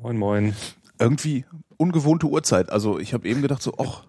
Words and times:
Moin, 0.00 0.16
moin. 0.16 0.54
Irgendwie 0.98 1.44
ungewohnte 1.76 2.26
Uhrzeit. 2.26 2.70
Also 2.70 2.98
ich 2.98 3.14
habe 3.14 3.28
eben 3.28 3.42
gedacht 3.42 3.62
so, 3.62 3.74
ach, 3.78 4.04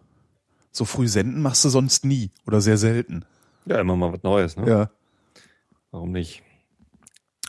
so 0.71 0.85
früh 0.85 1.07
senden 1.07 1.41
machst 1.41 1.65
du 1.65 1.69
sonst 1.69 2.05
nie 2.05 2.31
oder 2.45 2.61
sehr 2.61 2.77
selten. 2.77 3.25
Ja, 3.65 3.79
immer 3.79 3.95
mal 3.95 4.13
was 4.13 4.23
Neues, 4.23 4.55
ne? 4.57 4.67
Ja. 4.69 4.89
Warum 5.91 6.11
nicht? 6.11 6.43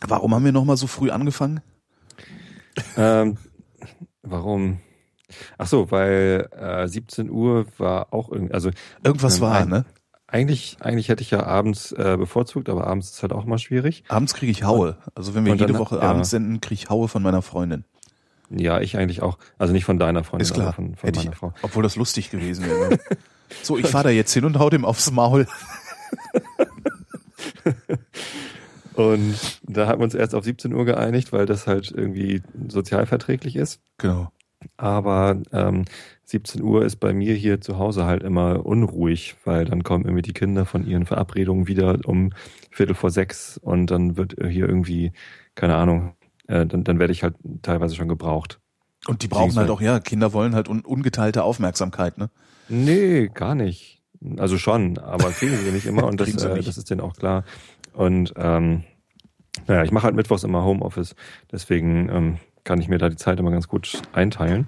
Warum 0.07 0.35
haben 0.35 0.45
wir 0.45 0.53
noch 0.53 0.65
mal 0.65 0.77
so 0.77 0.87
früh 0.87 1.11
angefangen? 1.11 1.61
Ähm, 2.97 3.37
warum? 4.23 4.81
Ach 5.59 5.67
so, 5.67 5.91
weil 5.91 6.49
äh, 6.53 6.89
17 6.89 7.31
Uhr 7.31 7.67
war 7.79 8.13
auch 8.13 8.31
irgendwie, 8.31 8.55
also 8.55 8.71
Irgendwas 9.05 9.37
ähm, 9.37 9.43
war, 9.43 9.65
ne? 9.67 9.85
eigentlich, 10.27 10.79
eigentlich 10.81 11.09
hätte 11.09 11.23
ich 11.23 11.31
ja 11.31 11.45
abends 11.45 11.93
äh, 11.93 12.17
bevorzugt, 12.19 12.69
aber 12.69 12.87
abends 12.87 13.11
ist 13.11 13.23
halt 13.23 13.33
auch 13.33 13.45
mal 13.45 13.59
schwierig. 13.59 14.05
Abends 14.09 14.33
kriege 14.35 14.51
ich 14.51 14.65
Haue. 14.65 14.97
Also 15.15 15.35
wenn 15.35 15.45
wir 15.45 15.53
jede 15.55 15.67
dann- 15.67 15.79
Woche 15.79 15.97
ja. 15.97 16.03
abends 16.03 16.31
senden, 16.31 16.61
kriege 16.61 16.75
ich 16.83 16.89
Haue 16.91 17.09
von 17.09 17.23
meiner 17.23 17.43
Freundin. 17.43 17.85
Ja, 18.51 18.81
ich 18.81 18.97
eigentlich 18.97 19.23
auch. 19.23 19.39
Also 19.59 19.73
nicht 19.73 19.85
von 19.85 19.99
deiner 19.99 20.25
Freundin, 20.25 20.43
Ist 20.43 20.55
klar. 20.55 20.73
von, 20.73 20.97
von 20.97 21.07
Hätte 21.07 21.21
meiner 21.21 21.33
ich, 21.33 21.37
Frau. 21.39 21.53
obwohl 21.63 21.83
das 21.83 21.97
lustig 21.97 22.31
gewesen 22.31 22.67
wäre. 22.67 22.99
so, 23.63 23.79
ich 23.79 23.87
fahre 23.87 24.05
da 24.05 24.11
jetzt 24.11 24.33
hin 24.33 24.45
und 24.45 24.59
hau 24.59 24.71
dem 24.71 24.85
aufs 24.85 25.11
Maul. 25.11 25.47
Und 28.95 29.61
da 29.63 29.87
haben 29.87 30.01
wir 30.01 30.05
uns 30.05 30.15
erst 30.15 30.35
auf 30.35 30.45
17 30.45 30.75
Uhr 30.75 30.85
geeinigt, 30.85 31.33
weil 31.33 31.47
das 31.47 31.67
halt 31.67 31.91
irgendwie 31.91 32.43
sozialverträglich 32.69 33.57
ist. 33.57 33.81
Genau. 33.97 34.31
Aber 34.77 35.41
ähm, 35.53 35.87
17 36.25 36.63
Uhr 36.63 36.85
ist 36.85 36.97
bei 36.97 37.15
mir 37.15 37.35
hier 37.35 37.63
zu 37.63 37.79
Hause 37.79 38.05
halt 38.05 38.23
immer 38.23 38.67
unruhig, 38.67 39.37
weil 39.45 39.65
dann 39.65 39.85
kommen 39.85 40.05
irgendwie 40.05 40.23
die 40.23 40.35
Kinder 40.35 40.67
von 40.67 40.87
ihren 40.87 41.07
Verabredungen 41.07 41.67
wieder 41.67 41.99
um 42.05 42.33
Viertel 42.71 42.95
vor 42.95 43.11
sechs 43.11 43.57
und 43.57 43.91
dann 43.91 44.19
wird 44.19 44.35
hier 44.39 44.69
irgendwie, 44.69 45.13
keine 45.55 45.77
Ahnung, 45.77 46.15
äh, 46.51 46.67
dann, 46.67 46.85
dann 46.85 46.99
werde 46.99 47.13
ich 47.13 47.23
halt 47.23 47.37
teilweise 47.63 47.95
schon 47.95 48.09
gebraucht. 48.09 48.61
Und 49.07 49.23
die 49.23 49.29
brauchen 49.29 49.51
Siehste. 49.51 49.61
halt 49.61 49.71
auch, 49.71 49.81
ja, 49.81 50.01
Kinder 50.01 50.33
wollen 50.33 50.55
halt 50.55 50.69
un 50.69 50.81
ungeteilte 50.81 51.43
Aufmerksamkeit, 51.43 52.19
ne? 52.19 52.29
Nee, 52.69 53.29
gar 53.33 53.55
nicht. 53.55 54.03
Also 54.37 54.59
schon, 54.59 54.99
aber 54.99 55.31
kriegen 55.31 55.57
sie 55.57 55.71
nicht 55.71 55.87
immer 55.87 56.05
und 56.05 56.21
das, 56.21 56.35
äh, 56.45 56.63
das 56.63 56.77
ist 56.77 56.91
denen 56.91 57.01
auch 57.01 57.15
klar. 57.15 57.45
Und 57.95 58.35
ähm, 58.37 58.85
naja, 59.67 59.85
ich 59.85 59.93
mache 59.93 60.05
halt 60.05 60.17
mittwochs 60.17 60.45
immer 60.45 60.65
Homeoffice, 60.65 61.15
deswegen 61.51 62.09
ähm, 62.11 62.39
kann 62.65 62.81
ich 62.81 62.89
mir 62.89 62.99
da 62.99 63.09
die 63.09 63.17
Zeit 63.17 63.41
immer 63.41 63.51
ganz 63.51 63.69
gut 63.69 64.03
einteilen. 64.13 64.67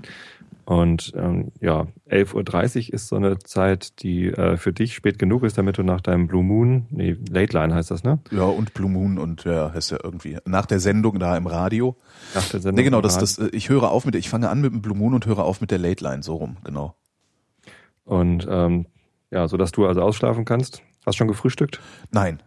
Und 0.64 1.12
ähm, 1.16 1.50
ja, 1.60 1.88
11.30 2.08 2.88
Uhr 2.88 2.94
ist 2.94 3.08
so 3.08 3.16
eine 3.16 3.38
Zeit, 3.41 4.02
die 4.02 4.28
äh, 4.28 4.56
für 4.56 4.72
dich 4.72 4.94
spät 4.94 5.19
genug 5.19 5.42
ist, 5.42 5.58
damit 5.58 5.78
du 5.78 5.82
nach 5.82 6.00
deinem 6.00 6.28
Blue 6.28 6.44
Moon, 6.44 6.86
nee, 6.91 7.16
Late 7.28 7.56
Line 7.56 7.74
heißt 7.74 7.91
das, 7.91 8.04
ne? 8.04 8.20
Ja, 8.30 8.44
und 8.44 8.72
Blue 8.72 8.88
Moon 8.88 9.19
und 9.19 9.44
ja, 9.44 9.72
heißt 9.74 9.91
ja 9.91 9.98
irgendwie. 10.02 10.38
Nach 10.44 10.66
der 10.66 10.78
Sendung 10.78 11.19
da 11.19 11.36
im 11.36 11.48
Radio. 11.48 11.96
Nach 12.34 12.48
der 12.48 12.60
Sendung. 12.60 12.77
Nee, 12.77 12.84
genau, 12.84 13.00
das, 13.00 13.19
das, 13.19 13.38
äh, 13.38 13.48
ich 13.52 13.70
höre 13.70 13.91
auf 13.91 14.04
mit, 14.04 14.14
ich 14.14 14.28
fange 14.28 14.48
an 14.48 14.60
mit 14.60 14.72
dem 14.72 14.82
Blue 14.82 14.96
Moon 14.96 15.14
und 15.14 15.27
höre 15.27 15.41
auf 15.41 15.60
mit 15.60 15.72
der 15.72 15.78
Late 15.78 16.04
Line, 16.04 16.22
so 16.22 16.36
rum, 16.36 16.56
genau. 16.62 16.94
Und 18.04 18.47
ähm, 18.48 18.86
ja, 19.30 19.48
so 19.48 19.56
dass 19.56 19.72
du 19.72 19.86
also 19.86 20.00
ausschlafen 20.00 20.44
kannst. 20.44 20.82
Hast 21.04 21.16
schon 21.16 21.28
gefrühstückt? 21.28 21.80
Nein, 22.12 22.41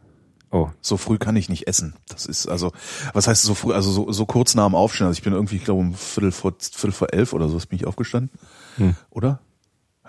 Oh, 0.55 0.69
so 0.79 0.95
früh 0.95 1.17
kann 1.17 1.35
ich 1.35 1.49
nicht 1.49 1.67
essen. 1.67 1.95
Das 2.07 2.25
ist 2.25 2.47
also, 2.47 2.71
was 3.11 3.27
heißt 3.27 3.41
so 3.43 3.55
früh, 3.55 3.73
also 3.73 3.91
so, 3.91 4.11
so 4.13 4.25
kurz 4.25 4.55
nach 4.55 4.65
dem 4.65 4.73
Aufstehen. 4.75 5.05
Also 5.07 5.17
ich 5.17 5.23
bin 5.23 5.33
irgendwie, 5.33 5.57
ich 5.57 5.65
glaube 5.65 5.81
um 5.81 5.93
Viertel 5.93 6.31
vor, 6.31 6.53
Viertel 6.57 6.93
vor 6.93 7.11
elf 7.13 7.33
oder 7.33 7.49
so 7.49 7.57
bin 7.57 7.77
ich 7.77 7.85
aufgestanden. 7.85 8.31
Hm. 8.77 8.95
Oder? 9.09 9.41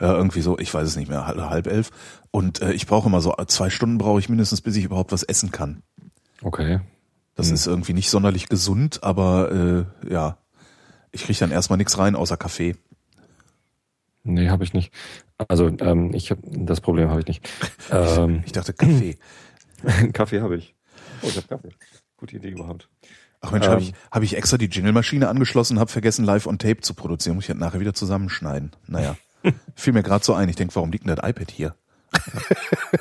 Ja, 0.00 0.14
irgendwie 0.14 0.42
so, 0.42 0.56
ich 0.58 0.72
weiß 0.72 0.86
es 0.86 0.94
nicht 0.94 1.08
mehr, 1.08 1.26
halb, 1.26 1.66
elf. 1.66 1.90
Und 2.30 2.60
äh, 2.62 2.72
ich 2.74 2.86
brauche 2.86 3.08
immer 3.08 3.20
so, 3.20 3.34
zwei 3.48 3.70
Stunden 3.70 3.98
brauche 3.98 4.20
ich 4.20 4.28
mindestens, 4.28 4.60
bis 4.60 4.76
ich 4.76 4.84
überhaupt 4.84 5.10
was 5.10 5.24
essen 5.24 5.50
kann. 5.50 5.82
okay. 6.42 6.80
Das 7.34 7.48
Hm. 7.48 7.54
ist 7.54 7.66
irgendwie 7.66 7.92
nicht 7.92 8.08
sonderlich 8.08 8.48
gesund, 8.48 9.02
aber 9.02 9.50
äh, 10.04 10.10
ja, 10.12 10.38
ich 11.10 11.24
kriege 11.24 11.38
dann 11.40 11.50
erstmal 11.50 11.76
nichts 11.76 11.98
rein 11.98 12.14
außer 12.14 12.36
Kaffee. 12.36 12.76
Nee, 14.22 14.48
habe 14.48 14.64
ich 14.64 14.72
nicht. 14.72 14.92
Also 15.48 15.66
ähm, 15.80 16.14
ich 16.14 16.30
habe 16.30 16.40
das 16.44 16.80
Problem 16.80 17.10
habe 17.10 17.20
ich 17.20 17.26
nicht. 17.26 17.48
Ähm, 17.90 18.42
Ich 18.46 18.52
dachte 18.52 18.72
Kaffee. 18.72 19.18
Kaffee 20.12 20.40
habe 20.40 20.56
ich. 20.56 20.74
Oh, 21.22 21.28
ich 21.28 21.36
habe 21.36 21.46
Kaffee. 21.46 21.70
Gute 22.16 22.36
Idee 22.36 22.50
überhaupt. 22.50 22.88
Ach 23.40 23.52
Mensch, 23.52 23.66
habe 23.66 23.82
Ähm. 23.82 23.88
ich, 23.88 23.94
hab 24.10 24.22
ich 24.22 24.36
extra 24.36 24.56
die 24.56 24.66
Jingle-Maschine 24.66 25.28
angeschlossen, 25.28 25.78
habe 25.78 25.90
vergessen, 25.90 26.24
live 26.24 26.46
on 26.46 26.58
Tape 26.58 26.80
zu 26.80 26.94
produzieren. 26.94 27.36
Muss 27.36 27.44
ich 27.44 27.50
halt 27.50 27.60
nachher 27.60 27.80
wieder 27.80 27.94
zusammenschneiden. 27.94 28.72
Naja, 28.86 29.16
fiel 29.74 29.92
mir 29.92 30.02
gerade 30.02 30.24
so 30.24 30.34
ein. 30.34 30.48
Ich 30.48 30.56
denke, 30.56 30.74
warum 30.74 30.90
liegt 30.90 31.06
denn 31.06 31.14
das 31.14 31.28
iPad 31.28 31.50
hier? 31.50 31.74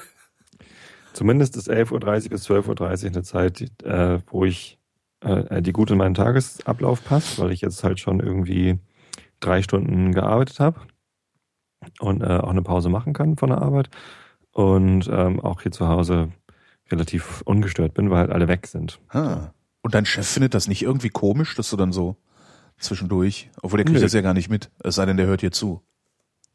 Zumindest 1.14 1.56
ist 1.56 1.70
11.30 1.70 2.24
Uhr 2.26 2.30
bis 2.30 2.50
12.30 2.50 3.04
Uhr 3.04 3.12
eine 3.12 3.24
Zeit, 3.24 3.62
äh, 3.84 4.20
wo 4.28 4.44
ich 4.44 4.78
äh, 5.22 5.62
die 5.62 5.72
gut 5.72 5.90
in 5.90 5.98
meinen 5.98 6.14
Tagesablauf 6.14 7.04
passt, 7.04 7.40
weil 7.40 7.52
ich 7.52 7.62
jetzt 7.62 7.84
halt 7.84 8.00
schon 8.00 8.20
irgendwie 8.20 8.80
drei 9.40 9.62
Stunden 9.62 10.14
gearbeitet 10.14 10.60
habe 10.60 10.82
und 12.00 12.22
äh, 12.22 12.26
auch 12.26 12.50
eine 12.50 12.64
Pause 12.64 12.90
machen 12.90 13.14
kann 13.14 13.38
von 13.38 13.50
der 13.50 13.62
Arbeit 13.62 13.90
und 14.52 15.08
ähm, 15.12 15.40
auch 15.40 15.62
hier 15.62 15.72
zu 15.72 15.88
Hause 15.88 16.30
relativ 16.92 17.42
ungestört 17.46 17.94
bin, 17.94 18.10
weil 18.10 18.20
halt 18.20 18.32
alle 18.32 18.48
weg 18.48 18.68
sind. 18.68 19.00
Ah. 19.10 19.52
Und 19.82 19.94
dein 19.96 20.06
Chef 20.06 20.28
findet 20.28 20.54
das 20.54 20.68
nicht 20.68 20.82
irgendwie 20.84 21.10
komisch, 21.10 21.56
dass 21.56 21.70
du 21.70 21.78
dann 21.78 21.92
so 21.92 22.16
zwischendurch, 22.78 23.50
obwohl 23.62 23.78
der 23.78 23.86
kriegt 23.86 23.98
Nö. 24.00 24.04
das 24.04 24.14
ja 24.14 24.22
gar 24.22 24.34
nicht 24.34 24.50
mit, 24.50 24.72
es 24.84 24.96
sei 24.96 25.06
denn, 25.06 25.18
der 25.18 25.28
hört 25.28 25.42
hier 25.42 25.52
zu. 25.52 25.82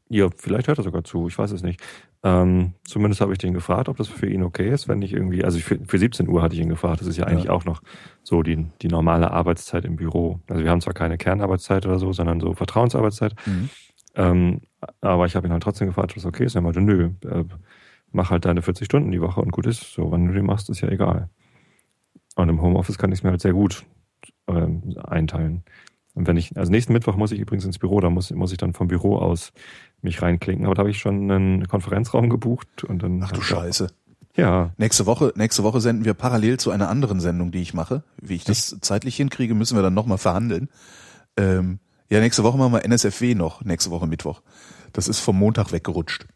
Ja, 0.08 0.28
vielleicht 0.36 0.66
hört 0.66 0.78
er 0.78 0.84
sogar 0.84 1.04
zu, 1.04 1.28
ich 1.28 1.38
weiß 1.38 1.52
es 1.52 1.62
nicht. 1.62 1.80
Ähm, 2.24 2.74
zumindest 2.84 3.20
habe 3.20 3.32
ich 3.32 3.38
den 3.38 3.54
gefragt, 3.54 3.88
ob 3.88 3.96
das 3.96 4.08
für 4.08 4.26
ihn 4.28 4.42
okay 4.42 4.68
ist, 4.68 4.88
wenn 4.88 5.00
ich 5.02 5.12
irgendwie, 5.12 5.44
also 5.44 5.58
für, 5.60 5.78
für 5.86 5.98
17 5.98 6.28
Uhr 6.28 6.42
hatte 6.42 6.54
ich 6.56 6.60
ihn 6.60 6.68
gefragt, 6.68 7.00
das 7.00 7.06
ist 7.06 7.16
ja 7.16 7.26
eigentlich 7.26 7.44
Ja. 7.44 7.52
auch 7.52 7.64
noch 7.64 7.80
so 8.24 8.42
die, 8.42 8.66
die 8.82 8.88
normale 8.88 9.30
Arbeitszeit 9.30 9.84
im 9.84 9.94
Büro. 9.96 10.40
Also 10.48 10.62
wir 10.64 10.70
haben 10.70 10.80
zwar 10.80 10.92
keine 10.94 11.16
Kernarbeitszeit 11.16 11.86
oder 11.86 11.98
so, 12.00 12.12
sondern 12.12 12.40
so 12.40 12.52
Vertrauensarbeitszeit, 12.54 13.34
Mhm. 13.46 13.70
ähm, 14.16 14.60
aber 15.00 15.26
ich 15.26 15.36
habe 15.36 15.46
ihn 15.46 15.52
halt 15.52 15.62
trotzdem 15.62 15.86
gefragt, 15.86 16.10
ob 16.10 16.16
das 16.16 16.26
okay 16.26 16.44
ist. 16.44 16.56
Er 16.56 16.60
meinte, 16.62 16.80
nö, 16.80 17.10
äh, 17.24 17.44
mach 18.12 18.30
halt 18.30 18.44
deine 18.44 18.62
40 18.62 18.86
Stunden 18.86 19.10
die 19.10 19.20
Woche 19.20 19.40
und 19.40 19.52
gut 19.52 19.66
ist, 19.66 19.92
so 19.92 20.10
wann 20.10 20.26
du 20.26 20.34
die 20.34 20.42
machst, 20.42 20.70
ist 20.70 20.80
ja 20.80 20.88
egal. 20.88 21.28
Und 22.36 22.48
im 22.48 22.62
Homeoffice 22.62 22.98
kann 22.98 23.12
ich 23.12 23.20
es 23.20 23.22
mir 23.22 23.30
halt 23.30 23.40
sehr 23.40 23.52
gut 23.52 23.84
ähm, 24.46 24.96
einteilen. 25.02 25.64
Und 26.14 26.26
wenn 26.26 26.36
ich, 26.36 26.56
also 26.56 26.70
nächsten 26.70 26.92
Mittwoch 26.92 27.16
muss 27.16 27.32
ich 27.32 27.38
übrigens 27.38 27.64
ins 27.64 27.78
Büro, 27.78 28.00
da 28.00 28.10
muss, 28.10 28.30
muss 28.30 28.52
ich 28.52 28.58
dann 28.58 28.72
vom 28.72 28.88
Büro 28.88 29.16
aus 29.16 29.52
mich 30.02 30.22
reinklicken. 30.22 30.64
Aber 30.64 30.74
da 30.74 30.80
habe 30.80 30.90
ich 30.90 30.98
schon 30.98 31.30
einen 31.30 31.68
Konferenzraum 31.68 32.28
gebucht 32.28 32.84
und 32.84 33.02
dann. 33.02 33.22
Ach 33.22 33.32
du 33.32 33.40
Scheiße. 33.40 33.88
Ja. 34.36 34.72
Nächste 34.76 35.06
Woche, 35.06 35.32
nächste 35.36 35.62
Woche 35.62 35.80
senden 35.80 36.04
wir 36.04 36.14
parallel 36.14 36.58
zu 36.58 36.70
einer 36.70 36.88
anderen 36.88 37.20
Sendung, 37.20 37.50
die 37.52 37.62
ich 37.62 37.74
mache. 37.74 38.02
Wie 38.20 38.34
ich 38.34 38.44
das 38.44 38.76
zeitlich 38.80 39.16
hinkriege, 39.16 39.54
müssen 39.54 39.76
wir 39.76 39.82
dann 39.82 39.94
nochmal 39.94 40.18
verhandeln. 40.18 40.68
Ähm, 41.36 41.78
ja, 42.08 42.20
nächste 42.20 42.42
Woche 42.42 42.58
machen 42.58 42.72
wir 42.72 42.84
NSFW 42.84 43.34
noch, 43.34 43.64
nächste 43.64 43.90
Woche 43.90 44.06
Mittwoch. 44.06 44.42
Das 44.92 45.08
ist 45.08 45.20
vom 45.20 45.38
Montag 45.38 45.72
weggerutscht. 45.72 46.26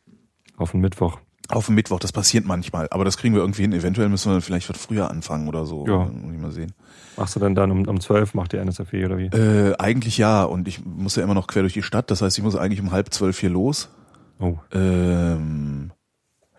Auf 0.57 0.73
den 0.73 0.81
Mittwoch. 0.81 1.19
Auf 1.50 1.66
den 1.66 1.75
Mittwoch, 1.75 2.00
das 2.00 2.10
passiert 2.12 2.47
manchmal, 2.47 2.88
aber 2.91 3.05
das 3.05 3.19
kriegen 3.19 3.34
wir 3.34 3.43
irgendwie 3.43 3.62
hin. 3.62 3.72
Eventuell 3.75 4.09
müssen 4.09 4.31
wir 4.31 4.34
dann 4.34 4.43
vielleicht 4.43 4.69
was 4.71 4.78
früher 4.78 5.10
anfangen 5.10 5.47
oder 5.47 5.66
so. 5.66 5.87
Ja. 5.87 6.06
Muss 6.06 6.32
ich 6.34 6.41
mal 6.41 6.50
sehen. 6.53 6.72
Machst 7.19 7.37
du 7.37 7.41
dann 7.41 7.55
dann 7.55 7.71
um, 7.71 7.87
um 7.87 8.00
12 8.00 8.32
macht 8.34 8.53
die 8.53 8.56
NSFW 8.56 9.05
oder 9.05 9.19
wie? 9.19 9.27
Äh, 9.27 9.77
eigentlich 9.78 10.16
ja, 10.16 10.44
und 10.44 10.66
ich 10.69 10.84
muss 10.84 11.16
ja 11.16 11.22
immer 11.22 11.34
noch 11.34 11.47
quer 11.47 11.62
durch 11.62 11.75
die 11.75 11.83
Stadt, 11.83 12.10
das 12.10 12.22
heißt, 12.22 12.38
ich 12.38 12.43
muss 12.44 12.56
eigentlich 12.56 12.81
um 12.81 12.93
halb 12.93 13.12
zwölf 13.12 13.38
hier 13.38 13.50
los. 13.50 13.91
Oh. 14.41 14.56
Ähm, 14.72 15.91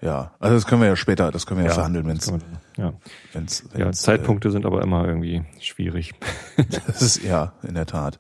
ja, 0.02 0.32
also 0.40 0.56
das 0.56 0.66
können 0.68 0.82
wir 0.82 0.88
ja 0.88 0.96
später, 0.96 1.32
das 1.32 1.46
können 1.48 1.62
wir 1.62 1.68
ja, 1.68 1.74
verhandeln, 1.74 2.06
das 2.08 2.32
wenn's, 2.32 2.44
kann 2.44 2.52
man- 2.78 2.86
Ja. 2.86 2.94
wenn's, 3.34 3.64
ja, 3.74 3.86
wenn's 3.88 4.02
Zeitpunkte 4.02 4.52
sind 4.52 4.66
aber 4.66 4.82
immer 4.84 5.06
irgendwie 5.06 5.44
schwierig. 5.60 6.14
Äh, 6.58 6.64
das 6.88 7.02
ist 7.02 7.24
ja 7.24 7.54
in 7.68 7.74
der 7.74 7.86
Tat. 7.88 8.20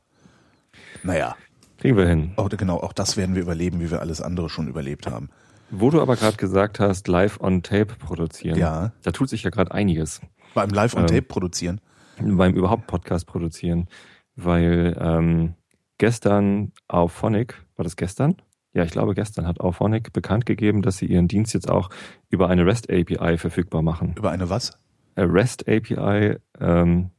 Naja, 1.03 1.35
Kriegen 1.77 1.95
wir 1.97 2.07
hin. 2.07 2.31
auch, 2.37 2.49
genau, 2.49 2.77
auch 2.77 2.93
das 2.93 3.17
werden 3.17 3.35
wir 3.35 3.43
überleben, 3.43 3.79
wie 3.79 3.91
wir 3.91 3.99
alles 4.01 4.19
andere 4.21 4.49
schon 4.49 4.67
überlebt 4.67 5.05
haben. 5.07 5.29
Wo 5.71 5.89
du 5.89 6.01
aber 6.01 6.15
gerade 6.15 6.37
gesagt 6.37 6.79
hast, 6.79 7.07
live 7.07 7.39
on 7.41 7.63
tape 7.63 7.95
produzieren. 7.97 8.57
Ja. 8.57 8.93
Da 9.03 9.11
tut 9.11 9.29
sich 9.29 9.43
ja 9.43 9.49
gerade 9.49 9.71
einiges. 9.71 10.21
Beim 10.53 10.69
Live 10.69 10.93
on 10.95 11.01
Ähm, 11.01 11.07
Tape 11.07 11.21
produzieren. 11.23 11.81
beim 12.21 12.53
überhaupt 12.53 12.87
Podcast 12.87 13.27
produzieren, 13.27 13.89
weil 14.35 14.95
ähm, 14.99 15.55
gestern 15.97 16.71
auf 16.87 17.11
Phonic, 17.11 17.55
war 17.75 17.83
das 17.83 17.95
gestern? 17.97 18.37
Ja, 18.73 18.83
ich 18.83 18.91
glaube 18.91 19.15
gestern 19.15 19.47
hat 19.47 19.61
Auphonic 19.61 20.11
bekannt 20.11 20.45
gegeben, 20.45 20.81
dass 20.81 20.97
sie 20.97 21.05
ihren 21.05 21.27
Dienst 21.29 21.53
jetzt 21.53 21.69
auch 21.69 21.89
über 22.29 22.49
eine 22.49 22.65
REST 22.65 22.89
API 22.91 23.37
verfügbar 23.37 23.81
machen. 23.81 24.13
Über 24.17 24.31
eine 24.31 24.49
was? 24.49 24.77
Äh, 25.15 25.21
REST 25.23 25.67
API, 25.69 26.37
ähm, 26.59 27.09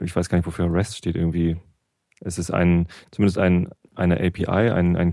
ich 0.00 0.14
weiß 0.14 0.28
gar 0.28 0.36
nicht, 0.38 0.46
wofür 0.46 0.70
REST 0.72 0.96
steht 0.98 1.16
irgendwie. 1.16 1.56
Es 2.20 2.38
ist 2.38 2.50
ein, 2.50 2.86
zumindest 3.10 3.38
ein, 3.38 3.70
eine 3.94 4.20
API, 4.20 4.46
ein, 4.70 4.96
ein 4.96 5.10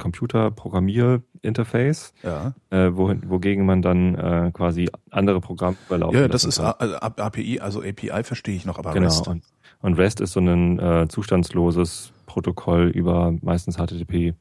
Computer-Programmier-Interface, 1.42 2.14
Ja. 2.24 2.54
äh, 2.70 2.96
wohin, 2.96 3.30
wogegen 3.30 3.66
man 3.66 3.82
dann 3.82 4.16
äh, 4.16 4.52
quasi 4.54 4.90
andere 5.10 5.42
Programme 5.42 5.78
überlaufen 5.88 6.20
Ja, 6.20 6.28
das 6.28 6.44
ist 6.46 6.58
kann. 6.58 6.68
A- 6.68 6.72
also 6.72 6.96
API, 7.24 7.60
also 7.60 7.82
API 7.82 8.24
verstehe 8.24 8.56
ich 8.56 8.66
noch, 8.66 8.78
aber 8.78 8.92
Genau. 8.94 9.06
REST. 9.08 9.28
Und, 9.28 9.44
und 9.82 9.94
REST 9.98 10.22
ist 10.22 10.34
so 10.34 10.40
ein 10.40 10.80
äh, 10.80 11.08
zustandsloses 11.08 12.14
Protokoll 12.26 12.88
über 12.90 13.34
meistens 13.42 13.78
HTTP, 13.78 14.34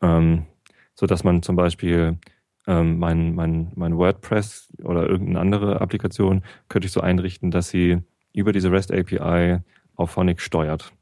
ähm, 0.00 0.46
so 0.94 1.06
dass 1.06 1.24
man 1.24 1.42
zum 1.42 1.56
Beispiel 1.56 2.18
ähm, 2.66 2.98
mein, 2.98 3.34
mein, 3.34 3.72
mein 3.74 3.96
WordPress 3.96 4.68
oder 4.84 5.08
irgendeine 5.08 5.40
andere 5.40 5.80
Applikation 5.80 6.42
könnte 6.68 6.86
ich 6.86 6.92
so 6.92 7.00
einrichten, 7.00 7.50
dass 7.50 7.70
sie 7.70 7.98
über 8.32 8.52
diese 8.52 8.70
REST 8.70 8.92
API 8.92 9.58
auf 9.96 10.10
Phonic 10.12 10.40
steuert. 10.40 10.92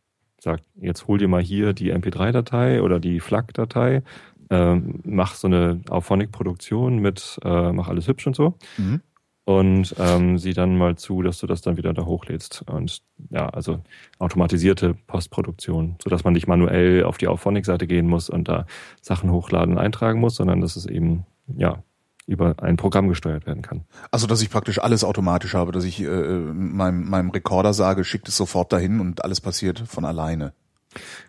sagt, 0.40 0.64
jetzt 0.80 1.06
hol 1.06 1.18
dir 1.18 1.28
mal 1.28 1.42
hier 1.42 1.74
die 1.74 1.92
MP3-Datei 1.92 2.80
oder 2.80 2.98
die 2.98 3.20
FLAC-Datei, 3.20 4.02
äh, 4.50 4.76
mach 5.04 5.34
so 5.34 5.46
eine 5.46 5.80
Auphonic-Produktion 5.88 6.98
mit, 6.98 7.38
äh, 7.44 7.72
mach 7.72 7.88
alles 7.88 8.08
hübsch 8.08 8.26
und 8.26 8.36
so. 8.36 8.54
Mhm. 8.76 9.00
Und 9.44 9.94
ähm, 9.98 10.38
sieh 10.38 10.52
dann 10.52 10.76
mal 10.76 10.96
zu, 10.96 11.22
dass 11.22 11.38
du 11.38 11.46
das 11.46 11.60
dann 11.60 11.76
wieder 11.76 11.92
da 11.92 12.04
hochlädst. 12.04 12.62
Und 12.68 13.02
ja, 13.30 13.48
also 13.48 13.82
automatisierte 14.18 14.94
Postproduktion, 15.06 15.96
sodass 16.02 16.24
man 16.24 16.34
nicht 16.34 16.46
manuell 16.46 17.04
auf 17.04 17.18
die 17.18 17.26
Auphonic-Seite 17.26 17.86
gehen 17.86 18.06
muss 18.06 18.28
und 18.28 18.48
da 18.48 18.66
Sachen 19.00 19.30
hochladen 19.30 19.74
und 19.74 19.80
eintragen 19.80 20.20
muss, 20.20 20.36
sondern 20.36 20.60
dass 20.60 20.76
es 20.76 20.86
eben, 20.86 21.24
ja, 21.56 21.82
über 22.26 22.54
ein 22.62 22.76
Programm 22.76 23.08
gesteuert 23.08 23.46
werden 23.46 23.62
kann. 23.62 23.86
Also 24.12 24.28
dass 24.28 24.40
ich 24.40 24.50
praktisch 24.50 24.78
alles 24.80 25.02
automatisch 25.02 25.54
habe, 25.54 25.72
dass 25.72 25.82
ich 25.82 26.00
äh, 26.00 26.06
meinem, 26.06 27.08
meinem 27.10 27.30
Rekorder 27.30 27.72
sage, 27.74 28.04
schickt 28.04 28.28
es 28.28 28.36
sofort 28.36 28.72
dahin 28.72 29.00
und 29.00 29.24
alles 29.24 29.40
passiert 29.40 29.80
von 29.80 30.04
alleine. 30.04 30.52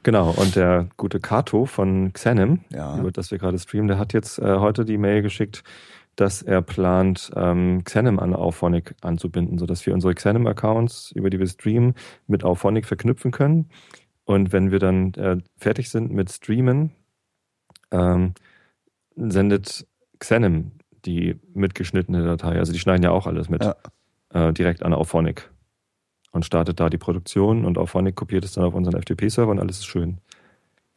Genau, 0.04 0.32
und 0.32 0.56
der 0.56 0.88
gute 0.98 1.20
Kato 1.20 1.66
von 1.66 2.14
Xenim, 2.14 2.62
ja. 2.72 2.98
über 2.98 3.12
das 3.12 3.32
wir 3.32 3.38
gerade 3.38 3.60
streamen, 3.60 3.88
der 3.88 4.00
hat 4.00 4.14
jetzt 4.14 4.40
äh, 4.40 4.58
heute 4.58 4.86
die 4.86 4.98
Mail 4.98 5.22
geschickt, 5.22 5.64
dass 6.16 6.42
er 6.42 6.62
plant, 6.62 7.32
ähm, 7.36 7.84
Xenim 7.84 8.20
an 8.20 8.34
Auphonic 8.34 8.96
anzubinden, 9.02 9.58
sodass 9.58 9.86
wir 9.86 9.94
unsere 9.94 10.14
Xenim-Accounts, 10.14 11.12
über 11.12 11.30
die 11.30 11.40
wir 11.40 11.48
streamen, 11.48 11.94
mit 12.28 12.44
Auphonic 12.44 12.86
verknüpfen 12.86 13.32
können. 13.32 13.70
Und 14.26 14.52
wenn 14.52 14.72
wir 14.72 14.80
dann 14.80 15.14
äh, 15.14 15.38
fertig 15.58 15.90
sind 15.90 16.12
mit 16.12 16.32
Streamen, 16.32 16.92
ähm, 17.92 18.34
sendet 19.16 19.88
Xenim 20.20 20.72
die 21.06 21.40
mitgeschnittene 21.54 22.24
Datei. 22.24 22.58
Also 22.60 22.74
die 22.74 22.80
schneiden 22.80 23.04
ja 23.04 23.12
auch 23.12 23.28
alles 23.28 23.50
mit 23.50 23.64
ja. 23.64 23.76
äh, 24.34 24.54
direkt 24.54 24.84
an 24.84 24.94
Auphonic 24.94 25.50
und 26.32 26.46
startet 26.46 26.80
da 26.80 26.90
die 26.90 26.98
Produktion 26.98 27.66
und 27.66 27.78
Auphonic 27.78 28.16
kopiert 28.16 28.46
es 28.46 28.54
dann 28.54 28.64
auf 28.64 28.74
unseren 28.74 29.02
FTP-Server 29.02 29.52
und 29.52 29.60
alles 29.60 29.80
ist 29.80 29.86
schön. 29.86 30.20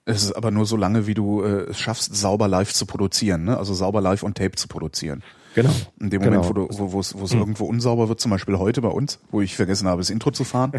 Es 0.06 0.22
ist 0.22 0.32
aber 0.32 0.50
nur 0.50 0.66
so 0.66 0.76
lange, 0.76 1.06
wie 1.06 1.14
du 1.14 1.42
äh, 1.42 1.70
es 1.70 1.80
schaffst, 1.80 2.14
sauber 2.14 2.46
live 2.46 2.72
zu 2.72 2.86
produzieren, 2.86 3.44
ne? 3.44 3.56
also 3.56 3.72
sauber 3.72 4.00
live 4.00 4.22
on 4.22 4.34
Tape 4.34 4.52
zu 4.52 4.68
produzieren. 4.68 5.22
Genau. 5.54 5.70
In 6.00 6.10
dem 6.10 6.22
Moment, 6.22 6.42
genau. 6.46 6.68
wo, 6.70 6.92
wo, 6.92 7.00
es 7.00 7.12
hm. 7.12 7.38
irgendwo 7.38 7.64
unsauber 7.64 8.08
wird, 8.08 8.20
zum 8.20 8.30
Beispiel 8.30 8.58
heute 8.58 8.82
bei 8.82 8.88
uns, 8.88 9.20
wo 9.30 9.40
ich 9.40 9.56
vergessen 9.56 9.88
habe, 9.88 10.00
das 10.00 10.10
Intro 10.10 10.30
zu 10.30 10.44
fahren, 10.44 10.72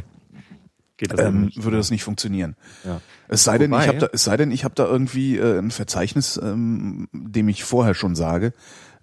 das 0.99 1.19
ähm, 1.19 1.49
würde 1.55 1.77
das 1.77 1.91
nicht 1.91 2.03
funktionieren. 2.03 2.55
Ja. 2.83 3.01
Es 3.27 3.43
sei 3.43 3.57
denn, 3.57 3.73
ich 3.73 3.87
habe 3.87 3.97
da, 3.97 4.09
es 4.13 4.23
sei 4.23 4.37
denn, 4.37 4.51
ich 4.51 4.63
habe 4.63 4.75
da 4.75 4.85
irgendwie 4.85 5.37
äh, 5.37 5.57
ein 5.57 5.71
Verzeichnis, 5.71 6.39
ähm, 6.41 7.07
dem 7.13 7.49
ich 7.49 7.63
vorher 7.63 7.95
schon 7.95 8.15
sage, 8.15 8.53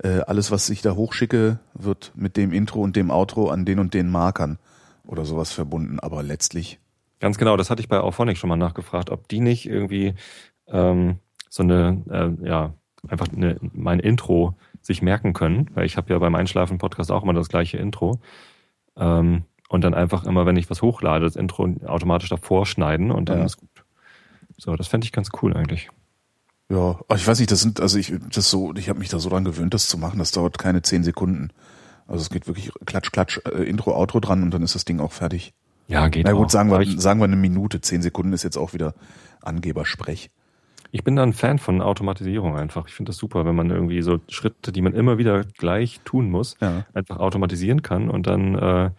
äh, 0.02 0.20
alles, 0.20 0.50
was 0.50 0.68
ich 0.70 0.82
da 0.82 0.94
hochschicke, 0.94 1.58
wird 1.74 2.12
mit 2.14 2.36
dem 2.36 2.52
Intro 2.52 2.80
und 2.80 2.94
dem 2.94 3.10
Outro 3.10 3.48
an 3.48 3.64
den 3.64 3.78
und 3.78 3.94
den 3.94 4.10
Markern 4.10 4.58
oder 5.06 5.24
sowas 5.24 5.52
verbunden. 5.52 6.00
Aber 6.00 6.22
letztlich. 6.22 6.78
Ganz 7.20 7.38
genau, 7.38 7.56
das 7.56 7.70
hatte 7.70 7.80
ich 7.80 7.88
bei 7.88 8.00
Auphonic 8.00 8.36
schon 8.36 8.48
mal 8.48 8.56
nachgefragt, 8.56 9.10
ob 9.10 9.28
die 9.28 9.40
nicht 9.40 9.66
irgendwie 9.66 10.14
ähm, 10.66 11.18
so 11.48 11.62
eine, 11.62 12.02
äh, 12.10 12.48
ja, 12.48 12.74
einfach 13.08 13.28
eine, 13.28 13.58
mein 13.72 14.00
Intro 14.00 14.56
sich 14.80 15.02
merken 15.02 15.32
können, 15.32 15.70
weil 15.74 15.86
ich 15.86 15.96
habe 15.96 16.12
ja 16.12 16.18
beim 16.18 16.34
Einschlafen-Podcast 16.34 17.12
auch 17.12 17.22
immer 17.22 17.32
das 17.32 17.48
gleiche 17.48 17.78
Intro. 17.78 18.20
Ähm, 18.96 19.44
und 19.68 19.82
dann 19.84 19.94
einfach 19.94 20.24
immer, 20.24 20.44
wenn 20.44 20.56
ich 20.56 20.68
was 20.68 20.82
hochlade, 20.82 21.24
das 21.24 21.36
Intro 21.36 21.66
automatisch 21.86 22.28
davor 22.28 22.66
schneiden 22.66 23.10
und 23.10 23.28
dann 23.28 23.38
ja. 23.38 23.44
ist 23.44 23.56
gut. 23.56 23.84
So, 24.58 24.76
das 24.76 24.88
fände 24.88 25.06
ich 25.06 25.12
ganz 25.12 25.30
cool 25.40 25.56
eigentlich. 25.56 25.88
Ja, 26.68 26.98
ich 27.14 27.26
weiß 27.26 27.38
nicht, 27.38 27.50
das 27.50 27.60
sind, 27.60 27.80
also 27.80 27.98
ich, 27.98 28.12
das 28.34 28.50
so, 28.50 28.74
ich 28.76 28.88
habe 28.88 28.98
mich 28.98 29.08
da 29.08 29.18
so 29.18 29.30
dran 29.30 29.44
gewöhnt, 29.44 29.74
das 29.74 29.88
zu 29.88 29.98
machen. 29.98 30.18
Das 30.18 30.30
dauert 30.30 30.58
keine 30.58 30.82
zehn 30.82 31.04
Sekunden. 31.04 31.50
Also 32.06 32.22
es 32.22 32.30
geht 32.30 32.46
wirklich 32.46 32.72
klatsch, 32.84 33.12
klatsch, 33.12 33.40
äh, 33.44 33.62
Intro, 33.62 33.94
Outro 33.94 34.20
dran 34.20 34.42
und 34.42 34.52
dann 34.52 34.62
ist 34.62 34.74
das 34.74 34.84
Ding 34.84 35.00
auch 35.00 35.12
fertig. 35.12 35.54
Ja, 35.88 36.08
geht 36.08 36.26
Na 36.26 36.32
gut, 36.32 36.46
auch. 36.46 36.50
sagen 36.50 36.70
wir, 36.70 37.00
sagen 37.00 37.20
wir 37.20 37.24
eine 37.24 37.36
Minute. 37.36 37.80
Zehn 37.80 38.02
Sekunden 38.02 38.32
ist 38.32 38.42
jetzt 38.42 38.56
auch 38.56 38.72
wieder 38.72 38.94
Angebersprech. 39.42 40.30
Ich 40.90 41.04
bin 41.04 41.16
da 41.16 41.22
ein 41.22 41.32
Fan 41.32 41.58
von 41.58 41.80
Automatisierung 41.80 42.56
einfach. 42.56 42.86
Ich 42.86 42.94
finde 42.94 43.10
das 43.10 43.16
super, 43.16 43.46
wenn 43.46 43.54
man 43.54 43.70
irgendwie 43.70 44.02
so 44.02 44.20
Schritte, 44.28 44.72
die 44.72 44.82
man 44.82 44.92
immer 44.92 45.16
wieder 45.16 45.42
gleich 45.42 46.00
tun 46.04 46.30
muss, 46.30 46.56
ja. 46.60 46.84
einfach 46.92 47.18
automatisieren 47.18 47.82
kann 47.82 48.10
und 48.10 48.26
dann 48.26 48.54
äh, 48.56 48.90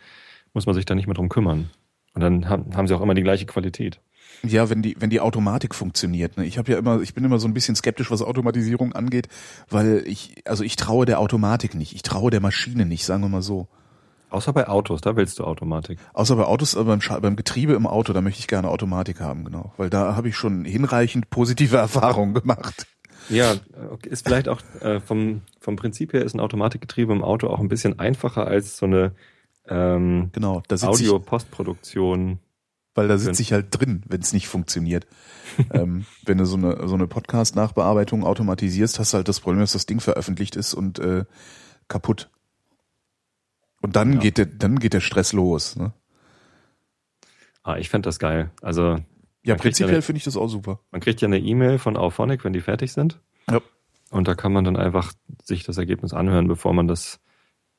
muss 0.54 0.66
man 0.66 0.74
sich 0.74 0.86
da 0.86 0.96
nicht 0.96 1.06
mehr 1.06 1.14
drum 1.14 1.30
kümmern. 1.30 1.70
Und 2.16 2.22
dann 2.22 2.50
haben, 2.50 2.76
haben 2.76 2.88
sie 2.88 2.96
auch 2.96 3.02
immer 3.02 3.14
die 3.14 3.24
gleiche 3.24 3.46
Qualität. 3.46 4.00
Ja, 4.46 4.70
wenn 4.70 4.82
die, 4.82 4.96
wenn 5.00 5.10
die 5.10 5.22
Automatik 5.22 5.74
funktioniert. 5.74 6.38
Ne? 6.38 6.46
Ich 6.46 6.58
habe 6.58 6.72
ja 6.72 6.78
immer, 6.78 7.02
ich 7.02 7.14
bin 7.14 7.24
immer 7.24 7.40
so 7.40 7.48
ein 7.48 7.54
bisschen 7.54 7.76
skeptisch, 7.76 8.12
was 8.12 8.22
Automatisierung 8.22 8.92
angeht, 8.92 9.30
weil 9.70 10.04
ich, 10.06 10.36
also 10.46 10.64
ich 10.64 10.76
traue 10.76 11.06
der 11.06 11.20
Automatik 11.20 11.76
nicht, 11.76 11.96
ich 11.96 12.02
traue 12.02 12.30
der 12.30 12.42
Maschine 12.42 12.86
nicht, 12.86 13.06
sagen 13.06 13.24
wir 13.24 13.30
mal 13.30 13.42
so. 13.42 13.68
Außer 14.30 14.52
bei 14.52 14.68
Autos, 14.68 15.00
da 15.00 15.16
willst 15.16 15.40
du 15.40 15.46
Automatik. 15.46 16.00
Außer 16.14 16.36
bei 16.36 16.44
Autos, 16.44 16.74
äh, 16.74 16.84
beim, 16.84 17.00
beim 17.22 17.36
Getriebe 17.36 17.74
im 17.74 17.88
Auto, 17.88 18.12
da 18.14 18.22
möchte 18.22 18.40
ich 18.40 18.48
gerne 18.48 18.68
Automatik 18.68 19.22
haben, 19.22 19.46
genau. 19.46 19.74
Weil 19.78 19.90
da 19.90 20.16
habe 20.16 20.28
ich 20.28 20.36
schon 20.36 20.66
hinreichend 20.66 21.30
positive 21.30 21.78
Erfahrungen 21.78 22.34
gemacht. 22.34 22.88
Ja, 23.30 23.56
ist 24.06 24.26
vielleicht 24.26 24.50
auch 24.50 24.60
äh, 24.82 25.00
vom, 25.00 25.42
vom 25.60 25.78
Prinzip 25.78 26.12
her 26.12 26.26
ist 26.26 26.34
ein 26.34 26.42
Automatikgetriebe 26.42 27.14
im 27.14 27.24
Auto 27.24 27.48
auch 27.48 27.60
ein 27.60 27.70
bisschen 27.70 28.00
einfacher 28.00 28.46
als 28.46 28.76
so 28.76 28.86
eine 28.86 29.14
ähm, 29.70 30.30
genau, 30.34 30.62
Audio-Postproduktion 30.70 32.40
weil 32.96 33.08
da 33.08 33.18
sitze 33.18 33.42
ich 33.42 33.54
halt 33.54 33.68
drin, 33.72 34.04
wenn 34.08 34.22
es 34.22 34.34
nicht 34.34 34.48
funktioniert. 34.48 35.08
ähm, 35.72 36.06
wenn 36.26 36.38
du 36.38 36.46
so 36.46 36.58
eine, 36.58 36.88
so 36.88 36.96
eine 36.96 37.08
Podcast-Nachbearbeitung 37.08 38.24
automatisierst, 38.24 39.00
hast 39.00 39.14
du 39.14 39.18
halt 39.18 39.28
das 39.28 39.40
Problem, 39.40 39.62
dass 39.62 39.74
das 39.74 39.86
Ding 39.86 40.00
veröffentlicht 40.00 40.56
ist 40.56 40.74
und 40.74 41.00
äh, 41.00 41.26
kaputt. 41.88 42.30
Und 43.82 43.96
dann 43.96 44.14
ja. 44.14 44.20
geht 44.20 44.38
der, 44.38 44.46
dann 44.46 44.80
geht 44.80 44.94
der 44.94 45.02
Stress 45.02 45.34
los. 45.34 45.76
Ne? 45.76 45.94
Ah, 47.64 47.78
ich 47.78 47.90
fände 47.90 48.08
das 48.08 48.20
geil. 48.20 48.52
Also 48.62 48.98
ja, 49.44 49.56
prinzipiell 49.56 49.96
ja 49.96 50.02
finde 50.02 50.18
ich 50.18 50.24
das 50.24 50.38
auch 50.38 50.48
super. 50.48 50.80
Man 50.92 51.02
kriegt 51.02 51.22
ja 51.22 51.28
eine 51.28 51.40
E-Mail 51.40 51.78
von 51.78 51.98
Auphonic, 51.98 52.44
wenn 52.46 52.54
die 52.54 52.62
fertig 52.62 52.94
sind. 52.94 53.20
Ja. 53.50 53.62
Und 54.10 54.28
da 54.28 54.36
kann 54.36 54.54
man 54.54 54.64
dann 54.64 54.78
einfach 54.78 55.12
sich 55.44 55.64
das 55.64 55.78
Ergebnis 55.78 56.14
anhören, 56.14 56.48
bevor 56.48 56.74
man 56.74 56.88
das 56.88 57.20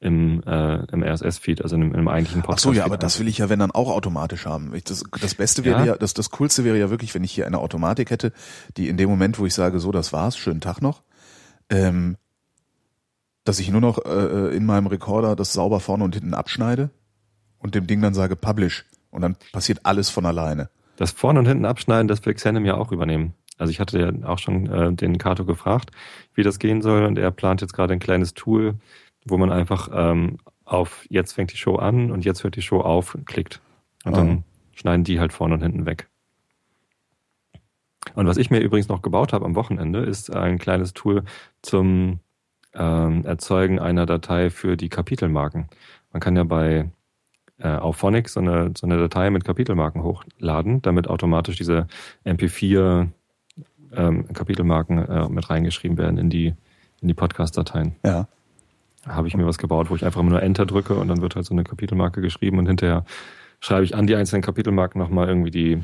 im, 0.04 0.42
äh, 0.46 0.84
im 0.92 1.02
RSS-Feed, 1.02 1.62
also 1.62 1.76
im, 1.76 1.94
im 1.94 2.08
eigentlichen 2.08 2.42
Podcast. 2.42 2.66
Ach 2.66 2.72
so, 2.72 2.78
ja, 2.78 2.84
aber 2.84 2.98
das 2.98 3.18
will 3.18 3.26
ich 3.26 3.38
ja, 3.38 3.48
wenn 3.48 3.58
dann 3.58 3.70
auch 3.70 3.90
automatisch 3.90 4.44
haben. 4.44 4.74
Ich, 4.74 4.84
das, 4.84 5.02
das 5.20 5.34
Beste 5.34 5.64
wäre 5.64 5.80
ja, 5.80 5.86
ja 5.86 5.96
das, 5.96 6.12
das 6.12 6.30
Coolste 6.30 6.62
wäre 6.62 6.78
ja 6.78 6.90
wirklich, 6.90 7.14
wenn 7.14 7.24
ich 7.24 7.32
hier 7.32 7.46
eine 7.46 7.58
Automatik 7.58 8.10
hätte, 8.10 8.32
die 8.76 8.88
in 8.88 8.98
dem 8.98 9.08
Moment, 9.08 9.38
wo 9.38 9.46
ich 9.46 9.54
sage, 9.54 9.80
so, 9.80 9.92
das 9.92 10.12
war's, 10.12 10.36
schönen 10.36 10.60
Tag 10.60 10.82
noch, 10.82 11.02
ähm, 11.70 12.16
dass 13.44 13.58
ich 13.58 13.70
nur 13.70 13.80
noch 13.80 14.04
äh, 14.04 14.54
in 14.54 14.66
meinem 14.66 14.86
Recorder 14.88 15.36
das 15.36 15.54
sauber 15.54 15.80
vorne 15.80 16.04
und 16.04 16.14
hinten 16.14 16.34
abschneide 16.34 16.90
und 17.58 17.74
dem 17.74 17.86
Ding 17.86 18.02
dann 18.02 18.14
sage, 18.14 18.36
publish. 18.36 18.84
Und 19.10 19.22
dann 19.22 19.36
passiert 19.52 19.80
alles 19.84 20.10
von 20.10 20.26
alleine. 20.26 20.68
Das 20.96 21.12
vorne 21.12 21.38
und 21.38 21.46
hinten 21.46 21.64
abschneiden, 21.64 22.08
das 22.08 22.24
will 22.26 22.34
Xenem 22.34 22.66
ja 22.66 22.74
auch 22.74 22.92
übernehmen. 22.92 23.32
Also 23.56 23.70
ich 23.70 23.80
hatte 23.80 23.98
ja 23.98 24.28
auch 24.28 24.38
schon 24.38 24.66
äh, 24.66 24.92
den 24.92 25.16
Kato 25.16 25.44
gefragt, 25.44 25.92
wie 26.34 26.42
das 26.42 26.58
gehen 26.58 26.82
soll 26.82 27.04
und 27.04 27.16
er 27.16 27.30
plant 27.30 27.60
jetzt 27.60 27.72
gerade 27.72 27.92
ein 27.92 28.00
kleines 28.00 28.34
Tool, 28.34 28.74
wo 29.24 29.36
man 29.38 29.50
einfach 29.50 29.88
ähm, 29.92 30.38
auf 30.64 31.06
jetzt 31.08 31.32
fängt 31.32 31.52
die 31.52 31.56
Show 31.56 31.76
an 31.76 32.10
und 32.10 32.24
jetzt 32.24 32.44
hört 32.44 32.56
die 32.56 32.62
Show 32.62 32.80
auf 32.80 33.18
klickt. 33.26 33.60
Und 34.04 34.12
oh. 34.12 34.16
dann 34.16 34.44
schneiden 34.74 35.04
die 35.04 35.20
halt 35.20 35.32
vorne 35.32 35.54
und 35.54 35.62
hinten 35.62 35.86
weg. 35.86 36.08
Und 38.14 38.26
was 38.26 38.36
ich 38.36 38.50
mir 38.50 38.60
übrigens 38.60 38.88
noch 38.88 39.02
gebaut 39.02 39.32
habe 39.32 39.44
am 39.44 39.54
Wochenende, 39.54 40.00
ist 40.00 40.34
ein 40.34 40.58
kleines 40.58 40.92
Tool 40.92 41.24
zum 41.62 42.20
ähm, 42.74 43.24
Erzeugen 43.24 43.78
einer 43.78 44.06
Datei 44.06 44.50
für 44.50 44.76
die 44.76 44.88
Kapitelmarken. 44.88 45.68
Man 46.12 46.20
kann 46.20 46.36
ja 46.36 46.44
bei 46.44 46.90
äh, 47.58 47.68
auf 47.68 47.96
Phonic 47.96 48.28
so 48.28 48.40
eine, 48.40 48.72
so 48.76 48.86
eine 48.86 48.98
Datei 48.98 49.30
mit 49.30 49.44
Kapitelmarken 49.44 50.02
hochladen, 50.02 50.82
damit 50.82 51.08
automatisch 51.08 51.56
diese 51.56 51.86
MP4 52.24 53.08
ähm, 53.92 54.32
Kapitelmarken 54.32 54.98
äh, 54.98 55.28
mit 55.28 55.48
reingeschrieben 55.48 55.96
werden 55.96 56.18
in 56.18 56.30
die, 56.30 56.54
in 57.00 57.08
die 57.08 57.14
Podcast-Dateien. 57.14 57.96
Ja 58.04 58.28
habe 59.06 59.28
ich 59.28 59.36
mir 59.36 59.46
was 59.46 59.58
gebaut, 59.58 59.90
wo 59.90 59.96
ich 59.96 60.04
einfach 60.04 60.22
nur 60.22 60.42
Enter 60.42 60.66
drücke 60.66 60.94
und 60.94 61.08
dann 61.08 61.20
wird 61.20 61.36
halt 61.36 61.46
so 61.46 61.54
eine 61.54 61.64
Kapitelmarke 61.64 62.20
geschrieben 62.20 62.58
und 62.58 62.66
hinterher 62.66 63.04
schreibe 63.60 63.84
ich 63.84 63.94
an 63.94 64.06
die 64.06 64.16
einzelnen 64.16 64.42
Kapitelmarken 64.42 65.00
nochmal 65.00 65.28
irgendwie 65.28 65.50
die, 65.50 65.82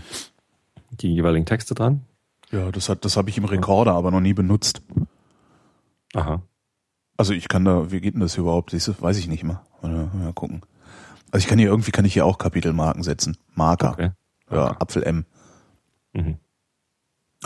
die 0.90 1.14
jeweiligen 1.14 1.46
Texte 1.46 1.74
dran. 1.74 2.02
Ja, 2.50 2.70
das 2.70 2.88
hat, 2.88 3.04
das 3.04 3.16
habe 3.16 3.30
ich 3.30 3.38
im 3.38 3.44
Rekorder 3.44 3.92
aber 3.92 4.10
noch 4.10 4.20
nie 4.20 4.34
benutzt. 4.34 4.82
Aha. 6.14 6.42
Also 7.16 7.32
ich 7.32 7.48
kann 7.48 7.64
da, 7.64 7.90
wie 7.90 8.00
geht 8.00 8.14
denn 8.14 8.20
das 8.20 8.36
überhaupt? 8.36 8.70
Siehst 8.70 8.88
du, 8.88 9.00
weiß 9.00 9.18
ich 9.18 9.28
nicht 9.28 9.44
mal. 9.44 9.62
Mal, 9.82 10.10
mal 10.12 10.32
gucken. 10.32 10.62
Also 11.30 11.44
ich 11.44 11.48
kann 11.48 11.58
hier 11.58 11.68
irgendwie 11.68 11.92
kann 11.92 12.04
ich 12.04 12.14
hier 12.14 12.26
auch 12.26 12.38
Kapitelmarken 12.38 13.02
setzen. 13.02 13.36
Marker. 13.54 13.92
Okay. 13.92 14.10
Ja, 14.50 14.70
okay. 14.70 14.76
Apfel 14.80 15.02
M. 15.04 15.26
Mhm. 16.12 16.38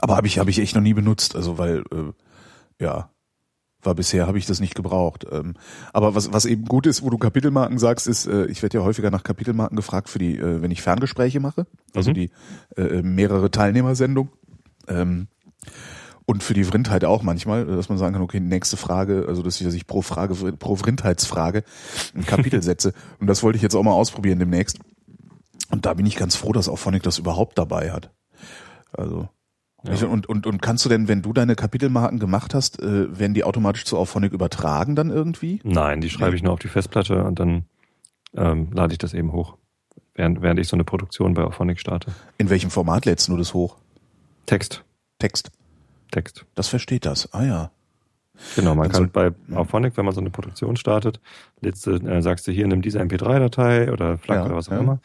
Aber 0.01 0.17
habe 0.17 0.27
ich 0.27 0.39
habe 0.39 0.51
ich 0.51 0.59
echt 0.59 0.75
noch 0.75 0.83
nie 0.83 0.95
benutzt, 0.95 1.37
also 1.37 1.59
weil 1.59 1.85
äh, 1.93 2.13
ja, 2.83 3.11
war 3.87 3.95
bisher 3.95 4.27
habe 4.27 4.39
ich 4.39 4.47
das 4.47 4.61
nicht 4.61 4.75
gebraucht. 4.75 5.27
Ähm, 5.31 5.55
aber 5.93 6.15
was, 6.15 6.33
was 6.33 6.45
eben 6.45 6.65
gut 6.65 6.87
ist, 6.87 7.03
wo 7.03 7.11
du 7.11 7.19
Kapitelmarken 7.19 7.79
sagst, 7.79 8.07
ist, 8.07 8.27
äh, 8.27 8.47
ich 8.47 8.63
werde 8.63 8.79
ja 8.79 8.85
häufiger 8.85 9.11
nach 9.11 9.23
Kapitelmarken 9.23 9.77
gefragt 9.77 10.09
für 10.09 10.19
die, 10.19 10.39
äh, 10.39 10.63
wenn 10.63 10.71
ich 10.71 10.83
Ferngespräche 10.83 11.41
mache, 11.41 11.67
also 11.95 12.11
mhm. 12.11 12.15
die 12.15 12.31
äh, 12.77 13.03
mehrere 13.03 13.51
Teilnehmersendung. 13.51 14.31
Ähm, 14.89 15.29
und 16.27 16.43
für 16.43 16.55
die 16.55 16.65
Vrindheit 16.65 17.05
auch 17.05 17.23
manchmal, 17.23 17.67
dass 17.67 17.91
man 17.91 17.99
sagen 17.99 18.15
kann, 18.15 18.23
okay, 18.23 18.41
nächste 18.41 18.77
Frage, 18.77 19.27
also 19.29 19.43
dass 19.43 19.61
ich, 19.61 19.67
dass 19.67 19.75
ich 19.75 19.87
pro 19.87 20.01
Frage, 20.01 20.35
pro 20.53 20.77
Vrindheitsfrage 20.77 21.65
ein 22.15 22.25
Kapitel 22.25 22.63
setze. 22.63 22.95
Und 23.21 23.27
das 23.27 23.43
wollte 23.43 23.57
ich 23.57 23.63
jetzt 23.63 23.75
auch 23.75 23.83
mal 23.83 23.93
ausprobieren 23.93 24.39
demnächst. 24.39 24.79
Und 25.71 25.87
da 25.87 25.95
bin 25.95 26.07
ich 26.07 26.17
ganz 26.17 26.35
froh, 26.35 26.53
dass 26.53 26.69
Auphonic 26.69 27.03
das 27.03 27.19
überhaupt 27.19 27.59
dabei 27.59 27.93
hat. 27.93 28.11
Also 28.93 29.29
Ja. 29.87 30.07
und, 30.07 30.27
und, 30.29 30.47
und 30.47 30.63
kannst 30.63 30.85
du 30.85 30.89
denn, 30.89 31.09
wenn 31.09 31.23
du 31.23 31.33
deine 31.33 31.57
Kapitelmarken 31.57 32.19
gemacht 32.19 32.55
hast, 32.55 32.81
äh, 32.81 33.19
werden 33.19 33.35
die 33.35 33.45
automatisch 33.45 33.85
zu 33.85 33.99
Auphonic 33.99 34.33
übertragen 34.33 34.97
dann 34.97 35.11
irgendwie? 35.11 35.61
Nein, 35.63 36.01
die 36.01 36.09
schreibe 36.11 36.37
ich 36.37 36.43
nur 36.43 36.53
auf 36.53 36.59
die 36.61 36.69
Festplatte 36.69 37.25
und 37.25 37.39
dann 37.39 37.65
ähm, 38.35 38.69
lade 38.73 38.93
ich 38.93 38.99
das 38.99 39.13
eben 39.15 39.33
hoch, 39.33 39.57
während, 40.15 40.41
während 40.43 40.59
ich 40.59 40.69
so 40.69 40.77
eine 40.77 40.85
Produktion 40.85 41.35
bei 41.35 41.43
Auphonic 41.45 41.79
starte. 41.81 42.13
In 42.39 42.49
welchem 42.51 42.71
Format 42.71 43.05
lädst 43.05 43.29
du 43.29 43.37
das 43.37 43.53
hoch? 43.55 43.77
Text, 44.47 44.85
Text. 45.19 45.51
Text. 46.11 46.45
Das 46.55 46.69
versteht 46.69 47.05
das. 47.07 47.33
Ah 47.33 47.45
ja. 47.45 47.71
Genau, 48.57 48.75
man 48.75 48.89
Also- 48.89 49.03
kann 49.07 49.11
bei 49.11 49.33
Auphonic, 49.57 49.97
wenn 49.97 50.05
man 50.05 50.15
so 50.15 50.21
eine 50.21 50.31
Produktion 50.31 50.77
startet, 50.77 51.21
lädst 51.61 51.87
du, 51.87 51.93
äh, 51.93 52.23
sagst 52.23 52.47
du 52.47 52.53
hier, 52.53 52.67
nimm 52.67 52.83
diese 52.83 53.01
MP3-Datei 53.01 53.93
oder 53.93 54.19
FLAC 54.19 54.37
Ja, 54.39 54.45
oder 54.47 54.57
was 54.57 54.69
auch 54.69 54.73
ja. 54.73 54.79
immer, 54.81 54.99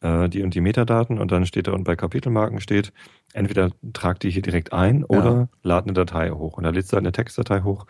äh, 0.00 0.28
die 0.28 0.42
und 0.42 0.54
die 0.54 0.60
Metadaten 0.60 1.18
und 1.18 1.32
dann 1.32 1.46
steht 1.46 1.66
da 1.66 1.72
unten 1.72 1.84
bei 1.84 1.96
Kapitelmarken 1.96 2.60
steht, 2.60 2.92
entweder 3.32 3.70
trag 3.92 4.20
die 4.20 4.30
hier 4.30 4.42
direkt 4.42 4.72
ein 4.72 5.04
oder 5.04 5.48
lad 5.62 5.84
eine 5.84 5.92
Datei 5.92 6.30
hoch. 6.30 6.56
Und 6.56 6.64
da 6.64 6.70
lädst 6.70 6.92
du 6.92 6.94
halt 6.94 7.04
eine 7.04 7.12
Textdatei 7.12 7.62
hoch, 7.62 7.86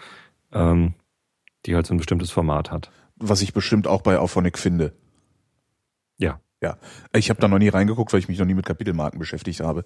ähm, 0.52 0.94
die 1.66 1.74
halt 1.74 1.86
so 1.86 1.94
ein 1.94 1.98
bestimmtes 1.98 2.30
Format 2.30 2.70
hat. 2.70 2.90
Was 3.16 3.42
ich 3.42 3.52
bestimmt 3.52 3.86
auch 3.86 4.02
bei 4.02 4.18
Auphonic 4.18 4.58
finde. 4.58 4.92
Ja. 6.18 6.40
Ja. 6.62 6.78
Ich 7.14 7.28
habe 7.28 7.40
da 7.40 7.48
noch 7.48 7.58
nie 7.58 7.68
reingeguckt, 7.68 8.12
weil 8.12 8.20
ich 8.20 8.28
mich 8.28 8.38
noch 8.38 8.46
nie 8.46 8.54
mit 8.54 8.64
Kapitelmarken 8.64 9.18
beschäftigt 9.18 9.60
habe. 9.60 9.84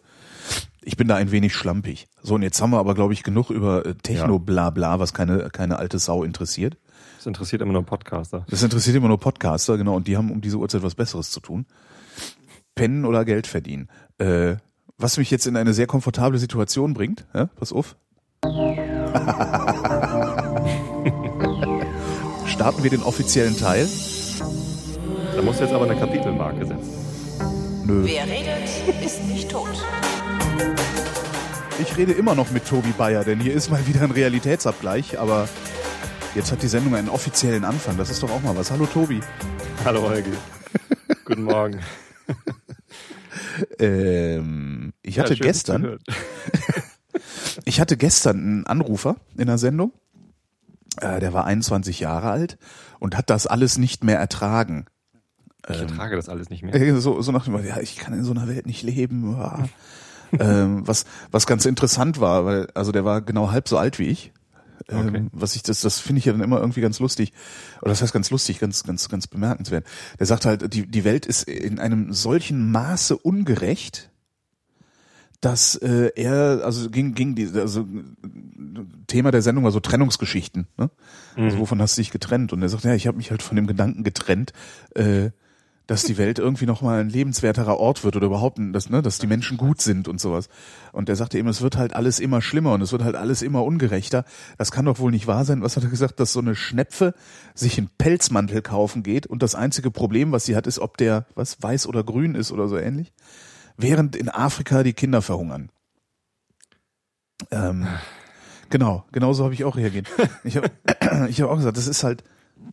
Ich 0.82 0.96
bin 0.96 1.08
da 1.08 1.16
ein 1.16 1.32
wenig 1.32 1.54
schlampig. 1.54 2.06
So, 2.22 2.34
und 2.34 2.42
jetzt 2.42 2.60
haben 2.62 2.70
wir 2.70 2.78
aber, 2.78 2.94
glaube 2.94 3.12
ich, 3.12 3.22
genug 3.22 3.50
über 3.50 3.84
äh, 3.84 3.94
Techno-Blabla, 3.94 4.98
was 4.98 5.12
keine, 5.12 5.50
keine 5.50 5.78
alte 5.78 5.98
Sau 5.98 6.22
interessiert. 6.22 6.78
Das 7.16 7.26
interessiert 7.26 7.62
immer 7.62 7.72
nur 7.72 7.84
Podcaster. 7.84 8.46
Das 8.48 8.62
interessiert 8.62 8.96
immer 8.96 9.08
nur 9.08 9.18
Podcaster, 9.18 9.76
genau, 9.76 9.96
und 9.96 10.06
die 10.08 10.16
haben 10.16 10.30
um 10.30 10.40
diese 10.40 10.56
Uhrzeit 10.56 10.82
was 10.82 10.94
Besseres 10.94 11.30
zu 11.30 11.40
tun. 11.40 11.66
Pennen 12.74 13.04
oder 13.04 13.24
Geld 13.24 13.46
verdienen. 13.46 13.88
Äh, 14.18 14.56
was 14.96 15.18
mich 15.18 15.30
jetzt 15.30 15.46
in 15.46 15.56
eine 15.56 15.72
sehr 15.72 15.86
komfortable 15.86 16.38
Situation 16.38 16.94
bringt, 16.94 17.26
ja, 17.34 17.46
pass 17.46 17.72
auf. 17.72 17.96
Starten 22.46 22.82
wir 22.82 22.90
den 22.90 23.02
offiziellen 23.02 23.56
Teil? 23.56 23.88
Da 25.34 25.42
musst 25.42 25.60
du 25.60 25.64
jetzt 25.64 25.72
aber 25.72 25.84
eine 25.84 25.96
Kapitelmarke 25.98 26.66
setzen. 26.66 26.92
Nö. 27.86 28.02
Wer 28.04 28.24
redet, 28.26 28.68
ist 29.04 29.24
nicht 29.24 29.50
tot. 29.50 29.68
Ich 31.80 31.96
rede 31.96 32.12
immer 32.12 32.34
noch 32.34 32.50
mit 32.50 32.66
Tobi 32.66 32.90
Bayer, 32.90 33.24
denn 33.24 33.40
hier 33.40 33.54
ist 33.54 33.70
mal 33.70 33.86
wieder 33.86 34.02
ein 34.02 34.10
Realitätsabgleich, 34.10 35.18
aber 35.18 35.48
jetzt 36.34 36.52
hat 36.52 36.62
die 36.62 36.68
Sendung 36.68 36.94
einen 36.94 37.08
offiziellen 37.08 37.64
Anfang. 37.64 37.96
Das 37.96 38.10
ist 38.10 38.22
doch 38.22 38.30
auch 38.30 38.42
mal 38.42 38.56
was. 38.56 38.70
Hallo 38.70 38.86
Tobi. 38.86 39.20
Hallo 39.84 40.02
Holgi. 40.02 40.32
Guten 41.24 41.44
Morgen. 41.44 41.80
Ähm, 43.78 44.92
ich 45.02 45.18
hatte 45.18 45.34
Ja, 45.34 45.40
gestern, 45.40 45.98
ich 47.64 47.80
hatte 47.80 47.96
gestern 47.96 48.36
einen 48.38 48.66
Anrufer 48.66 49.16
in 49.36 49.46
der 49.48 49.58
Sendung. 49.58 49.92
Äh, 51.00 51.20
der 51.20 51.32
war 51.32 51.44
21 51.44 52.00
Jahre 52.00 52.30
alt 52.30 52.58
und 53.00 53.16
hat 53.18 53.28
das 53.28 53.46
alles 53.46 53.76
nicht 53.76 54.02
mehr 54.04 54.18
ertragen. 54.18 54.86
Ich 55.68 55.80
ertrage 55.80 56.16
das 56.16 56.28
alles 56.28 56.48
nicht 56.48 56.62
mehr. 56.62 56.74
Äh, 56.74 57.00
So, 57.00 57.20
so 57.20 57.32
nach 57.32 57.44
dem, 57.44 57.52
Motto, 57.52 57.64
ja, 57.66 57.80
ich 57.80 57.96
kann 57.96 58.14
in 58.14 58.24
so 58.24 58.30
einer 58.32 58.48
Welt 58.48 58.66
nicht 58.66 58.82
leben. 58.82 59.36
Ähm, 60.38 60.86
was, 60.86 61.06
was 61.32 61.44
ganz 61.44 61.66
interessant 61.66 62.20
war, 62.20 62.44
weil, 62.44 62.68
also 62.74 62.92
der 62.92 63.04
war 63.04 63.20
genau 63.20 63.50
halb 63.50 63.68
so 63.68 63.76
alt 63.78 63.98
wie 63.98 64.06
ich. 64.06 64.32
Ähm, 64.90 65.08
Okay. 65.08 65.26
Was 65.32 65.56
ich, 65.56 65.62
das, 65.62 65.80
das 65.80 65.98
finde 66.00 66.18
ich 66.18 66.24
ja 66.24 66.32
dann 66.32 66.42
immer 66.42 66.60
irgendwie 66.60 66.80
ganz 66.80 66.98
lustig. 66.98 67.32
Oder 67.80 67.90
das 67.90 68.02
heißt 68.02 68.12
ganz 68.12 68.30
lustig, 68.30 68.58
ganz, 68.58 68.84
ganz, 68.84 69.08
ganz 69.08 69.26
bemerkenswert. 69.26 69.86
Der 70.18 70.26
sagt 70.26 70.44
halt, 70.46 70.72
die, 70.74 70.86
die 70.86 71.04
Welt 71.04 71.26
ist 71.26 71.44
in 71.44 71.78
einem 71.78 72.12
solchen 72.12 72.70
Maße 72.70 73.16
ungerecht, 73.16 74.10
dass 75.40 75.74
äh, 75.76 76.12
er, 76.16 76.60
also 76.64 76.90
ging, 76.90 77.14
ging 77.14 77.34
die, 77.34 77.48
also 77.54 77.86
Thema 79.06 79.30
der 79.30 79.40
Sendung 79.42 79.64
war 79.64 79.70
so 79.70 79.80
Trennungsgeschichten, 79.80 80.66
ne? 80.76 80.90
Also 81.36 81.58
wovon 81.60 81.80
hast 81.80 81.96
du 81.96 82.02
dich 82.02 82.10
getrennt? 82.10 82.52
Und 82.52 82.60
er 82.62 82.68
sagt, 82.68 82.84
ja, 82.84 82.94
ich 82.94 83.06
habe 83.06 83.16
mich 83.16 83.30
halt 83.30 83.42
von 83.42 83.56
dem 83.56 83.66
Gedanken 83.66 84.04
getrennt, 84.04 84.52
äh, 84.94 85.30
dass 85.90 86.04
die 86.04 86.18
Welt 86.18 86.38
irgendwie 86.38 86.66
nochmal 86.66 87.00
ein 87.00 87.08
lebenswerterer 87.08 87.76
Ort 87.76 88.04
wird 88.04 88.14
oder 88.14 88.26
überhaupt, 88.26 88.60
dass, 88.60 88.90
ne, 88.90 89.02
dass 89.02 89.18
die 89.18 89.26
Menschen 89.26 89.56
gut 89.56 89.82
sind 89.82 90.06
und 90.06 90.20
sowas. 90.20 90.48
Und 90.92 91.08
er 91.08 91.16
sagte 91.16 91.36
eben, 91.36 91.48
es 91.48 91.62
wird 91.62 91.76
halt 91.76 91.96
alles 91.96 92.20
immer 92.20 92.40
schlimmer 92.42 92.74
und 92.74 92.80
es 92.80 92.92
wird 92.92 93.02
halt 93.02 93.16
alles 93.16 93.42
immer 93.42 93.64
ungerechter. 93.64 94.24
Das 94.56 94.70
kann 94.70 94.84
doch 94.84 95.00
wohl 95.00 95.10
nicht 95.10 95.26
wahr 95.26 95.44
sein. 95.44 95.62
Was 95.62 95.76
hat 95.76 95.82
er 95.82 95.90
gesagt, 95.90 96.20
dass 96.20 96.32
so 96.32 96.38
eine 96.38 96.54
Schnepfe 96.54 97.12
sich 97.54 97.76
einen 97.76 97.90
Pelzmantel 97.98 98.62
kaufen 98.62 99.02
geht 99.02 99.26
und 99.26 99.42
das 99.42 99.56
einzige 99.56 99.90
Problem, 99.90 100.30
was 100.30 100.44
sie 100.44 100.54
hat, 100.54 100.68
ist, 100.68 100.78
ob 100.78 100.96
der 100.96 101.26
was 101.34 101.60
weiß 101.60 101.88
oder 101.88 102.04
grün 102.04 102.36
ist 102.36 102.52
oder 102.52 102.68
so 102.68 102.78
ähnlich. 102.78 103.12
Während 103.76 104.14
in 104.14 104.28
Afrika 104.28 104.84
die 104.84 104.92
Kinder 104.92 105.22
verhungern. 105.22 105.72
Ähm, 107.50 107.88
genau, 108.68 109.06
genauso 109.10 109.42
habe 109.42 109.54
ich 109.54 109.64
auch 109.64 109.76
reagiert. 109.76 110.06
Ich 110.44 110.56
habe 110.56 110.70
ich 111.28 111.42
hab 111.42 111.50
auch 111.50 111.56
gesagt, 111.56 111.76
das 111.76 111.88
ist 111.88 112.04
halt, 112.04 112.22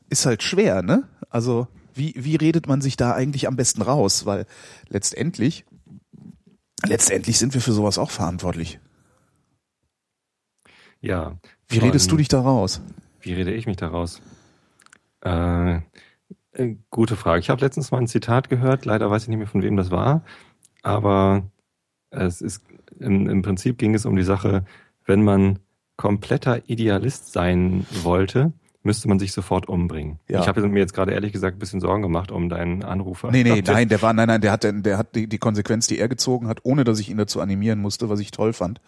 ist 0.07 0.27
halt 0.27 0.43
schwer, 0.43 0.83
ne? 0.83 1.07
Also, 1.31 1.67
wie, 1.97 2.13
wie 2.15 2.35
redet 2.35 2.67
man 2.67 2.81
sich 2.81 2.97
da 2.97 3.13
eigentlich 3.13 3.47
am 3.47 3.55
besten 3.55 3.81
raus? 3.81 4.25
Weil 4.25 4.45
letztendlich, 4.89 5.65
letztendlich 6.85 7.37
sind 7.37 7.53
wir 7.53 7.61
für 7.61 7.73
sowas 7.73 7.97
auch 7.97 8.11
verantwortlich. 8.11 8.79
Ja. 11.01 11.37
Wie 11.67 11.79
redest 11.79 12.11
du 12.11 12.17
dich 12.17 12.27
da 12.27 12.41
raus? 12.41 12.81
Wie 13.21 13.33
rede 13.33 13.53
ich 13.53 13.65
mich 13.65 13.77
daraus? 13.77 14.21
Äh, 15.23 15.81
äh, 16.53 16.75
gute 16.89 17.15
Frage. 17.15 17.39
Ich 17.39 17.49
habe 17.49 17.61
letztens 17.61 17.91
mal 17.91 17.99
ein 17.99 18.07
Zitat 18.07 18.49
gehört, 18.49 18.85
leider 18.85 19.09
weiß 19.09 19.23
ich 19.23 19.29
nicht 19.29 19.37
mehr, 19.37 19.47
von 19.47 19.61
wem 19.61 19.77
das 19.77 19.91
war, 19.91 20.23
aber 20.81 21.43
es 22.09 22.41
ist 22.41 22.63
im, 22.99 23.29
im 23.29 23.41
Prinzip 23.41 23.77
ging 23.77 23.93
es 23.93 24.05
um 24.05 24.15
die 24.15 24.23
Sache, 24.23 24.65
wenn 25.05 25.23
man 25.23 25.59
kompletter 25.97 26.69
Idealist 26.69 27.33
sein 27.33 27.85
wollte, 28.03 28.53
müsste 28.87 29.07
man 29.07 29.19
sich 29.19 29.31
sofort 29.33 29.67
umbringen. 29.69 30.19
Ja. 30.27 30.39
Ich 30.41 30.47
habe 30.47 30.67
mir 30.67 30.79
jetzt 30.79 30.93
gerade 30.93 31.11
ehrlich 31.11 31.31
gesagt 31.31 31.57
ein 31.57 31.59
bisschen 31.59 31.79
Sorgen 31.79 32.01
gemacht 32.01 32.31
um 32.31 32.49
deinen 32.49 32.83
Anrufer. 32.83 33.29
Nee, 33.29 33.43
nee, 33.43 33.61
nein, 33.63 33.87
der 33.89 34.01
war, 34.01 34.13
nein, 34.13 34.27
nein, 34.27 34.41
der 34.41 34.51
hat, 34.51 34.63
der 34.63 34.97
hat 34.97 35.13
die, 35.15 35.27
die 35.27 35.37
Konsequenz, 35.37 35.85
die 35.85 35.99
er 35.99 36.07
gezogen 36.07 36.47
hat, 36.47 36.61
ohne 36.63 36.83
dass 36.83 36.99
ich 36.99 37.09
ihn 37.11 37.17
dazu 37.17 37.39
animieren 37.39 37.79
musste, 37.79 38.09
was 38.09 38.19
ich 38.19 38.31
toll 38.31 38.53
fand, 38.53 38.81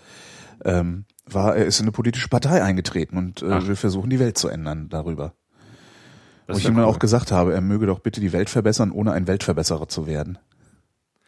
ähm, 0.66 1.06
war, 1.28 1.56
er 1.56 1.66
ist 1.66 1.80
in 1.80 1.84
eine 1.86 1.92
politische 1.92 2.28
Partei 2.30 2.64
eingetreten 2.64 3.18
und 3.18 3.44
äh, 3.44 3.50
Ach. 3.52 3.68
will 3.68 3.76
versuchen, 3.76 4.10
die 4.10 4.20
Welt 4.20 4.38
zu 4.38 4.48
ändern 4.48 4.90
darüber. 4.90 5.34
Das 6.48 6.56
Wo 6.56 6.60
ich 6.60 6.66
ihm 6.66 6.76
dann 6.76 6.86
cool. 6.86 6.90
auch 6.90 6.98
gesagt 7.00 7.32
habe, 7.32 7.54
er 7.54 7.62
möge 7.62 7.86
doch 7.86 8.00
bitte 8.00 8.20
die 8.22 8.34
Welt 8.34 8.50
verbessern, 8.50 8.90
ohne 8.92 9.12
ein 9.12 9.28
Weltverbesserer 9.28 9.88
zu 9.88 10.08
werden. 10.08 10.40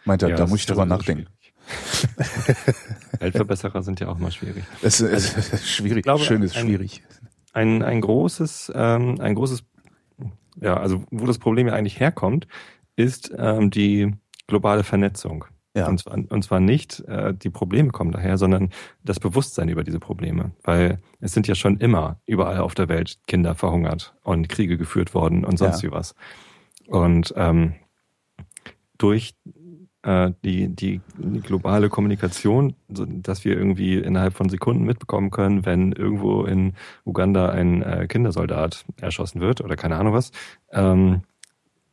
Meint 0.05 0.23
er, 0.23 0.29
Ja, 0.29 0.35
da 0.35 0.47
muss 0.47 0.61
ich 0.61 0.65
drüber 0.65 0.81
sowieso 0.87 0.95
nachdenken. 0.97 1.27
Weltverbesserer 3.19 3.83
sind 3.83 3.99
ja 3.99 4.07
auch 4.07 4.17
mal 4.17 4.31
schwierig. 4.31 4.63
Das 4.81 4.99
ist 4.99 5.53
äh, 5.53 5.57
schwierig, 5.63 6.03
glaube, 6.03 6.23
schön 6.23 6.41
ist 6.41 6.55
ein- 6.57 6.65
schwierig. 6.65 7.03
Ein, 7.53 7.83
ein 7.83 8.01
großes, 8.01 8.71
ähm, 8.75 9.19
ein 9.19 9.35
großes, 9.35 9.63
ja, 10.61 10.77
also 10.77 11.03
wo 11.11 11.25
das 11.25 11.39
Problem 11.39 11.67
ja 11.67 11.73
eigentlich 11.73 11.99
herkommt, 11.99 12.47
ist 12.95 13.33
ähm, 13.37 13.71
die 13.71 14.13
globale 14.47 14.83
Vernetzung. 14.83 15.45
Ja. 15.73 15.87
Und, 15.87 15.99
zwar, 15.99 16.13
und 16.15 16.43
zwar 16.43 16.59
nicht 16.59 16.99
äh, 17.07 17.33
die 17.33 17.49
Probleme 17.49 17.91
kommen 17.91 18.11
daher, 18.11 18.37
sondern 18.37 18.71
das 19.03 19.21
Bewusstsein 19.21 19.69
über 19.69 19.85
diese 19.85 19.99
Probleme. 19.99 20.51
Weil 20.63 20.99
es 21.21 21.33
sind 21.33 21.47
ja 21.47 21.55
schon 21.55 21.77
immer 21.77 22.19
überall 22.25 22.59
auf 22.59 22.75
der 22.75 22.89
Welt 22.89 23.19
Kinder 23.25 23.55
verhungert 23.55 24.13
und 24.21 24.49
Kriege 24.49 24.77
geführt 24.77 25.13
worden 25.13 25.45
und 25.45 25.57
sonst 25.57 25.81
Ja. 25.81 25.89
wie 25.89 25.93
was. 25.93 26.13
Und 26.87 27.33
ähm, 27.37 27.75
durch 28.97 29.33
die, 30.03 30.67
die, 30.69 31.01
die 31.17 31.41
globale 31.41 31.89
Kommunikation, 31.89 32.75
so, 32.89 33.05
dass 33.05 33.45
wir 33.45 33.55
irgendwie 33.55 33.97
innerhalb 33.97 34.33
von 34.33 34.49
Sekunden 34.49 34.83
mitbekommen 34.83 35.29
können, 35.29 35.65
wenn 35.65 35.91
irgendwo 35.91 36.43
in 36.45 36.73
Uganda 37.05 37.49
ein 37.49 37.83
äh, 37.83 38.07
Kindersoldat 38.07 38.85
erschossen 38.99 39.41
wird 39.41 39.61
oder 39.61 39.75
keine 39.75 39.97
Ahnung 39.97 40.13
was, 40.13 40.31
ähm, 40.71 41.21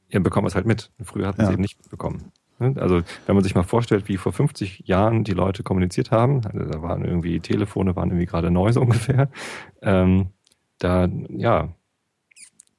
ja, 0.09 0.21
bekommen 0.21 0.45
wir 0.47 0.49
es 0.49 0.55
halt 0.55 0.67
mit. 0.67 0.91
Früher 1.03 1.27
hatten 1.27 1.39
wir 1.39 1.45
Ja. 1.45 1.49
es 1.51 1.53
eben 1.55 1.63
nicht 1.63 1.79
mitbekommen. 1.79 2.33
Ne? 2.59 2.75
Also 2.81 3.03
wenn 3.27 3.35
man 3.35 3.45
sich 3.45 3.55
mal 3.55 3.63
vorstellt, 3.63 4.09
wie 4.09 4.17
vor 4.17 4.33
50 4.33 4.85
Jahren 4.87 5.23
die 5.23 5.35
Leute 5.35 5.63
kommuniziert 5.63 6.11
haben, 6.11 6.41
also 6.47 6.65
da 6.65 6.81
waren 6.83 7.05
irgendwie 7.05 7.41
Telefone, 7.41 7.95
waren 7.95 8.09
irgendwie 8.09 8.27
gerade 8.27 8.51
neu 8.51 8.73
so 8.73 8.81
ungefähr, 8.81 9.29
ähm, 9.83 10.29
da, 10.79 11.09
ja, 11.29 11.69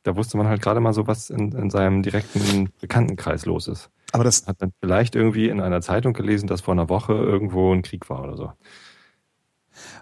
da 0.04 0.16
wusste 0.16 0.38
man 0.38 0.48
halt 0.48 0.62
gerade 0.62 0.80
mal 0.80 0.94
so, 0.94 1.08
was 1.08 1.30
in, 1.30 1.52
in 1.52 1.70
seinem 1.70 2.04
direkten 2.04 2.70
Bekanntenkreis 2.80 3.46
los 3.46 3.68
ist. 3.68 3.90
Aber 4.12 4.24
das, 4.24 4.48
Hat 4.48 4.62
dann 4.62 4.72
vielleicht 4.80 5.16
irgendwie 5.16 5.50
in 5.50 5.62
einer 5.62 5.82
Zeitung 5.82 6.14
gelesen, 6.14 6.48
dass 6.48 6.62
vor 6.62 6.74
einer 6.74 6.90
Woche 6.90 7.14
irgendwo 7.14 7.74
ein 7.74 7.82
Krieg 7.84 8.10
war 8.10 8.24
oder 8.24 8.36
so. 8.38 8.52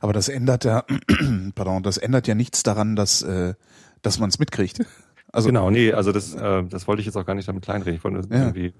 aber 0.01 0.13
das 0.13 0.29
ändert 0.29 0.63
ja, 0.65 0.83
pardon, 1.55 1.83
das 1.83 1.97
ändert 1.97 2.27
ja 2.27 2.35
nichts 2.35 2.63
daran, 2.63 2.95
dass, 2.95 3.21
äh, 3.21 3.53
dass 4.01 4.19
man 4.19 4.29
es 4.29 4.39
mitkriegt. 4.39 4.85
Also, 5.33 5.49
genau, 5.49 5.69
nee, 5.69 5.91
also 5.91 6.13
das, 6.13 6.33
äh, 6.35 6.63
das 6.63 6.87
wollte 6.87 7.01
ich 7.01 7.05
jetzt 7.05 7.17
auch 7.17 7.25
gar 7.25 7.35
nicht 7.35 7.47
damit 7.49 7.61
kleinreden. 7.63 7.95
Ich 7.95 8.03
wollte 8.03 8.27
Ja. 8.33 8.43
irgendwie, 8.45 8.73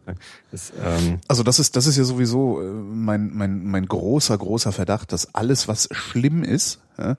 das, 0.49 0.71
ähm, 0.81 1.17
also 1.27 1.43
das 1.43 1.59
ist, 1.59 1.75
das 1.75 1.87
ist 1.87 1.97
ja 1.97 2.05
sowieso 2.05 2.61
äh, 2.61 2.71
mein, 2.71 3.31
mein, 3.35 3.65
mein 3.65 3.85
großer, 3.85 4.37
großer 4.37 4.71
Verdacht, 4.71 5.11
dass 5.11 5.35
alles, 5.35 5.67
was 5.67 5.89
schlimm 5.91 6.43
ist, 6.43 6.81
ja, 6.97 7.17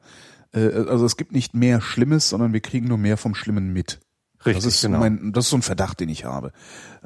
äh, 0.53 0.89
also 0.89 1.05
es 1.05 1.17
gibt 1.17 1.33
nicht 1.33 1.55
mehr 1.55 1.81
Schlimmes, 1.81 2.29
sondern 2.29 2.53
wir 2.53 2.61
kriegen 2.61 2.89
nur 2.89 2.99
mehr 2.99 3.17
vom 3.17 3.35
Schlimmen 3.35 3.73
mit. 3.73 4.01
Richtig, 4.47 4.65
das 4.65 4.75
ist 4.75 4.83
genau. 4.83 5.01
mein, 5.01 5.33
das 5.33 5.47
ist 5.47 5.51
so 5.51 5.57
ein 5.57 5.63
Verdacht, 5.63 5.99
den 5.99 6.09
ich 6.09 6.25
habe. 6.25 6.53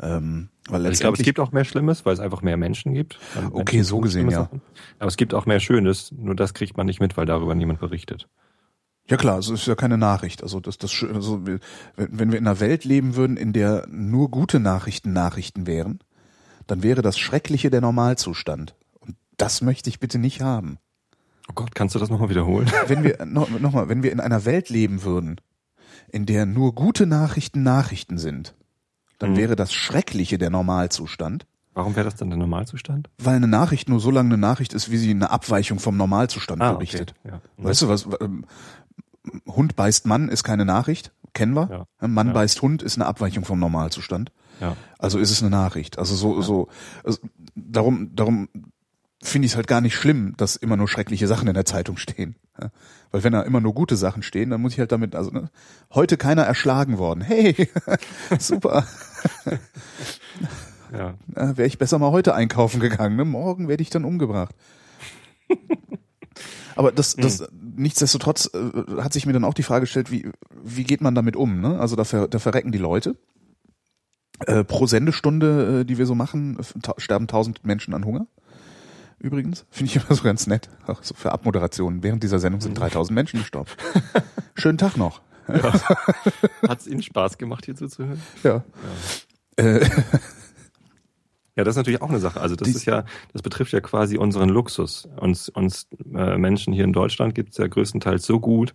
Ähm, 0.01 0.51
weil 0.69 0.85
Also 0.85 0.93
ich 0.93 1.01
glaube, 1.01 1.15
es 1.15 1.19
letztendlich, 1.19 1.25
gibt 1.25 1.41
auch 1.41 1.53
mehr 1.53 1.65
Schlimmes, 1.65 2.05
weil 2.05 2.13
es 2.13 2.21
einfach 2.21 2.43
mehr 2.43 2.57
Menschen 2.57 2.93
gibt. 2.93 3.19
Okay, 3.53 3.77
Menschen 3.77 3.85
so 3.85 3.97
tun 3.97 4.03
gesehen, 4.03 4.31
ja. 4.31 4.43
Sachen. 4.43 4.61
Aber 4.99 5.09
es 5.09 5.17
gibt 5.17 5.33
auch 5.33 5.47
mehr 5.47 5.61
Schönes, 5.61 6.13
nur 6.13 6.37
das 6.37 6.53
kriegt 6.53 6.77
man 6.77 6.87
nicht 6.87 7.01
mit, 7.01 7.17
weil 7.17 7.25
darüber 7.25 7.55
niemand 7.55 7.81
berichtet. 7.81 8.29
ja 9.09 9.17
klar, 9.17 9.39
es 9.39 9.49
ist 9.49 9.67
ja 9.67 9.75
keine 9.75 9.97
Nachricht. 9.97 10.43
Also 10.43 10.61
das, 10.61 10.77
das, 10.77 11.05
also, 11.11 11.43
wenn 11.97 12.33
wir 12.33 12.39
in 12.39 12.47
einer 12.47 12.61
Welt 12.61 12.85
leben 12.85 13.17
würden, 13.17 13.39
in 13.39 13.55
der 13.55 13.87
nur 13.89 14.31
gute 14.31 14.61
Nachrichten 14.61 15.15
Nachrichten 15.15 15.67
wären, 15.67 16.01
dann 16.67 16.83
wäre 16.83 17.01
das 17.01 17.19
Schreckliche 17.19 17.71
der 17.71 17.81
Normalzustand. 17.81 18.77
Und 19.01 19.17
das 19.39 19.63
möchte 19.63 19.89
ich 19.89 20.01
bitte 20.01 20.19
nicht 20.19 20.43
haben. 20.43 20.79
Oh 21.49 21.53
Gott, 21.55 21.75
kannst 21.75 21.95
du 21.95 21.99
das 21.99 22.09
nochmal 22.11 22.29
wiederholen? 22.31 22.71
Wenn 22.87 23.03
wir, 23.05 23.25
noch, 23.27 23.49
noch 23.51 23.73
mal, 23.73 23.89
wenn 23.89 24.03
wir 24.03 24.13
in 24.13 24.21
einer 24.21 24.45
Welt 24.45 24.69
leben 24.71 25.03
würden, 25.03 25.41
in 26.11 26.27
der 26.27 26.47
nur 26.47 26.75
gute 26.75 27.07
Nachrichten 27.07 27.63
Nachrichten 27.63 28.19
sind, 28.19 28.55
dann 29.19 29.33
Mhm. 29.33 29.37
wäre 29.37 29.57
das 29.57 29.73
Schreckliche 29.73 30.39
der 30.39 30.51
Normalzustand. 30.51 31.47
Warum 31.75 31.97
wäre 31.97 32.05
das 32.05 32.17
dann 32.17 32.29
der 32.29 32.39
Normalzustand? 32.39 33.09
Weil 33.19 33.37
eine 33.37 33.49
Nachricht 33.49 33.89
nur 33.89 33.99
so 34.01 34.11
lange 34.11 34.29
eine 34.35 34.39
Nachricht 34.39 34.75
ist, 34.75 34.91
wie 34.91 34.99
sie 34.99 35.11
eine 35.11 35.31
Abweichung 35.31 35.79
vom 35.79 35.97
Normalzustand 35.97 36.61
berichtet. 36.61 37.15
Ah, 37.25 37.29
Ja. 37.29 37.41
Weißt 37.57 37.83
du 37.83 37.89
was? 37.89 38.07
ähm, 38.21 38.45
Hund 39.47 39.77
beißt 39.77 40.07
Mann 40.07 40.29
ist 40.29 40.43
keine 40.45 40.65
Nachricht, 40.65 41.13
kennen 41.33 41.55
wir. 41.55 41.87
Ja. 42.01 42.09
Mann 42.09 42.29
Ja. 42.29 42.33
beißt 42.35 42.61
Hund 42.63 42.83
ist 42.83 42.97
eine 42.99 43.07
Abweichung 43.07 43.45
vom 43.45 43.59
Normalzustand. 43.59 44.33
ja. 44.61 44.77
Also 44.99 45.19
ist 45.19 45.31
es 45.31 45.41
eine 45.43 45.51
Nachricht. 45.51 45.99
Also 45.99 46.15
so, 46.15 46.43
so, 46.43 46.69
also 47.05 47.19
darum, 47.55 48.15
darum 48.15 48.49
finde 49.23 49.47
ich 49.47 49.53
es 49.53 49.57
halt 49.57 49.69
gar 49.69 49.81
nicht 49.81 49.95
schlimm, 49.95 50.35
dass 50.37 50.57
immer 50.57 50.77
nur 50.77 50.89
schreckliche 50.89 51.29
Sachen 51.29 51.49
in 51.49 51.55
der 51.55 51.65
Zeitung 51.65 51.97
stehen. 51.97 52.35
Ja? 52.61 52.71
Weil 53.13 53.25
wenn 53.25 53.33
da 53.33 53.43
immer 53.43 53.61
nur 53.61 53.73
gute 53.73 53.97
Sachen 53.97 54.23
stehen, 54.23 54.51
dann 54.51 54.61
muss 54.61 54.73
ich 54.73 54.81
halt 54.81 54.91
damit, 54.91 55.15
also 55.15 55.31
ne, 55.31 55.51
heute 55.95 56.17
keiner 56.17 56.43
erschlagen 56.43 56.99
worden. 56.99 57.21
Hey, 57.21 57.69
super. 58.39 58.87
ja. 60.93 61.15
Wäre 61.29 61.67
ich 61.67 61.79
besser 61.79 61.99
mal 61.99 62.11
heute 62.11 62.35
einkaufen 62.35 62.81
gegangen. 62.81 63.17
Ne? 63.17 63.25
Morgen 63.25 63.69
werde 63.69 63.83
ich 63.83 63.91
dann 63.91 64.05
umgebracht. 64.05 64.55
Aber 66.75 66.91
das, 66.91 67.15
das 67.15 67.47
nichtsdestotrotz 67.53 68.51
äh, 68.55 69.03
hat 69.03 69.13
sich 69.13 69.27
mir 69.27 69.35
dann 69.35 69.45
auch 69.45 69.55
die 69.55 69.63
Frage 69.63 69.83
gestellt, 69.83 70.11
wie, 70.11 70.31
wie 70.65 70.85
geht 70.85 71.01
man 71.01 71.15
damit 71.15 71.37
um? 71.37 71.61
Ne? 71.61 71.79
Also 71.79 71.97
da, 71.97 72.05
ver, 72.05 72.29
da 72.29 72.39
verrecken 72.39 72.73
die 72.73 72.79
Leute. 72.79 73.15
Äh, 74.47 74.65
pro 74.65 74.87
Sendestunde, 74.87 75.81
äh, 75.81 75.85
die 75.85 75.99
wir 75.99 76.07
so 76.07 76.15
machen, 76.15 76.59
sterben 76.97 77.29
tausend 77.29 77.65
Menschen 77.65 77.95
an 77.95 78.05
Hunger. 78.05 78.27
Übrigens, 79.23 79.65
finde 79.71 79.91
ich 79.93 79.97
immer 79.97 80.15
so 80.17 80.25
ganz 80.25 80.47
nett. 80.47 80.69
Auch 80.87 81.03
so 81.03 81.15
für 81.15 81.31
Abmoderationen. 81.31 82.03
Während 82.03 82.23
dieser 82.23 82.41
Sendung 82.41 82.61
sind 82.61 82.75
3000 82.79 83.15
Menschen 83.15 83.39
gestorben. 83.39 83.71
Schönen 84.57 84.79
Tag 84.79 84.97
noch. 84.97 85.23
Hat 85.49 86.81
es 86.81 86.87
Ihnen 86.87 87.03
Spaß 87.03 87.39
gemacht, 87.39 87.65
hier 87.65 87.77
zuzuhören? 87.77 88.21
Ja. 88.43 88.65
Äh, 89.57 89.89
Ja, 91.55 91.65
das 91.65 91.73
ist 91.73 91.77
natürlich 91.77 92.01
auch 92.01 92.09
eine 92.09 92.19
Sache. 92.19 92.41
Also 92.41 92.57
das 92.57 92.69
ist 92.69 92.87
ja, 92.87 93.05
das 93.33 93.43
betrifft 93.43 93.73
ja 93.73 93.81
quasi 93.81 94.17
unseren 94.17 94.49
Luxus. 94.49 95.07
Uns, 95.21 95.51
uns 95.51 95.87
äh, 96.15 96.39
Menschen 96.39 96.73
hier 96.73 96.85
in 96.85 96.95
Deutschland 96.95 97.35
gibt 97.35 97.51
es 97.51 97.59
ja 97.59 97.67
größtenteils 97.67 98.25
so 98.25 98.41
gut, 98.41 98.75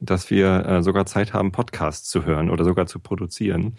dass 0.00 0.30
wir 0.30 0.66
äh, 0.66 0.82
sogar 0.82 1.06
Zeit 1.06 1.32
haben, 1.32 1.50
Podcasts 1.50 2.10
zu 2.10 2.26
hören 2.26 2.50
oder 2.50 2.64
sogar 2.64 2.86
zu 2.86 2.98
produzieren, 2.98 3.76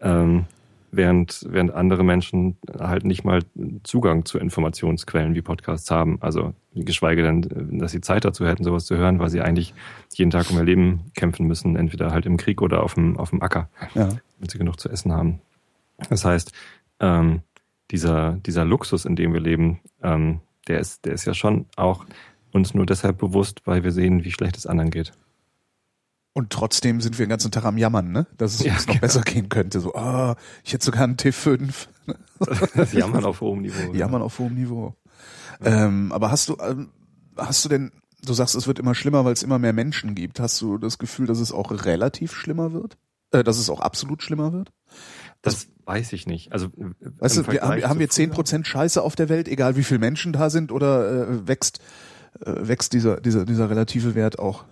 ähm, 0.00 0.44
während, 0.90 1.46
während 1.48 1.72
andere 1.72 2.04
Menschen 2.04 2.56
halt 2.78 3.04
nicht 3.04 3.24
mal 3.24 3.42
Zugang 3.82 4.24
zu 4.24 4.38
Informationsquellen 4.38 5.34
wie 5.34 5.42
Podcasts 5.42 5.90
haben. 5.90 6.18
Also 6.20 6.54
geschweige 6.74 7.22
denn, 7.22 7.78
dass 7.78 7.92
sie 7.92 8.00
Zeit 8.00 8.24
dazu 8.24 8.46
hätten, 8.46 8.64
sowas 8.64 8.86
zu 8.86 8.96
hören, 8.96 9.18
weil 9.18 9.30
sie 9.30 9.40
eigentlich 9.40 9.74
jeden 10.14 10.30
Tag 10.30 10.50
um 10.50 10.56
ihr 10.56 10.64
Leben 10.64 11.10
kämpfen 11.14 11.46
müssen, 11.46 11.76
entweder 11.76 12.10
halt 12.10 12.26
im 12.26 12.36
Krieg 12.36 12.62
oder 12.62 12.82
auf 12.82 12.94
dem, 12.94 13.16
auf 13.18 13.30
dem 13.30 13.42
Acker 13.42 13.68
ja. 13.94 14.08
wenn 14.38 14.48
sie 14.48 14.58
genug 14.58 14.80
zu 14.80 14.88
essen 14.88 15.12
haben. 15.12 15.40
Das 16.10 16.24
heißt, 16.24 16.52
ähm, 17.00 17.42
dieser, 17.90 18.32
dieser 18.44 18.64
Luxus, 18.64 19.04
in 19.04 19.16
dem 19.16 19.32
wir 19.32 19.40
leben, 19.40 19.80
ähm, 20.02 20.40
der 20.68 20.80
ist, 20.80 21.04
der 21.04 21.14
ist 21.14 21.24
ja 21.24 21.34
schon 21.34 21.66
auch 21.76 22.04
uns 22.52 22.74
nur 22.74 22.86
deshalb 22.86 23.18
bewusst, 23.18 23.62
weil 23.64 23.84
wir 23.84 23.92
sehen, 23.92 24.24
wie 24.24 24.30
schlecht 24.30 24.56
es 24.56 24.66
anderen 24.66 24.90
geht. 24.90 25.12
Und 26.34 26.50
trotzdem 26.50 27.00
sind 27.00 27.18
wir 27.18 27.26
den 27.26 27.30
ganzen 27.30 27.50
Tag 27.50 27.64
am 27.64 27.78
Jammern, 27.78 28.12
ne? 28.12 28.26
Dass 28.36 28.54
es 28.54 28.64
Ja, 28.64 28.74
uns 28.74 28.86
noch 28.86 28.94
genau. 28.94 29.00
besser 29.00 29.22
gehen 29.22 29.48
könnte. 29.48 29.80
So, 29.80 29.94
ah, 29.94 30.36
ich 30.62 30.72
hätte 30.72 30.84
sogar 30.84 31.02
einen 31.04 31.16
T5. 31.16 31.88
Das 32.74 32.92
Jammern 32.92 33.24
auf 33.24 33.40
hohem 33.40 33.62
Niveau. 33.62 33.92
Jammern 33.92 34.22
auf 34.22 34.38
hohem 34.38 34.54
Niveau. 34.54 34.94
Ähm, 35.64 36.12
aber 36.12 36.30
hast 36.30 36.48
du, 36.48 36.56
ähm, 36.60 36.90
hast 37.36 37.64
du 37.64 37.68
denn, 37.68 37.90
du 38.24 38.32
sagst, 38.34 38.54
es 38.54 38.66
wird 38.66 38.78
immer 38.78 38.94
schlimmer, 38.94 39.24
weil 39.24 39.32
es 39.32 39.42
immer 39.42 39.58
mehr 39.58 39.72
Menschen 39.72 40.14
gibt. 40.14 40.38
Hast 40.38 40.60
du 40.60 40.78
das 40.78 40.98
Gefühl, 40.98 41.26
dass 41.26 41.40
es 41.40 41.50
auch 41.50 41.72
relativ 41.72 42.32
schlimmer 42.34 42.72
wird? 42.72 42.98
Äh, 43.32 43.42
dass 43.42 43.58
es 43.58 43.68
auch 43.68 43.80
absolut 43.80 44.22
schlimmer 44.22 44.52
wird? 44.52 44.70
Das 45.42 45.68
weiß 45.86 46.12
ich 46.12 46.26
nicht. 46.26 46.52
Also, 46.52 46.66
äh, 46.66 47.10
Weißt 47.18 47.38
du, 47.38 47.46
wir, 47.48 47.62
haben, 47.62 47.82
haben 47.82 47.98
wir 47.98 48.10
zehn 48.10 48.30
Prozent 48.30 48.66
Scheiße 48.66 49.02
auf 49.02 49.16
der 49.16 49.28
Welt, 49.28 49.48
egal 49.48 49.76
wie 49.76 49.84
viele 49.84 50.00
Menschen 50.00 50.32
da 50.32 50.50
sind, 50.50 50.70
oder 50.72 51.28
äh, 51.28 51.48
wächst, 51.48 51.80
äh, 52.40 52.52
wächst 52.68 52.92
dieser, 52.92 53.20
dieser, 53.20 53.44
dieser 53.44 53.70
relative 53.70 54.14
Wert 54.14 54.38
auch? 54.38 54.64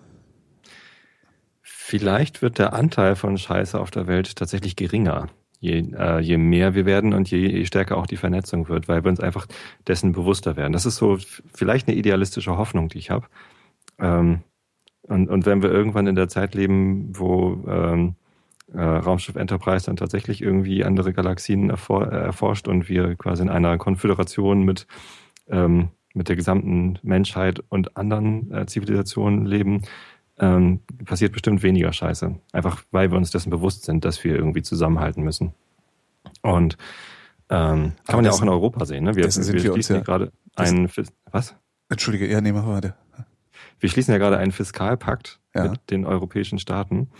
Vielleicht 1.88 2.42
wird 2.42 2.58
der 2.58 2.72
Anteil 2.72 3.14
von 3.14 3.38
Scheiße 3.38 3.78
auf 3.78 3.92
der 3.92 4.08
Welt 4.08 4.34
tatsächlich 4.34 4.74
geringer, 4.74 5.28
je, 5.60 5.84
äh, 5.96 6.18
je 6.18 6.36
mehr 6.36 6.74
wir 6.74 6.84
werden 6.84 7.14
und 7.14 7.30
je, 7.30 7.38
je 7.38 7.64
stärker 7.64 7.96
auch 7.96 8.08
die 8.08 8.16
Vernetzung 8.16 8.68
wird, 8.68 8.88
weil 8.88 9.04
wir 9.04 9.08
uns 9.08 9.20
einfach 9.20 9.46
dessen 9.86 10.10
bewusster 10.10 10.56
werden. 10.56 10.72
Das 10.72 10.84
ist 10.84 10.96
so 10.96 11.16
vielleicht 11.54 11.86
eine 11.86 11.96
idealistische 11.96 12.56
Hoffnung, 12.56 12.88
die 12.88 12.98
ich 12.98 13.10
habe. 13.10 13.28
Ähm, 14.00 14.40
und, 15.02 15.28
und 15.28 15.46
wenn 15.46 15.62
wir 15.62 15.70
irgendwann 15.70 16.08
in 16.08 16.16
der 16.16 16.26
Zeit 16.26 16.56
leben, 16.56 17.16
wo 17.16 17.64
ähm, 17.68 18.16
äh, 18.74 18.80
Raumschiff 18.80 19.36
Enterprise 19.36 19.86
dann 19.86 19.94
tatsächlich 19.94 20.42
irgendwie 20.42 20.82
andere 20.82 21.12
Galaxien 21.12 21.70
erfor 21.70 22.10
äh, 22.10 22.16
erforscht 22.16 22.66
und 22.66 22.88
wir 22.88 23.14
quasi 23.14 23.42
in 23.42 23.48
einer 23.48 23.78
Konföderation 23.78 24.64
mit, 24.64 24.88
ähm, 25.48 25.90
mit 26.14 26.28
der 26.28 26.34
gesamten 26.34 26.98
Menschheit 27.04 27.62
und 27.68 27.96
anderen 27.96 28.50
äh, 28.50 28.66
Zivilisationen 28.66 29.46
leben, 29.46 29.82
ähm, 30.38 30.80
passiert 31.04 31.32
bestimmt 31.32 31.62
weniger 31.62 31.92
Scheiße. 31.92 32.34
Einfach 32.52 32.82
weil 32.90 33.10
wir 33.10 33.16
uns 33.16 33.30
dessen 33.30 33.50
bewusst 33.50 33.84
sind, 33.84 34.04
dass 34.04 34.22
wir 34.24 34.34
irgendwie 34.36 34.62
zusammenhalten 34.62 35.22
müssen. 35.22 35.52
Und 36.42 36.76
ähm, 37.48 37.92
kann 38.06 38.16
man 38.16 38.24
ja 38.24 38.32
auch 38.32 38.42
in 38.42 38.48
Europa 38.48 38.84
sehen. 38.84 39.04
Ne? 39.04 39.14
Wir, 39.14 39.30
sind 39.30 39.46
wir 39.46 39.54
uns 39.72 39.72
schließen 39.74 39.96
ja- 39.96 40.02
gerade 40.02 40.32
einen 40.56 40.90
was? 41.30 41.54
Entschuldige, 41.88 42.26
ja, 42.28 42.40
nee, 42.40 42.52
mach 42.52 42.66
weiter. 42.66 42.96
Wir 43.78 43.88
schließen 43.88 44.12
ja 44.12 44.18
gerade 44.18 44.38
einen 44.38 44.52
Fiskalpakt 44.52 45.38
Ja. 45.54 45.68
mit 45.68 45.90
den 45.90 46.04
europäischen 46.04 46.58
Staaten. 46.58 47.10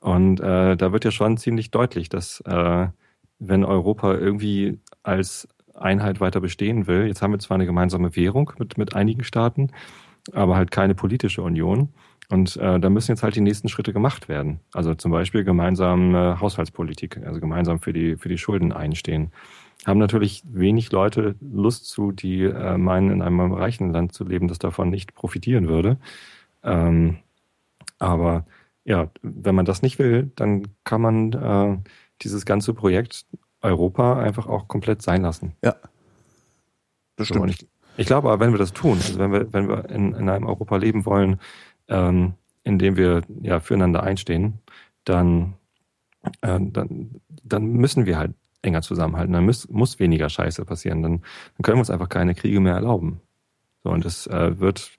Und 0.00 0.40
äh, 0.40 0.76
da 0.76 0.92
wird 0.92 1.04
ja 1.04 1.10
schon 1.10 1.36
ziemlich 1.36 1.70
deutlich, 1.70 2.08
dass 2.08 2.40
äh, 2.40 2.88
wenn 3.38 3.64
Europa 3.64 4.14
irgendwie 4.14 4.80
als 5.02 5.46
Einheit 5.74 6.20
weiter 6.20 6.40
bestehen 6.40 6.86
will, 6.86 7.06
jetzt 7.06 7.22
haben 7.22 7.32
wir 7.32 7.38
zwar 7.38 7.54
eine 7.56 7.66
gemeinsame 7.66 8.16
Währung 8.16 8.52
mit, 8.58 8.78
mit 8.78 8.94
einigen 8.96 9.22
Staaten, 9.22 9.70
aber 10.32 10.56
halt 10.56 10.70
keine 10.70 10.94
politische 10.94 11.42
Union. 11.42 11.90
Und 12.30 12.56
äh, 12.56 12.78
da 12.78 12.90
müssen 12.90 13.12
jetzt 13.12 13.22
halt 13.22 13.36
die 13.36 13.40
nächsten 13.40 13.68
Schritte 13.68 13.92
gemacht 13.92 14.28
werden. 14.28 14.60
Also 14.72 14.94
zum 14.94 15.10
Beispiel 15.10 15.44
gemeinsam 15.44 16.14
äh, 16.14 16.36
Haushaltspolitik, 16.38 17.18
also 17.24 17.40
gemeinsam 17.40 17.80
für 17.80 17.94
die, 17.94 18.16
für 18.16 18.28
die 18.28 18.36
Schulden 18.36 18.72
einstehen. 18.72 19.32
Haben 19.86 19.98
natürlich 19.98 20.42
wenig 20.46 20.92
Leute 20.92 21.36
Lust 21.40 21.86
zu, 21.86 22.12
die 22.12 22.42
äh, 22.42 22.76
meinen, 22.76 23.10
in 23.10 23.22
einem 23.22 23.52
reichen 23.52 23.92
Land 23.92 24.12
zu 24.12 24.24
leben, 24.24 24.48
das 24.48 24.58
davon 24.58 24.90
nicht 24.90 25.14
profitieren 25.14 25.68
würde. 25.68 25.96
Ähm, 26.62 27.18
aber 27.98 28.44
ja, 28.84 29.10
wenn 29.22 29.54
man 29.54 29.64
das 29.64 29.80
nicht 29.80 29.98
will, 29.98 30.30
dann 30.36 30.68
kann 30.84 31.00
man 31.00 31.32
äh, 31.32 31.78
dieses 32.22 32.44
ganze 32.44 32.74
Projekt 32.74 33.24
Europa 33.62 34.18
einfach 34.18 34.46
auch 34.46 34.68
komplett 34.68 35.00
sein 35.02 35.22
lassen. 35.22 35.54
Ja. 35.64 35.76
So, 37.18 37.34
und 37.34 37.46
Bestimmt. 37.46 37.50
ich, 37.50 37.66
ich 37.96 38.06
glaube 38.06 38.30
aber, 38.30 38.44
wenn 38.44 38.52
wir 38.52 38.58
das 38.58 38.72
tun, 38.72 38.98
also 38.98 39.18
wenn 39.18 39.32
wir, 39.32 39.52
wenn 39.52 39.68
wir 39.68 39.90
in, 39.90 40.14
in 40.14 40.28
einem 40.28 40.46
Europa 40.46 40.76
leben 40.76 41.04
wollen, 41.04 41.40
ähm, 41.88 42.34
in 42.64 42.78
dem 42.78 42.96
wir 42.96 43.22
ja 43.42 43.60
füreinander 43.60 44.02
einstehen, 44.02 44.60
dann, 45.04 45.54
äh, 46.42 46.58
dann, 46.60 47.20
dann 47.42 47.64
müssen 47.64 48.06
wir 48.06 48.18
halt 48.18 48.34
enger 48.62 48.82
zusammenhalten. 48.82 49.32
Dann 49.32 49.44
muss, 49.44 49.68
muss 49.68 49.98
weniger 49.98 50.28
Scheiße 50.28 50.64
passieren. 50.64 51.02
Dann, 51.02 51.12
dann 51.12 51.62
können 51.62 51.76
wir 51.76 51.80
uns 51.80 51.90
einfach 51.90 52.08
keine 52.08 52.34
Kriege 52.34 52.60
mehr 52.60 52.74
erlauben. 52.74 53.20
So, 53.84 53.90
und 53.90 54.04
das 54.04 54.26
äh, 54.26 54.58
wird 54.58 54.90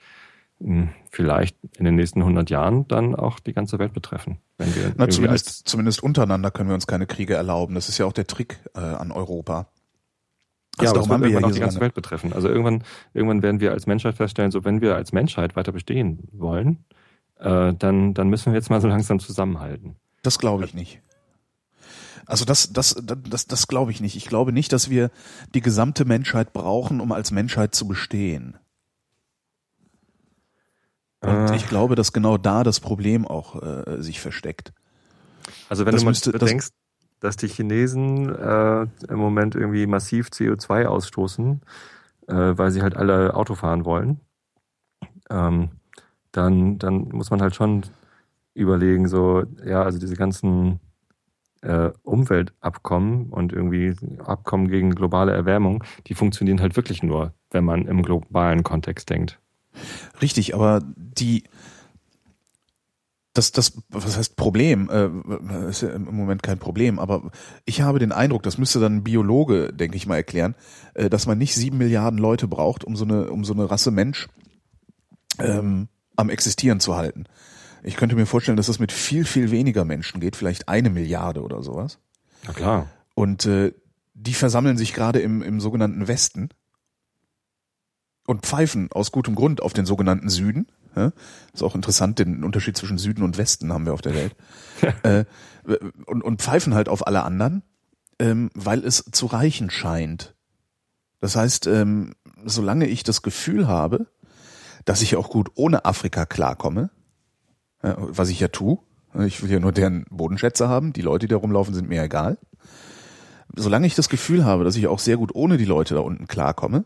mh, 0.60 0.90
vielleicht 1.12 1.58
in 1.78 1.86
den 1.86 1.96
nächsten 1.96 2.22
100 2.22 2.50
Jahren 2.50 2.88
dann 2.88 3.16
auch 3.16 3.40
die 3.40 3.54
ganze 3.54 3.80
Welt 3.80 3.94
betreffen. 3.94 4.40
Wenn 4.58 4.74
wir 4.76 4.94
Na, 4.98 5.10
zumindest, 5.10 5.68
zumindest 5.68 6.02
untereinander 6.02 6.52
können 6.52 6.70
wir 6.70 6.76
uns 6.76 6.88
keine 6.88 7.08
Kriege 7.08 7.36
erlauben. 7.36 7.76
Das 7.76 7.90
ist 7.90 7.98
ja 7.98 8.06
auch 8.06 8.14
der 8.14 8.28
Trick 8.28 8.60
äh, 8.76 8.80
an 8.80 9.12
Europa. 9.12 9.68
Ja, 10.82 10.90
Also 10.90 11.02
das 11.02 11.08
darum 11.08 11.10
wird 11.10 11.12
haben 11.12 11.22
wir 11.22 11.28
ja 11.30 11.34
irgendwann 11.36 11.50
auch 11.52 11.54
die 11.54 11.60
ganze. 11.60 11.80
Welt 11.82 11.94
betreffen. 11.94 12.34
Also 12.34 12.48
irgendwann, 12.50 12.84
irgendwann 13.14 13.42
werden 13.44 13.60
wir 13.60 13.72
als 13.72 13.88
Menschheit 13.88 14.16
feststellen, 14.16 14.52
so 14.52 14.64
wenn 14.66 14.82
wir 14.82 14.96
als 14.96 15.12
Menschheit 15.12 15.56
weiter 15.56 15.72
bestehen 15.72 16.20
wollen, 16.32 16.84
äh, 17.40 17.74
dann, 17.74 18.14
dann 18.14 18.30
müssen 18.30 18.52
wir 18.52 18.58
jetzt 18.58 18.70
mal 18.70 18.82
so 18.82 18.88
langsam 18.88 19.20
zusammenhalten. 19.20 19.96
Das 20.24 20.40
glaube 20.40 20.66
ich 20.66 20.74
nicht. 20.74 21.02
Also 22.26 22.46
das, 22.46 22.72
das, 22.74 22.96
das, 23.04 23.18
das, 23.28 23.48
das 23.48 23.68
glaube 23.68 23.92
ich 23.92 24.02
nicht. 24.02 24.16
Ich 24.16 24.26
glaube 24.26 24.52
nicht, 24.52 24.72
dass 24.72 24.90
wir 24.90 25.10
die 25.56 25.62
gesamte 25.62 26.06
Menschheit 26.06 26.54
brauchen, 26.54 27.02
um 27.02 27.12
als 27.12 27.32
Menschheit 27.32 27.74
zu 27.74 27.88
bestehen. 27.88 28.58
Und 31.22 31.50
Äh. 31.50 31.56
ich 31.56 31.68
glaube, 31.68 31.96
dass 31.96 32.14
genau 32.14 32.38
da 32.38 32.64
das 32.64 32.80
Problem 32.80 33.28
auch 33.28 33.62
äh, 33.62 34.02
sich 34.02 34.20
versteckt. 34.22 34.74
Also 35.68 35.86
wenn 35.86 35.92
Das 35.94 36.02
du 36.02 36.06
mal 36.06 36.12
müsste- 36.12 36.32
bedenkst, 36.32 36.74
dass 37.20 37.38
die 37.38 37.48
Chinesen 37.48 38.34
äh, 38.34 38.88
im 39.10 39.18
Moment 39.18 39.56
irgendwie 39.56 39.88
massiv 39.88 40.28
CO2 40.28 40.86
ausstoßen, 40.86 41.62
äh, 42.28 42.34
weil 42.34 42.72
sie 42.72 42.82
halt 42.82 42.96
alle 42.96 43.34
Auto 43.34 43.56
fahren 43.56 43.86
wollen, 43.86 44.20
ähm, 45.30 45.70
dann, 46.32 46.78
dann 46.80 47.10
muss 47.10 47.32
man 47.32 47.42
halt 47.42 47.56
schon 47.56 47.84
überlegen, 48.54 49.08
so, 49.08 49.44
ja, 49.66 49.84
also 49.84 50.00
diese 50.00 50.16
ganzen 50.16 50.80
äh, 51.62 51.92
Umweltabkommen 52.04 53.30
und 53.30 53.54
irgendwie 53.54 53.96
Abkommen 54.20 54.70
gegen 54.70 54.96
globale 54.96 55.34
Erwärmung, 55.34 55.84
die 56.08 56.14
funktionieren 56.14 56.62
halt 56.62 56.76
wirklich 56.76 57.04
nur, 57.04 57.34
wenn 57.52 57.66
man 57.66 57.86
im 57.88 58.04
globalen 58.04 58.64
Kontext 58.64 59.10
denkt. 59.10 59.40
Richtig, 60.22 60.56
aber 60.56 60.82
die 60.96 61.44
das, 63.34 63.52
das, 63.52 63.74
was 63.90 64.18
heißt 64.18 64.36
Problem? 64.36 64.90
Äh, 64.90 65.70
ist 65.70 65.82
ja 65.82 65.90
im 65.90 66.16
Moment 66.16 66.44
kein 66.44 66.58
Problem, 66.58 67.00
aber 67.00 67.32
ich 67.66 67.82
habe 67.82 68.00
den 68.00 68.12
Eindruck, 68.12 68.44
das 68.44 68.58
müsste 68.58 68.80
dann 68.80 68.98
ein 68.98 69.04
Biologe, 69.04 69.72
denke 69.72 69.98
ich 69.98 70.08
mal, 70.08 70.16
erklären, 70.16 70.56
äh, 70.96 71.10
dass 71.10 71.28
man 71.28 71.38
nicht 71.38 71.54
sieben 71.54 71.78
Milliarden 71.78 72.20
Leute 72.20 72.48
braucht, 72.48 72.84
um 72.84 72.96
so 72.96 73.06
eine, 73.06 73.30
um 73.30 73.46
so 73.46 73.54
eine 73.54 73.70
Rasse 73.70 73.92
Mensch 73.92 74.28
ähm, 75.38 75.88
am 76.16 76.30
Existieren 76.30 76.80
zu 76.80 76.96
halten. 76.96 77.26
Ich 77.84 77.96
könnte 77.96 78.16
mir 78.16 78.26
vorstellen, 78.26 78.58
dass 78.58 78.68
das 78.68 78.80
mit 78.80 78.92
viel, 78.92 79.26
viel 79.26 79.52
weniger 79.52 79.86
Menschen 79.86 80.20
geht, 80.20 80.36
vielleicht 80.36 80.68
eine 80.68 80.90
Milliarde 80.90 81.42
oder 81.42 81.64
sowas. 81.64 82.00
Na 82.46 82.54
klar. 82.54 82.88
Und 83.16 83.46
äh, 83.46 83.74
die 84.14 84.34
versammeln 84.34 84.78
sich 84.78 84.94
gerade 84.94 85.20
im, 85.20 85.42
im 85.42 85.60
sogenannten 85.62 86.08
Westen 86.08 86.50
und 88.28 88.46
pfeifen 88.46 88.92
aus 88.92 89.12
gutem 89.12 89.36
Grund 89.36 89.62
auf 89.62 89.74
den 89.74 89.86
sogenannten 89.86 90.30
Süden. 90.30 90.68
Ja? 90.96 91.12
Ist 91.54 91.64
auch 91.64 91.76
interessant, 91.76 92.20
den 92.20 92.44
Unterschied 92.44 92.78
zwischen 92.78 92.98
Süden 92.98 93.24
und 93.24 93.38
Westen 93.38 93.72
haben 93.74 93.86
wir 93.86 93.94
auf 93.94 94.02
der 94.02 94.16
Welt. 94.16 94.36
äh, 95.04 95.26
und, 96.06 96.24
und 96.24 96.42
pfeifen 96.42 96.74
halt 96.74 96.90
auf 96.90 97.06
alle 97.06 97.24
anderen, 97.24 97.64
ähm, 98.20 98.50
weil 98.54 98.84
es 98.84 99.06
zu 99.12 99.26
reichen 99.26 99.70
scheint. 99.70 100.36
Das 101.20 101.36
heißt, 101.36 101.68
ähm, 101.68 102.14
solange 102.46 102.88
ich 102.88 103.04
das 103.04 103.22
Gefühl 103.22 103.68
habe, 103.68 104.08
dass 104.86 105.02
ich 105.02 105.16
auch 105.16 105.30
gut 105.30 105.52
ohne 105.56 105.86
Afrika 105.86 106.26
klarkomme, 106.26 106.90
ja, 107.84 107.96
was 107.98 108.30
ich 108.30 108.40
ja 108.40 108.48
tue, 108.48 108.80
ich 109.26 109.42
will 109.42 109.52
ja 109.52 109.60
nur 109.60 109.72
deren 109.72 110.06
Bodenschätze 110.10 110.70
haben, 110.70 110.94
die 110.94 111.02
Leute, 111.02 111.28
die 111.28 111.32
da 111.32 111.38
rumlaufen, 111.38 111.74
sind 111.74 111.90
mir 111.90 112.04
egal. 112.04 112.38
Solange 113.56 113.88
ich 113.88 113.96
das 113.96 114.10
Gefühl 114.10 114.46
habe, 114.46 114.64
dass 114.64 114.76
ich 114.76 114.88
auch 114.88 115.00
sehr 115.00 115.18
gut 115.18 115.34
ohne 115.34 115.58
die 115.58 115.66
Leute 115.66 115.96
da 115.96 116.02
unten 116.02 116.28
klarkomme, 116.28 116.86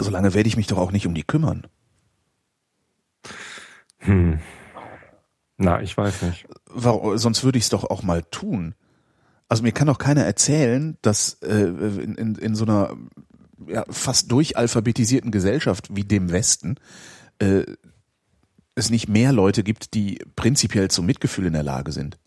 solange 0.00 0.34
werde 0.34 0.48
ich 0.48 0.56
mich 0.56 0.66
doch 0.66 0.78
auch 0.78 0.90
nicht 0.90 1.06
um 1.06 1.14
die 1.14 1.22
kümmern. 1.22 1.66
Hm. 4.04 4.38
Na, 5.56 5.82
ich 5.82 5.96
weiß 5.96 6.22
nicht. 6.22 6.46
Warum, 6.66 7.16
sonst 7.18 7.44
würde 7.44 7.58
ich 7.58 7.64
es 7.64 7.70
doch 7.70 7.84
auch 7.84 8.02
mal 8.02 8.22
tun. 8.22 8.74
Also 9.48 9.62
mir 9.62 9.72
kann 9.72 9.86
doch 9.86 9.98
keiner 9.98 10.24
erzählen, 10.24 10.96
dass 11.02 11.34
äh, 11.42 11.54
in, 11.54 12.14
in, 12.14 12.34
in 12.36 12.54
so 12.54 12.64
einer 12.64 12.96
ja, 13.66 13.84
fast 13.88 14.30
durchalphabetisierten 14.32 15.30
Gesellschaft 15.30 15.94
wie 15.94 16.04
dem 16.04 16.32
Westen 16.32 16.76
äh, 17.38 17.64
es 18.74 18.90
nicht 18.90 19.08
mehr 19.08 19.32
Leute 19.32 19.62
gibt, 19.62 19.94
die 19.94 20.18
prinzipiell 20.34 20.90
zum 20.90 21.06
Mitgefühl 21.06 21.46
in 21.46 21.52
der 21.52 21.62
Lage 21.62 21.92
sind. 21.92 22.18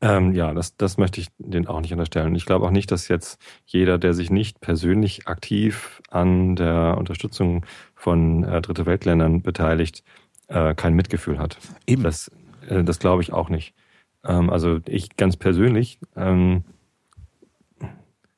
Ähm, 0.00 0.32
ja, 0.32 0.52
das, 0.52 0.76
das 0.76 0.98
möchte 0.98 1.20
ich 1.20 1.28
denen 1.38 1.66
auch 1.66 1.80
nicht 1.80 1.92
unterstellen. 1.92 2.34
Ich 2.34 2.46
glaube 2.46 2.66
auch 2.66 2.70
nicht, 2.70 2.90
dass 2.90 3.08
jetzt 3.08 3.38
jeder, 3.64 3.98
der 3.98 4.14
sich 4.14 4.30
nicht 4.30 4.60
persönlich 4.60 5.26
aktiv 5.26 6.02
an 6.10 6.56
der 6.56 6.96
Unterstützung 6.98 7.64
von 7.94 8.44
äh, 8.44 8.60
Dritte 8.60 8.86
Weltländern 8.86 9.42
beteiligt, 9.42 10.04
äh, 10.48 10.74
kein 10.74 10.94
Mitgefühl 10.94 11.38
hat. 11.38 11.58
Eben. 11.86 12.02
Das, 12.02 12.30
äh, 12.68 12.84
das 12.84 12.98
glaube 12.98 13.22
ich 13.22 13.32
auch 13.32 13.48
nicht. 13.48 13.74
Ähm, 14.24 14.50
also 14.50 14.80
ich 14.86 15.16
ganz 15.16 15.36
persönlich, 15.36 15.98
ähm, 16.16 16.64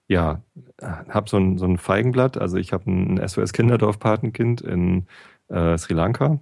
ja, 0.08 0.42
habe 0.80 1.28
so 1.28 1.36
ein, 1.36 1.58
so 1.58 1.66
ein 1.66 1.78
Feigenblatt. 1.78 2.38
Also 2.38 2.58
ich 2.58 2.72
habe 2.72 2.90
ein 2.90 3.18
SOS-Kinderdorf-Patenkind 3.18 4.60
in 4.60 5.06
äh, 5.48 5.76
Sri 5.78 5.94
Lanka. 5.94 6.38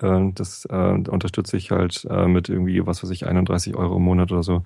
Äh, 0.00 0.32
das 0.34 0.66
äh, 0.66 1.02
unterstütze 1.08 1.56
ich 1.56 1.70
halt 1.70 2.06
äh, 2.10 2.26
mit 2.26 2.48
irgendwie, 2.48 2.86
was 2.86 3.02
weiß 3.02 3.10
ich, 3.10 3.26
31 3.26 3.76
Euro 3.76 3.96
im 3.96 4.02
Monat 4.02 4.32
oder 4.32 4.42
so. 4.42 4.62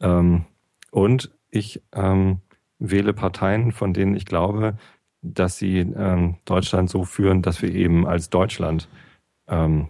Ähm, 0.00 0.44
und 0.90 1.30
ich 1.50 1.82
ähm, 1.92 2.38
wähle 2.78 3.12
Parteien, 3.12 3.72
von 3.72 3.92
denen 3.92 4.14
ich 4.14 4.26
glaube, 4.26 4.76
dass 5.22 5.56
sie 5.56 5.78
ähm, 5.78 6.36
Deutschland 6.44 6.90
so 6.90 7.04
führen, 7.04 7.42
dass 7.42 7.62
wir 7.62 7.74
eben 7.74 8.06
als 8.06 8.30
Deutschland 8.30 8.88
ähm, 9.48 9.88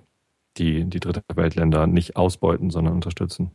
die, 0.57 0.85
die 0.85 1.01
dritte 1.01 1.23
Weltländer 1.35 1.87
nicht 1.87 2.17
ausbeuten, 2.17 2.71
sondern 2.71 2.95
unterstützen. 2.95 3.51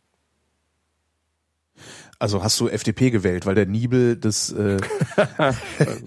Also 2.21 2.43
hast 2.43 2.59
du 2.59 2.67
FDP 2.67 3.09
gewählt, 3.11 3.45
weil 3.45 3.55
der 3.55 3.65
Nibel 3.65 4.17
das 4.17 4.51
äh, 4.51 4.77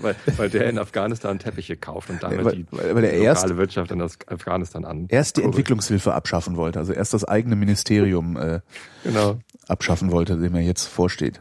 weil, 0.01 0.15
weil 0.37 0.51
der 0.51 0.69
in 0.69 0.79
Afghanistan 0.79 1.39
Teppiche 1.39 1.79
kauft 1.79 2.11
und 2.11 2.23
damit 2.23 2.45
Weil- 2.45 2.57
die 2.57 2.67
weil- 2.71 2.83
der 3.01 3.13
lokale 3.13 3.17
erst- 3.25 3.57
Wirtschaft 3.57 3.91
in 3.91 4.03
Afghanistan 4.03 4.85
an. 4.85 5.07
erst 5.09 5.39
die. 5.39 5.43
Entwicklungshilfe 5.43 6.13
abschaffen 6.13 6.57
wollte, 6.57 6.79
also 6.79 6.93
erst 6.93 7.15
das 7.15 7.25
eigene 7.25 7.57
Ministerium 7.57 8.37
äh, 8.37 8.61
Genau. 9.05 9.39
abschaffen 9.69 10.11
wollte, 10.11 10.37
dem 10.39 10.55
er 10.55 10.61
jetzt 10.61 10.85
vorsteht. 10.87 11.41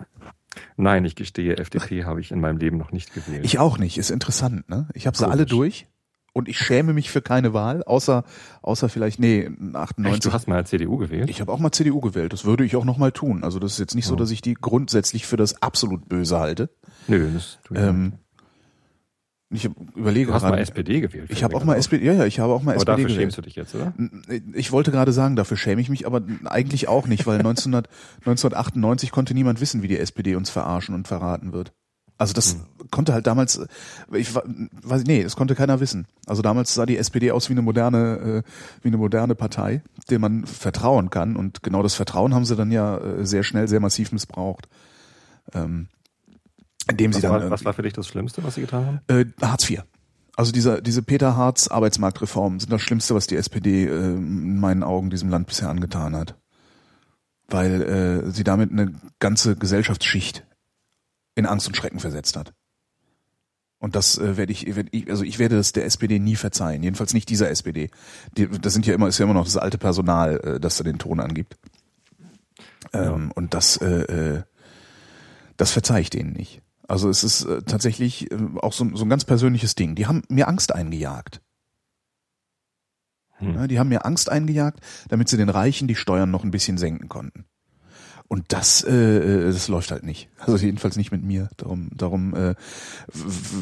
Nein, 0.78 1.04
ich 1.04 1.16
gestehe, 1.16 1.58
FDP 1.58 2.06
habe 2.06 2.22
ich 2.22 2.32
in 2.32 2.40
meinem 2.40 2.58
Leben 2.58 2.78
noch 2.78 2.94
nicht 2.94 3.14
gewählt. 3.14 3.44
Ich 3.44 3.60
auch 3.60 3.78
nicht, 3.78 3.98
ist 3.98 4.10
interessant, 4.10 4.70
ne? 4.70 4.88
Ich 4.94 5.06
habe 5.08 5.18
sie 5.18 5.28
alle 5.28 5.46
durch 5.46 5.88
und 6.34 6.48
ich 6.48 6.58
schäme 6.58 6.94
mich 6.94 7.10
für 7.12 7.22
keine 7.22 7.54
Wahl, 7.54 7.84
außer 7.84 8.24
außer 8.62 8.88
vielleicht 8.90 9.20
nee, 9.20 9.42
Echt, 9.42 9.76
98. 9.76 10.20
du 10.22 10.32
hast 10.34 10.48
mal 10.48 10.66
CDU 10.66 10.98
gewählt? 10.98 11.30
ich 11.30 11.42
habe 11.42 11.52
auch 11.52 11.60
mal 11.60 11.72
CDU 11.72 12.00
gewählt, 12.02 12.32
das 12.34 12.46
würde 12.46 12.64
ich 12.66 12.76
auch 12.76 12.86
noch 12.86 12.98
mal 12.98 13.12
tun. 13.12 13.44
Also 13.44 13.60
das 13.60 13.74
ist 13.74 13.80
jetzt 13.80 13.96
nicht 13.96 14.06
so, 14.06 14.14
Oh. 14.14 14.18
dass 14.18 14.32
ich 14.32 14.42
die 14.42 14.54
grundsätzlich 14.54 15.26
für 15.28 15.38
das 15.38 15.62
absolut 15.62 16.08
Böse 16.08 16.40
halte. 16.40 16.70
Nö, 17.08 17.30
das 17.34 17.58
tue 17.64 17.78
ich 17.78 17.84
nicht. 17.84 17.90
Ähm, 17.90 18.14
ich 19.54 19.66
überlege 19.98 20.28
Du 20.28 20.34
hast 20.34 20.44
mal 20.44 20.52
gerade. 20.52 20.62
SPD 20.62 21.02
gewählt. 21.02 21.30
Ich 21.30 21.44
habe 21.44 21.58
auch 21.58 21.66
mal 21.66 21.76
SPD, 21.76 22.06
ja, 22.06 22.14
ja, 22.14 22.26
ich 22.26 22.40
habe 22.40 22.54
auch 22.54 22.62
mal 22.64 22.72
Aber 22.72 22.78
SPD 22.84 22.92
dafür 22.94 23.04
gewählt. 23.08 23.20
schämst 23.20 23.38
du 23.38 23.42
dich 23.42 23.56
jetzt, 23.58 23.76
oder? 23.76 23.94
Ich 24.54 24.72
wollte 24.72 24.92
gerade 24.92 25.12
sagen, 25.12 25.36
dafür 25.36 25.58
schäme 25.58 25.82
ich 25.82 25.90
mich, 25.90 26.06
aber 26.08 26.22
eigentlich 26.46 26.88
auch 26.88 27.06
nicht, 27.08 27.28
weil 27.28 27.40
1900, 27.40 27.90
1998 28.20 29.12
konnte 29.12 29.34
niemand 29.34 29.60
wissen, 29.60 29.82
wie 29.82 29.90
die 29.90 29.98
SPD 30.00 30.36
uns 30.36 30.50
verarschen 30.50 30.96
und 30.96 31.06
verraten 31.10 31.52
wird. 31.52 31.74
Also 32.22 32.36
das 32.36 32.56
konnte 32.92 33.14
halt 33.14 33.26
damals, 33.26 33.58
äh, 33.58 33.66
ich 34.16 34.36
weiß 34.36 35.06
nee, 35.06 35.24
das 35.24 35.36
konnte 35.36 35.56
keiner 35.56 35.80
wissen. 35.80 36.06
Also 36.28 36.44
damals 36.44 36.72
sah 36.72 36.86
die 36.86 36.98
SPD 36.98 37.32
aus 37.32 37.50
wie 37.50 37.54
eine 37.54 37.64
moderne, 37.64 38.44
äh, 38.46 38.52
wie 38.84 38.90
eine 38.90 38.98
moderne 38.98 39.34
Partei, 39.34 39.82
der 40.12 40.20
man 40.20 40.46
vertrauen 40.46 41.10
kann. 41.10 41.36
Und 41.36 41.64
genau 41.64 41.82
das 41.82 41.96
Vertrauen 41.96 42.36
haben 42.36 42.46
sie 42.46 42.56
dann 42.56 42.70
ja 42.72 43.00
äh, 43.00 43.26
sehr 43.26 43.42
schnell, 43.42 43.68
sehr 43.68 43.80
massiv 43.80 44.12
missbraucht. 44.12 44.68
Ähm, 45.52 45.88
indem 46.88 47.12
sie 47.12 47.18
Was 47.18 47.22
dann 47.24 47.42
war, 47.42 47.50
was 47.50 47.66
war 47.66 47.74
für 47.74 47.82
dich 47.82 47.94
das 47.94 48.08
Schlimmste, 48.08 48.44
was 48.44 48.54
sie 48.54 48.62
getan 48.62 48.86
haben? 48.86 49.00
äh, 49.08 49.26
Hartz 49.42 49.68
IV. 49.68 49.82
Also 50.36 50.52
dieser, 50.52 50.80
diese 50.80 51.02
Peter 51.02 51.36
Hartz 51.36 51.70
Arbeitsmarktreformen 51.70 52.60
sind 52.60 52.72
das 52.72 52.84
Schlimmste, 52.84 53.16
was 53.16 53.26
die 53.26 53.36
SPD 53.36 53.86
äh, 53.86 53.96
in 53.96 54.60
meinen 54.60 54.84
Augen 54.84 55.10
diesem 55.10 55.30
Land 55.30 55.48
bisher 55.48 55.70
angetan 55.70 56.16
hat. 56.16 56.36
Weil 57.48 57.82
äh, 57.82 58.30
sie 58.32 58.44
damit 58.44 58.72
eine 58.72 58.94
ganze 59.18 59.56
Gesellschaftsschicht 59.56 60.46
in 61.36 61.46
Angst 61.46 61.68
und 61.68 61.76
Schrecken 61.76 62.00
versetzt 62.00 62.36
hat. 62.36 62.54
Und 63.80 63.96
das 63.96 64.18
äh, 64.20 64.38
werde 64.38 64.52
ich, 64.52 64.76
werd 64.76 64.90
ich, 64.92 65.10
also 65.10 65.24
ich 65.24 65.40
werde 65.40 65.56
das 65.56 65.72
der 65.72 65.86
SPD 65.86 66.20
nie 66.20 66.36
verzeihen. 66.36 66.84
Jedenfalls 66.84 67.16
nicht 67.16 67.30
dieser 67.30 67.50
SPD. 67.50 67.90
Die, 68.38 68.48
das 68.48 68.74
sind 68.74 68.86
ja 68.86 68.94
immer, 68.94 69.08
ist 69.08 69.18
ja 69.18 69.26
immer 69.26 69.34
noch 69.34 69.46
das 69.46 69.58
alte 69.58 69.80
Personal, 69.80 70.40
äh, 70.42 70.60
das 70.60 70.78
da 70.78 70.84
den 70.84 71.00
Ton 71.00 71.20
angibt. 71.20 71.58
Ähm, 72.94 73.32
Und 73.32 73.54
das, 73.56 73.78
äh, 73.78 73.88
äh, 73.88 74.44
das 75.58 75.72
verzeih 75.72 76.02
ich 76.02 76.10
denen 76.12 76.34
nicht. 76.34 76.62
Also 76.88 77.10
es 77.10 77.24
ist 77.24 77.46
äh, 77.46 77.64
tatsächlich 77.64 78.32
äh, 78.32 78.38
auch 78.58 78.74
so, 78.74 78.88
so 78.96 79.04
ein 79.04 79.10
ganz 79.10 79.26
persönliches 79.26 79.74
Ding. 79.74 79.96
Die 79.96 80.06
haben 80.06 80.24
mir 80.30 80.48
Angst 80.48 80.76
eingejagt. 80.76 81.42
Hm. 83.38 83.56
Ja, 83.56 83.68
die 83.68 83.80
haben 83.80 83.90
mir 83.90 84.06
Angst 84.06 84.30
eingejagt, 84.30 84.80
damit 85.10 85.28
sie 85.28 85.38
den 85.38 85.50
Reichen 85.50 85.88
die 85.88 85.96
Steuern 85.96 86.30
noch 86.30 86.44
ein 86.44 86.52
bisschen 86.52 86.78
senken 86.78 87.10
konnten. 87.10 87.46
Und 88.32 88.46
das, 88.54 88.82
äh, 88.86 88.94
äh, 88.94 89.52
das 89.52 89.68
läuft 89.68 89.92
halt 89.92 90.04
nicht. 90.04 90.30
Also 90.40 90.56
jedenfalls 90.66 90.96
nicht 90.96 91.12
mit 91.12 91.22
mir. 91.22 91.50
Darum, 91.58 91.90
darum 91.94 92.34
äh, 92.34 92.56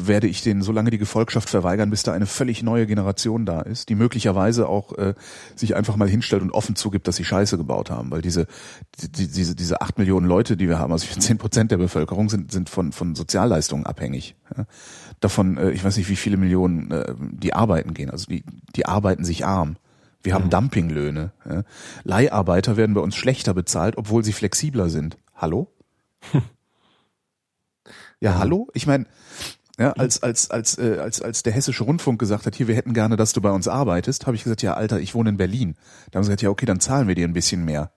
werde 0.04 0.28
ich 0.28 0.42
denen 0.42 0.62
so 0.62 0.70
lange 0.70 0.90
die 0.90 0.98
Gefolgschaft 0.98 1.50
verweigern, 1.50 1.90
bis 1.90 2.04
da 2.04 2.12
eine 2.12 2.26
völlig 2.26 2.62
neue 2.62 2.86
Generation 2.86 3.46
da 3.46 3.62
ist, 3.62 3.88
die 3.88 3.96
möglicherweise 3.96 4.68
auch 4.68 4.96
äh, 4.96 5.14
sich 5.56 5.74
einfach 5.74 5.96
mal 5.96 6.08
hinstellt 6.08 6.42
und 6.42 6.52
offen 6.52 6.76
zugibt, 6.76 7.08
dass 7.08 7.16
sie 7.16 7.24
Scheiße 7.24 7.56
gebaut 7.56 7.90
haben. 7.90 8.12
Weil 8.12 8.22
diese, 8.22 8.46
die, 9.00 9.26
diese, 9.26 9.56
diese 9.56 9.80
acht 9.80 9.98
Millionen 9.98 10.28
Leute, 10.28 10.56
die 10.56 10.68
wir 10.68 10.78
haben, 10.78 10.92
also 10.92 11.04
zehn 11.18 11.38
Prozent 11.38 11.72
der 11.72 11.78
Bevölkerung 11.78 12.28
sind, 12.28 12.52
sind 12.52 12.70
von, 12.70 12.92
von 12.92 13.16
Sozialleistungen 13.16 13.86
abhängig. 13.86 14.36
Ja. 14.56 14.66
Davon, 15.18 15.58
äh, 15.58 15.72
ich 15.72 15.82
weiß 15.82 15.96
nicht, 15.96 16.08
wie 16.08 16.14
viele 16.14 16.36
Millionen, 16.36 16.92
äh, 16.92 17.12
die 17.18 17.54
arbeiten 17.54 17.92
gehen. 17.92 18.08
Also 18.08 18.26
die, 18.26 18.44
die 18.76 18.86
arbeiten 18.86 19.24
sich 19.24 19.44
arm. 19.44 19.78
Wir 20.22 20.34
haben 20.34 20.50
Dumpinglöhne. 20.50 21.32
Ja. 21.48 21.62
Leiharbeiter 22.04 22.76
werden 22.76 22.94
bei 22.94 23.00
uns 23.00 23.16
schlechter 23.16 23.54
bezahlt, 23.54 23.96
obwohl 23.96 24.24
sie 24.24 24.32
flexibler 24.32 24.88
sind. 24.90 25.16
Hallo? 25.34 25.72
ja, 28.20 28.38
hallo? 28.38 28.68
Ich 28.74 28.86
meine, 28.86 29.06
ja, 29.78 29.92
als 29.92 30.22
als 30.22 30.50
als 30.50 30.76
äh, 30.76 30.98
als 31.00 31.22
als 31.22 31.42
der 31.42 31.54
hessische 31.54 31.84
Rundfunk 31.84 32.18
gesagt 32.18 32.44
hat, 32.44 32.54
hier, 32.54 32.68
wir 32.68 32.74
hätten 32.76 32.92
gerne, 32.92 33.16
dass 33.16 33.32
du 33.32 33.40
bei 33.40 33.50
uns 33.50 33.66
arbeitest, 33.66 34.26
habe 34.26 34.36
ich 34.36 34.44
gesagt, 34.44 34.60
ja, 34.62 34.74
Alter, 34.74 35.00
ich 35.00 35.14
wohne 35.14 35.30
in 35.30 35.36
Berlin. 35.38 35.76
Da 36.10 36.18
haben 36.18 36.24
sie 36.24 36.28
gesagt, 36.28 36.42
ja, 36.42 36.50
okay, 36.50 36.66
dann 36.66 36.80
zahlen 36.80 37.08
wir 37.08 37.14
dir 37.14 37.26
ein 37.26 37.32
bisschen 37.32 37.64
mehr. 37.64 37.90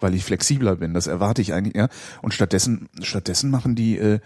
weil 0.00 0.14
ich 0.14 0.24
flexibler 0.24 0.76
bin. 0.76 0.92
Das 0.92 1.06
erwarte 1.06 1.40
ich 1.40 1.54
eigentlich, 1.54 1.76
ja. 1.76 1.88
Und 2.20 2.34
stattdessen, 2.34 2.88
stattdessen 3.00 3.50
machen 3.50 3.74
die, 3.74 3.96
äh, 3.98 4.20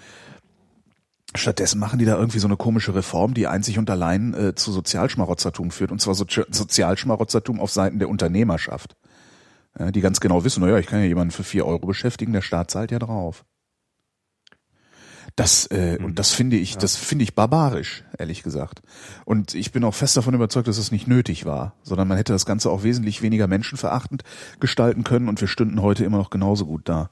stattdessen 1.34 1.78
machen 1.78 1.98
die 1.98 2.04
da 2.04 2.16
irgendwie 2.16 2.38
so 2.38 2.48
eine 2.48 2.56
komische 2.56 2.94
Reform, 2.94 3.34
die 3.34 3.46
einzig 3.46 3.78
und 3.78 3.90
allein 3.90 4.34
äh, 4.34 4.54
zu 4.54 4.72
Sozialschmarotzertum 4.72 5.70
führt. 5.70 5.92
Und 5.92 6.00
zwar 6.00 6.14
so 6.14 6.24
Sozialschmarotzertum 6.26 7.60
auf 7.60 7.70
Seiten 7.70 7.98
der 7.98 8.08
Unternehmerschaft. 8.08 8.96
Ja, 9.78 9.90
die 9.90 10.00
ganz 10.00 10.20
genau 10.20 10.44
wissen, 10.44 10.62
naja, 10.62 10.78
ich 10.78 10.86
kann 10.86 11.00
ja 11.00 11.06
jemanden 11.06 11.30
für 11.30 11.44
vier 11.44 11.66
Euro 11.66 11.86
beschäftigen, 11.86 12.32
der 12.32 12.42
Staat 12.42 12.70
zahlt 12.70 12.90
ja 12.90 12.98
drauf. 12.98 13.44
Das 15.36 15.66
äh, 15.66 15.98
mhm. 15.98 16.06
und 16.06 16.18
das 16.18 16.32
finde 16.32 16.56
ich, 16.56 16.72
ja. 16.72 16.78
das 16.80 16.96
finde 16.96 17.22
ich 17.22 17.34
barbarisch, 17.34 18.02
ehrlich 18.18 18.42
gesagt. 18.42 18.82
Und 19.24 19.54
ich 19.54 19.70
bin 19.70 19.84
auch 19.84 19.94
fest 19.94 20.16
davon 20.16 20.34
überzeugt, 20.34 20.66
dass 20.66 20.78
es 20.78 20.90
nicht 20.90 21.06
nötig 21.06 21.44
war, 21.44 21.74
sondern 21.82 22.08
man 22.08 22.16
hätte 22.16 22.32
das 22.32 22.46
Ganze 22.46 22.70
auch 22.70 22.82
wesentlich 22.82 23.22
weniger 23.22 23.46
menschenverachtend 23.46 24.24
gestalten 24.58 25.04
können 25.04 25.28
und 25.28 25.40
wir 25.40 25.46
stünden 25.46 25.80
heute 25.80 26.04
immer 26.04 26.18
noch 26.18 26.30
genauso 26.30 26.66
gut 26.66 26.88
da. 26.88 27.10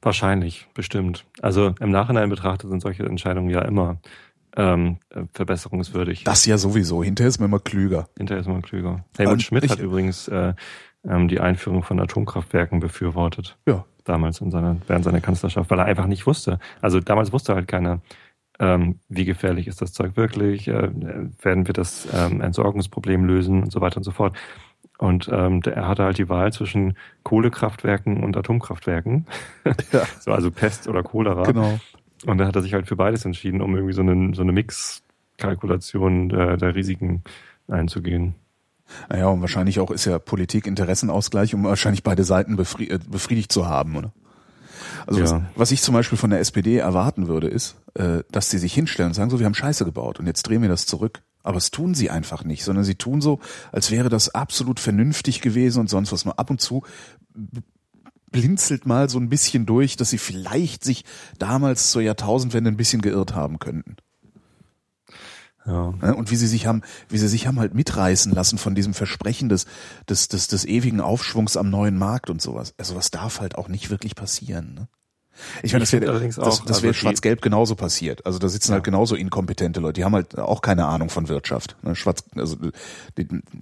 Wahrscheinlich, 0.00 0.68
bestimmt. 0.74 1.24
Also 1.40 1.74
im 1.80 1.90
Nachhinein 1.90 2.28
betrachtet 2.28 2.70
sind 2.70 2.80
solche 2.80 3.04
Entscheidungen 3.04 3.50
ja 3.50 3.62
immer 3.62 3.98
ähm, 4.56 4.98
verbesserungswürdig. 5.32 6.24
Das 6.24 6.44
ja 6.46 6.58
sowieso. 6.58 7.02
Hinterher 7.02 7.28
ist 7.28 7.38
man 7.38 7.48
immer 7.48 7.60
klüger. 7.60 8.08
Hinterher 8.16 8.40
ist 8.40 8.48
man 8.48 8.62
klüger. 8.62 9.04
Helmut 9.16 9.42
Schmidt 9.42 9.70
hat 9.70 9.78
übrigens 9.78 10.28
äh, 10.28 10.54
ähm, 11.04 11.28
die 11.28 11.40
Einführung 11.40 11.82
von 11.82 11.98
Atomkraftwerken 12.00 12.80
befürwortet. 12.80 13.56
Ja. 13.66 13.84
Damals 14.04 14.40
in 14.40 14.50
seiner, 14.50 14.76
während 14.88 15.04
seiner 15.04 15.20
Kanzlerschaft, 15.20 15.70
weil 15.70 15.78
er 15.78 15.84
einfach 15.84 16.06
nicht 16.06 16.26
wusste. 16.26 16.58
Also 16.80 17.00
damals 17.00 17.32
wusste 17.32 17.54
halt 17.54 17.68
keiner, 17.68 18.00
ähm, 18.58 18.98
wie 19.08 19.24
gefährlich 19.24 19.68
ist 19.68 19.80
das 19.80 19.92
Zeug 19.92 20.16
wirklich, 20.16 20.68
äh, 20.68 20.90
werden 21.40 21.66
wir 21.66 21.72
das 21.72 22.06
ähm, 22.12 22.40
Entsorgungsproblem 22.40 23.24
lösen 23.24 23.62
und 23.62 23.72
so 23.72 23.80
weiter 23.80 23.98
und 23.98 24.04
so 24.04 24.10
fort. 24.10 24.36
Und 25.02 25.28
ähm, 25.32 25.62
er 25.64 25.88
hatte 25.88 26.04
halt 26.04 26.18
die 26.18 26.28
Wahl 26.28 26.52
zwischen 26.52 26.96
Kohlekraftwerken 27.24 28.22
und 28.22 28.36
Atomkraftwerken. 28.36 29.26
Ja. 29.90 30.04
so, 30.20 30.30
also 30.30 30.52
Pest 30.52 30.86
oder 30.86 31.02
Cholera. 31.02 31.42
Genau. 31.42 31.80
Und 32.24 32.38
da 32.38 32.46
hat 32.46 32.54
er 32.54 32.62
sich 32.62 32.72
halt 32.72 32.86
für 32.86 32.94
beides 32.94 33.24
entschieden, 33.24 33.62
um 33.62 33.74
irgendwie 33.74 33.94
so 33.94 34.02
eine, 34.02 34.32
so 34.32 34.42
eine 34.42 34.52
Mix-Kalkulation 34.52 36.28
der, 36.28 36.56
der 36.56 36.76
Risiken 36.76 37.24
einzugehen. 37.66 38.36
Naja, 39.08 39.26
und 39.26 39.40
wahrscheinlich 39.40 39.80
auch 39.80 39.90
ist 39.90 40.04
ja 40.04 40.20
Politik 40.20 40.68
Interessenausgleich, 40.68 41.52
um 41.52 41.64
wahrscheinlich 41.64 42.04
beide 42.04 42.22
Seiten 42.22 42.52
äh, 42.52 42.98
befriedigt 43.08 43.50
zu 43.50 43.66
haben, 43.66 43.96
oder? 43.96 44.12
Also 45.08 45.18
ja. 45.18 45.24
was, 45.24 45.42
was, 45.56 45.70
ich 45.72 45.82
zum 45.82 45.94
Beispiel 45.94 46.16
von 46.16 46.30
der 46.30 46.38
SPD 46.38 46.76
erwarten 46.76 47.26
würde, 47.26 47.48
ist, 47.48 47.74
äh, 47.94 48.22
dass 48.30 48.50
sie 48.50 48.58
sich 48.58 48.72
hinstellen 48.72 49.10
und 49.10 49.14
sagen, 49.14 49.30
so, 49.30 49.40
wir 49.40 49.46
haben 49.46 49.54
Scheiße 49.54 49.84
gebaut 49.84 50.20
und 50.20 50.28
jetzt 50.28 50.44
drehen 50.44 50.62
wir 50.62 50.68
das 50.68 50.86
zurück. 50.86 51.22
Aber 51.42 51.56
es 51.56 51.70
tun 51.70 51.94
sie 51.94 52.10
einfach 52.10 52.44
nicht, 52.44 52.64
sondern 52.64 52.84
sie 52.84 52.94
tun 52.94 53.20
so, 53.20 53.40
als 53.72 53.90
wäre 53.90 54.08
das 54.08 54.34
absolut 54.34 54.80
vernünftig 54.80 55.40
gewesen 55.40 55.80
und 55.80 55.90
sonst 55.90 56.12
was. 56.12 56.24
Mal 56.24 56.32
ab 56.32 56.50
und 56.50 56.60
zu 56.60 56.82
blinzelt 58.30 58.86
mal 58.86 59.08
so 59.08 59.18
ein 59.18 59.28
bisschen 59.28 59.66
durch, 59.66 59.96
dass 59.96 60.10
sie 60.10 60.18
vielleicht 60.18 60.82
sich 60.82 61.04
damals 61.38 61.90
zur 61.90 62.02
Jahrtausendwende 62.02 62.70
ein 62.70 62.76
bisschen 62.76 63.02
geirrt 63.02 63.34
haben 63.34 63.58
könnten. 63.58 63.96
Ja. 65.64 65.92
Ne, 66.00 66.16
und 66.16 66.30
wie 66.32 66.36
sie 66.36 66.48
sich 66.48 66.66
haben, 66.66 66.82
wie 67.08 67.18
sie 67.18 67.28
sich 67.28 67.46
haben 67.46 67.60
halt 67.60 67.74
mitreißen 67.74 68.32
lassen 68.32 68.58
von 68.58 68.74
diesem 68.74 68.94
Versprechen 68.94 69.48
des, 69.48 69.66
des, 70.08 70.26
des, 70.26 70.48
des 70.48 70.64
ewigen 70.64 71.00
Aufschwungs 71.00 71.56
am 71.56 71.70
neuen 71.70 71.96
Markt 71.96 72.30
und 72.30 72.42
sowas. 72.42 72.74
Also 72.78 72.96
was 72.96 73.12
darf 73.12 73.40
halt 73.40 73.56
auch 73.56 73.68
nicht 73.68 73.90
wirklich 73.90 74.16
passieren. 74.16 74.74
Ne? 74.74 74.88
Ich 75.62 75.72
meine, 75.72 75.82
das 75.82 75.92
wäre 75.92 76.06
das, 76.06 76.36
das 76.36 76.60
also 76.66 76.82
wäre 76.82 76.94
Schwarz-Gelb 76.94 77.42
genauso 77.42 77.74
passiert. 77.74 78.26
Also 78.26 78.38
da 78.38 78.48
sitzen 78.48 78.72
ja. 78.72 78.74
halt 78.74 78.84
genauso 78.84 79.14
inkompetente 79.14 79.80
Leute. 79.80 79.94
Die 79.94 80.04
haben 80.04 80.14
halt 80.14 80.38
auch 80.38 80.62
keine 80.62 80.86
Ahnung 80.86 81.08
von 81.08 81.28
Wirtschaft. 81.28 81.76
Ne? 81.82 81.94
Schwarz, 81.94 82.24
also 82.36 82.56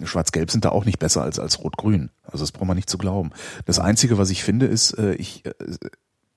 Schwarz-Gelb 0.03 0.51
sind 0.51 0.65
da 0.65 0.69
auch 0.69 0.85
nicht 0.85 0.99
besser 0.99 1.23
als 1.23 1.39
als 1.39 1.59
Rot-Grün. 1.59 2.11
Also 2.23 2.39
das 2.39 2.51
braucht 2.51 2.67
man 2.67 2.75
nicht 2.75 2.89
zu 2.89 2.97
glauben. 2.97 3.31
Das 3.65 3.79
Einzige, 3.79 4.17
was 4.17 4.29
ich 4.29 4.43
finde, 4.43 4.65
ist, 4.65 4.91
äh, 4.97 5.13
ich 5.13 5.45
äh, 5.45 5.51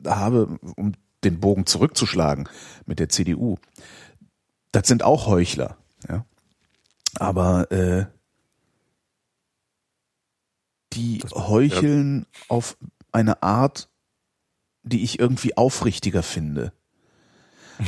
habe, 0.06 0.58
um 0.76 0.92
den 1.24 1.40
Bogen 1.40 1.66
zurückzuschlagen 1.66 2.48
mit 2.86 2.98
der 2.98 3.08
CDU, 3.08 3.56
das 4.72 4.88
sind 4.88 5.02
auch 5.02 5.26
Heuchler. 5.26 5.76
Ja. 6.08 6.24
Aber 7.16 7.70
äh, 7.70 8.06
die 10.92 11.22
heucheln 11.32 12.26
auf 12.48 12.76
eine 13.12 13.42
Art, 13.42 13.88
die 14.84 15.02
ich 15.02 15.18
irgendwie 15.18 15.56
aufrichtiger 15.56 16.22
finde. 16.22 16.72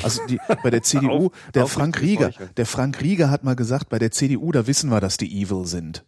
Also 0.03 0.27
die, 0.27 0.39
bei 0.63 0.71
der 0.71 0.83
CDU, 0.83 1.31
der 1.55 1.67
Frank 1.67 2.01
Rieger, 2.01 2.33
der 2.57 2.67
Frank 2.67 3.01
Rieger 3.01 3.31
hat 3.31 3.45
mal 3.45 3.57
gesagt, 3.57 3.89
bei 3.89 3.99
der 3.99 4.11
CDU, 4.11 4.51
da 4.53 4.67
wissen 4.67 4.91
wir, 4.91 5.01
dass 5.01 5.17
die 5.17 5.41
evil 5.41 5.67
sind. 5.67 6.05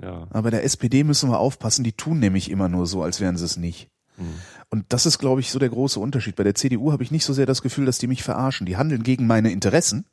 Ja. 0.00 0.26
Aber 0.30 0.42
bei 0.42 0.50
der 0.50 0.64
SPD 0.64 1.04
müssen 1.04 1.30
wir 1.30 1.38
aufpassen, 1.38 1.84
die 1.84 1.92
tun 1.92 2.18
nämlich 2.18 2.50
immer 2.50 2.68
nur 2.68 2.86
so, 2.86 3.02
als 3.02 3.20
wären 3.20 3.36
sie 3.36 3.44
es 3.44 3.56
nicht. 3.56 3.88
Mhm. 4.16 4.34
Und 4.70 4.86
das 4.88 5.06
ist, 5.06 5.18
glaube 5.18 5.40
ich, 5.40 5.50
so 5.50 5.58
der 5.58 5.68
große 5.68 6.00
Unterschied. 6.00 6.34
Bei 6.34 6.44
der 6.44 6.54
CDU 6.54 6.92
habe 6.92 7.02
ich 7.02 7.10
nicht 7.10 7.24
so 7.24 7.32
sehr 7.32 7.46
das 7.46 7.62
Gefühl, 7.62 7.86
dass 7.86 7.98
die 7.98 8.06
mich 8.06 8.22
verarschen. 8.22 8.66
Die 8.66 8.76
handeln 8.76 9.02
gegen 9.02 9.26
meine 9.26 9.52
Interessen, 9.52 10.06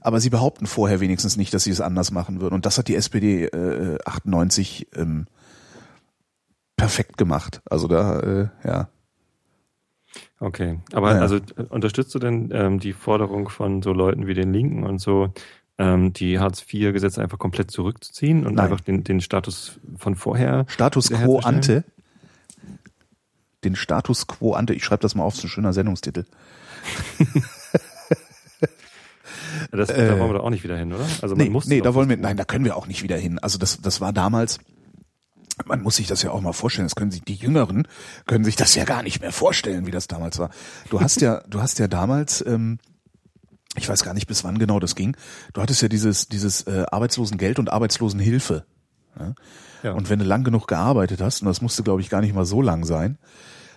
aber 0.00 0.20
sie 0.20 0.30
behaupten 0.30 0.66
vorher 0.66 1.00
wenigstens 1.00 1.36
nicht, 1.36 1.52
dass 1.52 1.64
sie 1.64 1.70
es 1.70 1.80
anders 1.80 2.10
machen 2.10 2.40
würden. 2.40 2.54
Und 2.54 2.66
das 2.66 2.78
hat 2.78 2.88
die 2.88 2.94
SPD 2.94 3.46
äh, 3.46 3.98
98 4.04 4.88
ähm, 4.94 5.26
perfekt 6.76 7.18
gemacht. 7.18 7.62
Also 7.68 7.88
da, 7.88 8.20
äh, 8.20 8.48
ja. 8.64 8.88
Okay, 10.44 10.78
aber 10.92 11.14
ja. 11.14 11.20
also 11.20 11.38
unterstützt 11.70 12.14
du 12.14 12.18
denn 12.18 12.50
ähm, 12.52 12.78
die 12.78 12.92
Forderung 12.92 13.48
von 13.48 13.80
so 13.80 13.94
Leuten 13.94 14.26
wie 14.26 14.34
den 14.34 14.52
Linken 14.52 14.84
und 14.84 15.00
so, 15.00 15.32
ähm, 15.78 16.12
die 16.12 16.38
Hartz-IV-Gesetze 16.38 17.22
einfach 17.22 17.38
komplett 17.38 17.70
zurückzuziehen 17.70 18.46
und 18.46 18.56
Nein. 18.56 18.66
einfach 18.66 18.80
den, 18.80 19.04
den 19.04 19.22
Status 19.22 19.80
von 19.96 20.16
vorher? 20.16 20.66
Status 20.68 21.10
quo 21.10 21.38
ante? 21.38 21.84
Den 23.64 23.74
Status 23.74 24.26
quo 24.26 24.52
ante, 24.52 24.74
ich 24.74 24.84
schreibe 24.84 25.00
das 25.00 25.14
mal 25.14 25.24
auf, 25.24 25.34
so 25.34 25.46
ein 25.46 25.50
schöner 25.50 25.72
Sendungstitel. 25.72 26.26
Das, 29.70 29.88
äh, 29.90 30.08
da 30.08 30.18
wollen 30.18 30.30
wir 30.30 30.38
doch 30.38 30.44
auch 30.44 30.50
nicht 30.50 30.64
wieder 30.64 30.76
hin, 30.76 30.92
oder? 30.92 31.06
Also 31.22 31.36
man 31.36 31.46
nee, 31.46 31.50
muss 31.50 31.66
nee 31.66 31.80
da 31.80 31.94
wollen 31.94 32.08
wir, 32.08 32.16
nein, 32.16 32.36
da 32.36 32.44
können 32.44 32.64
wir 32.64 32.76
auch 32.76 32.86
nicht 32.86 33.02
wieder 33.02 33.16
hin. 33.16 33.38
Also 33.38 33.58
das, 33.58 33.80
das 33.80 34.00
war 34.00 34.12
damals, 34.12 34.58
man 35.64 35.82
muss 35.82 35.96
sich 35.96 36.06
das 36.06 36.22
ja 36.22 36.30
auch 36.30 36.40
mal 36.40 36.52
vorstellen. 36.52 36.86
Das 36.86 36.96
können 36.96 37.10
sich 37.10 37.22
die 37.22 37.34
Jüngeren 37.34 37.86
können 38.26 38.44
sich 38.44 38.56
das 38.56 38.74
ja 38.74 38.84
gar 38.84 39.02
nicht 39.02 39.20
mehr 39.20 39.32
vorstellen, 39.32 39.86
wie 39.86 39.90
das 39.90 40.08
damals 40.08 40.38
war. 40.38 40.50
Du 40.90 41.00
hast 41.00 41.20
ja, 41.20 41.42
du 41.48 41.60
hast 41.60 41.78
ja 41.78 41.88
damals, 41.88 42.44
ähm, 42.46 42.78
ich 43.76 43.88
weiß 43.88 44.04
gar 44.04 44.14
nicht, 44.14 44.26
bis 44.26 44.44
wann 44.44 44.58
genau 44.58 44.80
das 44.80 44.94
ging. 44.94 45.16
Du 45.52 45.60
hattest 45.60 45.82
ja 45.82 45.88
dieses 45.88 46.28
dieses 46.28 46.62
äh, 46.62 46.84
Arbeitslosengeld 46.90 47.58
und 47.58 47.70
Arbeitslosenhilfe. 47.70 48.66
Ja? 49.18 49.34
Ja. 49.82 49.92
Und 49.92 50.10
wenn 50.10 50.18
du 50.18 50.24
lang 50.24 50.44
genug 50.44 50.66
gearbeitet 50.66 51.20
hast, 51.20 51.42
und 51.42 51.46
das 51.48 51.60
musste 51.60 51.82
glaube 51.82 52.00
ich 52.00 52.10
gar 52.10 52.20
nicht 52.20 52.34
mal 52.34 52.46
so 52.46 52.62
lang 52.62 52.84
sein, 52.84 53.18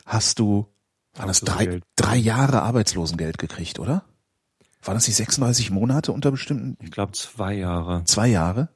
hast 0.05 0.39
du 0.39 0.67
war 1.17 1.25
das 1.25 1.41
drei, 1.41 1.81
drei 1.95 2.15
Jahre 2.15 2.61
Arbeitslosengeld 2.61 3.39
gekriegt, 3.39 3.79
oder? 3.79 4.03
War 4.83 4.93
das 4.93 5.07
nicht 5.07 5.15
36 5.15 5.71
Monate 5.71 6.11
unter 6.11 6.31
bestimmten? 6.31 6.77
Ich 6.83 6.91
glaube 6.91 7.13
zwei 7.13 7.55
Jahre. 7.55 8.03
Zwei 8.05 8.27
Jahre. 8.27 8.69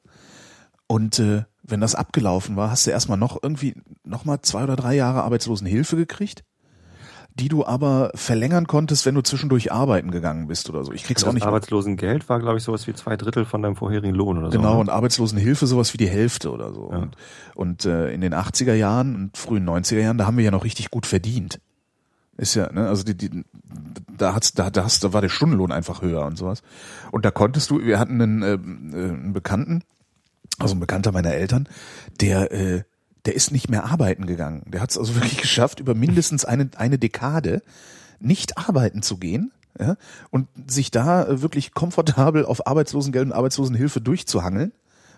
Und 0.88 1.20
äh, 1.20 1.44
wenn 1.62 1.80
das 1.80 1.94
abgelaufen 1.94 2.56
war, 2.56 2.70
hast 2.70 2.86
du 2.86 2.90
erstmal 2.90 3.18
noch 3.18 3.38
irgendwie 3.42 3.74
nochmal 4.04 4.40
zwei 4.42 4.64
oder 4.64 4.76
drei 4.76 4.94
Jahre 4.94 5.22
Arbeitslosenhilfe 5.22 5.96
gekriegt, 5.96 6.44
die 7.34 7.48
du 7.48 7.64
aber 7.64 8.10
verlängern 8.14 8.66
konntest, 8.66 9.06
wenn 9.06 9.14
du 9.14 9.22
zwischendurch 9.22 9.72
arbeiten 9.72 10.10
gegangen 10.10 10.48
bist 10.48 10.68
oder 10.68 10.84
so. 10.84 10.92
Ich 10.92 11.04
krieg's 11.04 11.22
also 11.22 11.30
auch 11.30 11.34
nicht. 11.34 11.46
Arbeitslosengeld 11.46 12.28
war, 12.28 12.40
glaube 12.40 12.58
ich, 12.58 12.64
sowas 12.64 12.86
wie 12.86 12.94
zwei 12.94 13.16
Drittel 13.16 13.44
von 13.44 13.62
deinem 13.62 13.76
vorherigen 13.76 14.14
Lohn 14.14 14.38
oder 14.38 14.50
so. 14.50 14.58
Genau, 14.58 14.74
ne? 14.74 14.80
und 14.80 14.90
Arbeitslosenhilfe 14.90 15.66
sowas 15.66 15.94
wie 15.94 15.98
die 15.98 16.08
Hälfte 16.08 16.50
oder 16.50 16.72
so. 16.72 16.90
Ja. 16.90 16.98
Und, 16.98 17.16
und 17.54 17.84
äh, 17.86 18.12
in 18.12 18.20
den 18.20 18.34
80er 18.34 18.74
Jahren 18.74 19.14
und 19.14 19.36
frühen 19.36 19.66
90er 19.66 20.00
Jahren, 20.00 20.18
da 20.18 20.26
haben 20.26 20.36
wir 20.36 20.44
ja 20.44 20.50
noch 20.50 20.64
richtig 20.64 20.90
gut 20.90 21.06
verdient. 21.06 21.60
Ist 22.36 22.54
ja, 22.54 22.70
ne, 22.72 22.88
also 22.88 23.02
die, 23.04 23.16
die, 23.16 23.44
da 24.16 24.34
hat's, 24.34 24.52
da, 24.52 24.70
da 24.70 24.84
hast, 24.84 25.04
da 25.04 25.12
war 25.12 25.20
der 25.20 25.28
Stundenlohn 25.28 25.72
einfach 25.72 26.02
höher 26.02 26.26
und 26.26 26.36
sowas. 26.36 26.62
Und 27.12 27.24
da 27.24 27.30
konntest 27.30 27.70
du, 27.70 27.80
wir 27.80 27.98
hatten 27.98 28.20
einen, 28.20 28.42
äh, 28.42 28.58
einen 28.58 29.32
Bekannten, 29.32 29.84
also 30.58 30.74
ein 30.74 30.80
Bekannter 30.80 31.12
meiner 31.12 31.32
Eltern, 31.32 31.68
der, 32.20 32.52
äh, 32.52 32.82
der 33.24 33.34
ist 33.34 33.52
nicht 33.52 33.68
mehr 33.68 33.84
arbeiten 33.84 34.26
gegangen. 34.26 34.64
Der 34.66 34.80
hat 34.80 34.90
es 34.90 34.98
also 34.98 35.14
wirklich 35.16 35.38
geschafft, 35.38 35.80
über 35.80 35.94
mindestens 35.94 36.44
eine, 36.44 36.70
eine 36.76 36.98
Dekade 36.98 37.62
nicht 38.20 38.58
arbeiten 38.58 39.02
zu 39.02 39.18
gehen. 39.18 39.52
Ja, 39.80 39.96
und 40.28 40.48
sich 40.66 40.90
da 40.90 41.24
äh, 41.24 41.40
wirklich 41.40 41.72
komfortabel 41.72 42.44
auf 42.44 42.66
Arbeitslosengeld 42.66 43.24
und 43.24 43.32
Arbeitslosenhilfe 43.32 44.02
durchzuhangeln. 44.02 44.72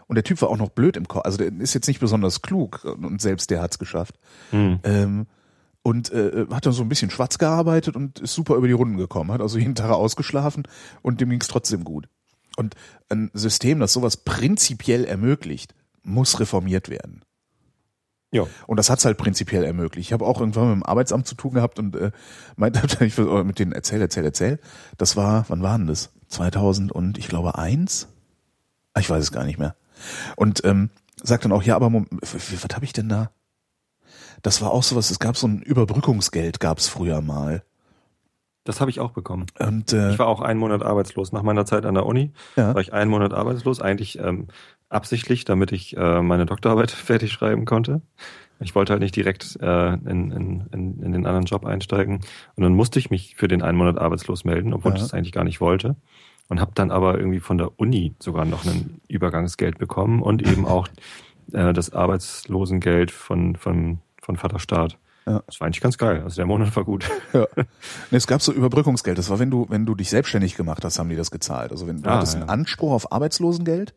Und 0.07 0.15
der 0.15 0.23
Typ 0.23 0.41
war 0.43 0.49
auch 0.49 0.57
noch 0.57 0.69
blöd 0.69 0.97
im 0.97 1.09
Kopf. 1.09 1.25
Also 1.25 1.39
der 1.39 1.53
ist 1.59 1.75
jetzt 1.75 1.89
nicht 1.89 1.99
besonders 1.99 2.41
klug 2.41 2.85
und 2.85 3.21
selbst 3.21 3.51
der 3.51 3.61
hat's 3.61 3.81
geschafft. 3.81 4.15
Hm. 4.51 4.79
Ähm, 4.85 5.27
und 5.83 6.13
äh, 6.13 6.47
hat 6.51 6.67
dann 6.67 6.73
so 6.73 6.83
ein 6.83 6.89
bisschen 6.89 7.11
schwarz 7.11 7.39
gearbeitet 7.39 7.97
und 7.97 8.21
ist 8.21 8.35
super 8.35 8.55
über 8.55 8.67
die 8.67 8.73
Runden 8.73 8.97
gekommen, 8.97 9.31
hat 9.33 9.43
also 9.43 9.59
jeden 9.59 9.75
Tag 9.75 9.91
ausgeschlafen 9.91 10.67
und 11.03 11.21
dem 11.21 11.31
ging's 11.31 11.49
trotzdem 11.49 11.85
gut. 11.85 12.09
Und 12.57 12.75
ein 13.09 13.31
System, 13.35 13.81
das 13.81 13.93
sowas 13.93 14.17
prinzipiell 14.19 15.05
ermöglicht, 15.05 15.75
muss 16.03 16.39
reformiert 16.41 16.89
werden. 16.89 17.23
Ja. 18.35 18.47
Und 18.67 18.79
das 18.79 18.91
hat's 18.91 19.05
halt 19.05 19.17
prinzipiell 19.17 19.65
ermöglicht. 19.65 20.09
Ich 20.09 20.13
habe 20.13 20.27
auch 20.27 20.41
irgendwann 20.41 20.69
mit 20.69 20.77
dem 20.77 20.83
Arbeitsamt 20.83 21.27
zu 21.27 21.37
tun 21.37 21.55
gehabt 21.55 21.79
und 21.79 21.95
äh, 21.95 22.11
meinte 22.57 22.83
ich 23.05 23.17
mit 23.17 23.59
denen 23.59 23.73
erzähl, 23.73 24.01
erzähl, 24.01 24.25
erzähl. 24.25 24.59
Das 24.99 25.17
war, 25.17 25.45
wann 25.49 25.63
war 25.63 25.79
denn 25.79 25.87
das? 25.87 26.11
2000 26.29 26.91
und 26.91 27.17
ich 27.17 27.29
glaube 27.29 27.59
eins? 27.59 28.09
Ah, 28.93 29.01
ich 29.01 29.09
weiß 29.09 29.23
es 29.23 29.33
gar 29.33 29.45
nicht 29.45 29.59
mehr. 29.59 29.77
Und 30.37 30.65
ähm, 30.65 30.91
sagt 31.23 31.45
dann 31.45 31.53
auch, 31.53 31.63
ja, 31.63 31.77
aber 31.77 31.93
was 31.93 32.75
habe 32.75 32.85
ich 32.85 32.93
denn 32.93 33.09
da? 33.09 33.31
Das 34.43 34.61
war 34.61 34.73
auch 34.73 34.83
sowas, 34.83 35.11
es 35.11 35.21
gab 35.21 35.37
so 35.37 35.47
ein 35.47 35.63
Überbrückungsgeld, 35.63 36.59
gab's 36.59 36.89
früher 36.89 37.21
mal. 37.21 37.63
Das 38.65 38.81
habe 38.81 38.91
ich 38.91 38.99
auch 39.01 39.11
bekommen. 39.13 39.47
Und 39.59 39.93
äh, 39.93 40.13
Ich 40.13 40.19
war 40.19 40.27
auch 40.27 40.41
einen 40.41 40.59
Monat 40.59 40.83
arbeitslos. 40.83 41.33
Nach 41.33 41.43
meiner 41.43 41.67
Zeit 41.67 41.85
an 41.87 41.95
der 41.95 42.07
Uni 42.07 42.33
Ja. 42.57 42.75
war 42.75 42.81
ich 42.81 42.93
einen 42.93 43.11
Monat 43.11 43.33
arbeitslos, 43.35 43.81
eigentlich 43.81 44.19
ähm, 44.19 44.49
absichtlich, 44.89 45.45
damit 45.45 45.71
ich 45.73 45.97
äh, 45.97 46.23
meine 46.23 46.47
Doktorarbeit 46.47 46.91
fertig 46.91 47.33
schreiben 47.33 47.65
konnte. 47.67 48.01
Ich 48.61 48.75
wollte 48.75 48.93
halt 48.93 49.03
nicht 49.03 49.17
direkt 49.17 49.59
äh, 49.61 49.95
in, 49.95 50.31
in, 50.31 50.65
in, 50.73 51.03
in 51.03 51.13
den 51.13 51.27
anderen 51.27 51.45
Job 51.45 51.67
einsteigen. 51.67 52.21
Und 52.57 52.63
dann 52.63 52.75
musste 52.75 52.99
ich 52.99 53.11
mich 53.11 53.35
für 53.37 53.49
den 53.49 53.63
einen 53.63 53.77
Monat 53.77 53.99
arbeitslos 53.99 54.45
melden, 54.45 54.73
obwohl 54.73 54.93
Ja. 54.93 54.97
ich 54.97 55.03
das 55.03 55.13
eigentlich 55.13 55.33
gar 55.33 55.45
nicht 55.45 55.61
wollte. 55.61 55.97
Und 56.49 56.61
habe 56.61 56.73
dann 56.75 56.91
aber 56.91 57.19
irgendwie 57.19 57.41
von 57.41 57.59
der 57.59 57.79
Uni 57.79 58.15
sogar 58.19 58.45
noch 58.45 58.65
ein 58.65 59.01
Übergangsgeld 59.09 59.79
bekommen 59.79 60.23
und 60.23 60.43
eben 60.47 60.67
auch 60.67 60.89
äh, 61.53 61.73
das 61.73 61.93
Arbeitslosengeld 61.93 63.11
von, 63.11 63.57
von, 63.57 63.99
von 64.23 64.37
Vaterstaat. 64.37 64.99
Ja. 65.27 65.43
Das 65.47 65.59
war 65.61 65.67
eigentlich 65.67 65.81
ganz 65.81 65.97
geil. 65.99 66.23
Also 66.23 66.37
der 66.37 66.47
Monat 66.47 66.75
war 66.77 66.85
gut. 66.85 67.09
Ja. 67.33 67.47
Nee, 68.11 68.17
es 68.19 68.27
gab 68.27 68.43
so 68.43 68.53
Überbrückungsgeld. 68.53 69.17
Das 69.19 69.31
war, 69.31 69.39
wenn 69.39 69.51
du, 69.51 69.67
wenn 69.71 69.87
du 69.87 69.95
dich 69.95 70.11
selbstständig 70.11 70.55
gemacht 70.57 70.85
hast, 70.85 70.99
haben 70.99 71.09
die 71.09 71.17
das 71.17 71.31
gezahlt. 71.31 71.71
Also 71.73 71.87
wenn 71.87 72.03
du 72.03 72.11
Ah, 72.11 72.17
hattest 72.17 72.35
ja. 72.35 72.41
einen 72.41 72.51
Anspruch 72.51 72.93
auf 72.93 73.11
Arbeitslosengeld 73.13 73.95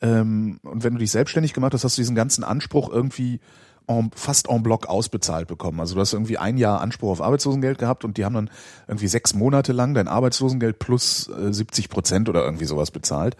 ähm, 0.00 0.60
und 0.62 0.84
wenn 0.84 0.92
du 0.94 0.98
dich 1.00 1.10
selbstständig 1.10 1.52
gemacht 1.52 1.74
hast, 1.74 1.84
hast 1.84 1.96
du 1.96 2.00
diesen 2.00 2.14
ganzen 2.16 2.44
Anspruch 2.44 2.90
irgendwie 2.90 3.40
en, 3.86 4.10
fast 4.14 4.48
en 4.48 4.62
bloc 4.62 4.86
ausbezahlt 4.86 5.46
bekommen. 5.48 5.80
Also 5.80 5.94
du 5.94 6.00
hast 6.00 6.12
irgendwie 6.12 6.38
ein 6.38 6.56
Jahr 6.56 6.80
Anspruch 6.80 7.10
auf 7.10 7.20
Arbeitslosengeld 7.20 7.78
gehabt 7.78 8.04
und 8.04 8.16
die 8.16 8.24
haben 8.24 8.34
dann 8.34 8.50
irgendwie 8.88 9.08
sechs 9.08 9.34
Monate 9.34 9.72
lang 9.72 9.94
dein 9.94 10.08
Arbeitslosengeld 10.08 10.78
plus 10.78 11.28
äh, 11.28 11.52
70 11.52 11.88
Prozent 11.88 12.28
oder 12.28 12.44
irgendwie 12.44 12.64
sowas 12.64 12.90
bezahlt, 12.90 13.36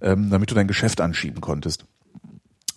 ähm, 0.00 0.30
damit 0.30 0.50
du 0.50 0.54
dein 0.54 0.68
Geschäft 0.68 1.00
anschieben 1.00 1.40
konntest. 1.40 1.84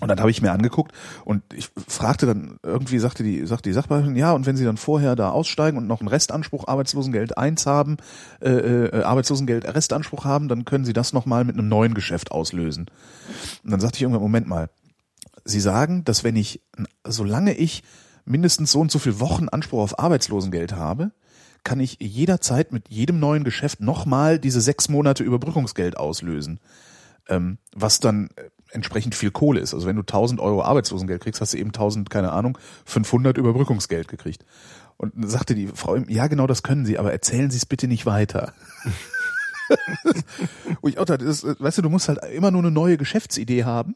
Und 0.01 0.07
dann 0.07 0.19
habe 0.19 0.31
ich 0.31 0.41
mir 0.41 0.51
angeguckt 0.51 0.93
und 1.25 1.43
ich 1.53 1.69
fragte 1.87 2.25
dann, 2.25 2.57
irgendwie 2.63 2.97
sagte 2.97 3.23
die, 3.23 3.45
sagte 3.45 3.69
die 3.69 3.73
Sachbearbeiterin, 3.73 4.15
ja, 4.15 4.33
und 4.33 4.47
wenn 4.47 4.57
Sie 4.57 4.65
dann 4.65 4.77
vorher 4.77 5.15
da 5.15 5.29
aussteigen 5.29 5.77
und 5.77 5.85
noch 5.85 5.99
einen 5.99 6.07
Restanspruch 6.07 6.67
Arbeitslosengeld 6.67 7.37
1 7.37 7.67
haben, 7.67 7.97
äh, 8.41 8.49
äh, 8.49 9.03
Arbeitslosengeld 9.03 9.63
Restanspruch 9.63 10.25
haben, 10.25 10.47
dann 10.47 10.65
können 10.65 10.85
Sie 10.85 10.93
das 10.93 11.13
nochmal 11.13 11.45
mit 11.45 11.55
einem 11.55 11.69
neuen 11.69 11.93
Geschäft 11.93 12.31
auslösen. 12.31 12.87
Und 13.63 13.71
dann 13.71 13.79
sagte 13.79 13.97
ich 13.97 14.01
irgendwann, 14.01 14.23
Moment 14.23 14.47
mal, 14.47 14.71
Sie 15.45 15.59
sagen, 15.59 16.03
dass 16.03 16.23
wenn 16.23 16.35
ich, 16.35 16.61
solange 17.07 17.53
ich 17.53 17.83
mindestens 18.25 18.71
so 18.71 18.79
und 18.79 18.91
so 18.91 18.97
viel 18.97 19.19
Wochen 19.19 19.49
Anspruch 19.49 19.83
auf 19.83 19.99
Arbeitslosengeld 19.99 20.73
habe, 20.73 21.11
kann 21.63 21.79
ich 21.79 21.97
jederzeit 21.99 22.71
mit 22.71 22.89
jedem 22.89 23.19
neuen 23.19 23.43
Geschäft 23.43 23.81
nochmal 23.81 24.39
diese 24.39 24.61
sechs 24.61 24.89
Monate 24.89 25.23
Überbrückungsgeld 25.23 25.95
auslösen 25.95 26.59
ähm, 27.31 27.57
was 27.73 27.99
dann 27.99 28.29
äh, 28.35 28.49
entsprechend 28.71 29.15
viel 29.15 29.31
Kohle 29.31 29.59
ist. 29.59 29.73
Also 29.73 29.87
wenn 29.87 29.95
du 29.95 30.01
1000 30.01 30.39
Euro 30.39 30.63
Arbeitslosengeld 30.63 31.21
kriegst, 31.21 31.41
hast 31.41 31.53
du 31.53 31.57
eben 31.57 31.69
1000, 31.69 32.09
keine 32.09 32.31
Ahnung, 32.31 32.57
500 32.85 33.37
Überbrückungsgeld 33.37 34.07
gekriegt. 34.07 34.45
Und 34.97 35.13
sagte 35.29 35.55
die 35.55 35.67
Frau, 35.67 35.95
ihm, 35.95 36.05
ja 36.09 36.27
genau, 36.27 36.47
das 36.47 36.63
können 36.63 36.85
Sie, 36.85 36.99
aber 36.99 37.11
erzählen 37.11 37.49
Sie 37.49 37.57
es 37.57 37.65
bitte 37.65 37.87
nicht 37.87 38.05
weiter. 38.05 38.53
Wo 40.81 40.87
ich 40.87 40.99
auch 40.99 41.05
dachte, 41.05 41.25
das, 41.25 41.43
äh, 41.43 41.55
weißt 41.57 41.79
du, 41.79 41.81
du 41.81 41.89
musst 41.89 42.07
halt 42.07 42.19
immer 42.33 42.51
nur 42.51 42.61
eine 42.61 42.71
neue 42.71 42.97
Geschäftsidee 42.97 43.63
haben. 43.63 43.95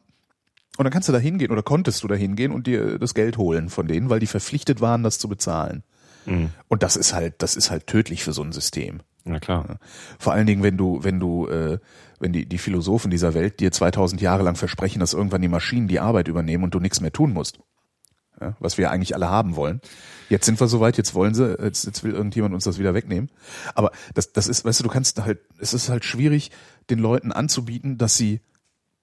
Und 0.76 0.84
dann 0.84 0.92
kannst 0.92 1.08
du 1.08 1.12
da 1.12 1.18
hingehen 1.18 1.52
oder 1.52 1.62
konntest 1.62 2.02
du 2.02 2.08
da 2.08 2.14
hingehen 2.14 2.52
und 2.52 2.66
dir 2.66 2.98
das 2.98 3.14
Geld 3.14 3.38
holen 3.38 3.70
von 3.70 3.86
denen, 3.86 4.10
weil 4.10 4.20
die 4.20 4.26
verpflichtet 4.26 4.80
waren, 4.80 5.02
das 5.02 5.18
zu 5.18 5.28
bezahlen. 5.28 5.84
Mhm. 6.26 6.50
Und 6.68 6.82
das 6.82 6.96
ist 6.96 7.14
halt, 7.14 7.36
das 7.38 7.56
ist 7.56 7.70
halt 7.70 7.86
tödlich 7.86 8.24
für 8.24 8.32
so 8.32 8.42
ein 8.42 8.52
System. 8.52 9.00
Na 9.24 9.40
klar. 9.40 9.78
Vor 10.18 10.32
allen 10.32 10.46
Dingen, 10.46 10.62
wenn 10.62 10.76
du, 10.76 11.02
wenn 11.02 11.18
du, 11.18 11.48
äh, 11.48 11.78
wenn 12.20 12.32
die, 12.32 12.46
die 12.46 12.58
Philosophen 12.58 13.10
dieser 13.10 13.34
Welt 13.34 13.60
dir 13.60 13.72
2000 13.72 14.20
Jahre 14.20 14.42
lang 14.42 14.56
versprechen, 14.56 15.00
dass 15.00 15.12
irgendwann 15.14 15.42
die 15.42 15.48
Maschinen 15.48 15.88
die 15.88 16.00
Arbeit 16.00 16.28
übernehmen 16.28 16.64
und 16.64 16.74
du 16.74 16.80
nichts 16.80 17.00
mehr 17.00 17.12
tun 17.12 17.32
musst. 17.32 17.58
Ja, 18.40 18.54
was 18.60 18.76
wir 18.76 18.90
eigentlich 18.90 19.14
alle 19.14 19.30
haben 19.30 19.56
wollen. 19.56 19.80
Jetzt 20.28 20.44
sind 20.44 20.60
wir 20.60 20.68
soweit, 20.68 20.98
jetzt 20.98 21.14
wollen 21.14 21.34
sie, 21.34 21.56
jetzt, 21.62 21.86
jetzt 21.86 22.04
will 22.04 22.12
irgendjemand 22.12 22.54
uns 22.54 22.64
das 22.64 22.78
wieder 22.78 22.92
wegnehmen. 22.92 23.30
Aber 23.74 23.92
das, 24.12 24.32
das 24.34 24.46
ist, 24.46 24.62
weißt 24.64 24.80
du, 24.80 24.84
du 24.84 24.90
kannst 24.90 25.18
halt, 25.24 25.38
es 25.58 25.72
ist 25.72 25.88
halt 25.88 26.04
schwierig, 26.04 26.50
den 26.90 26.98
Leuten 26.98 27.32
anzubieten, 27.32 27.96
dass 27.96 28.16
sie 28.16 28.40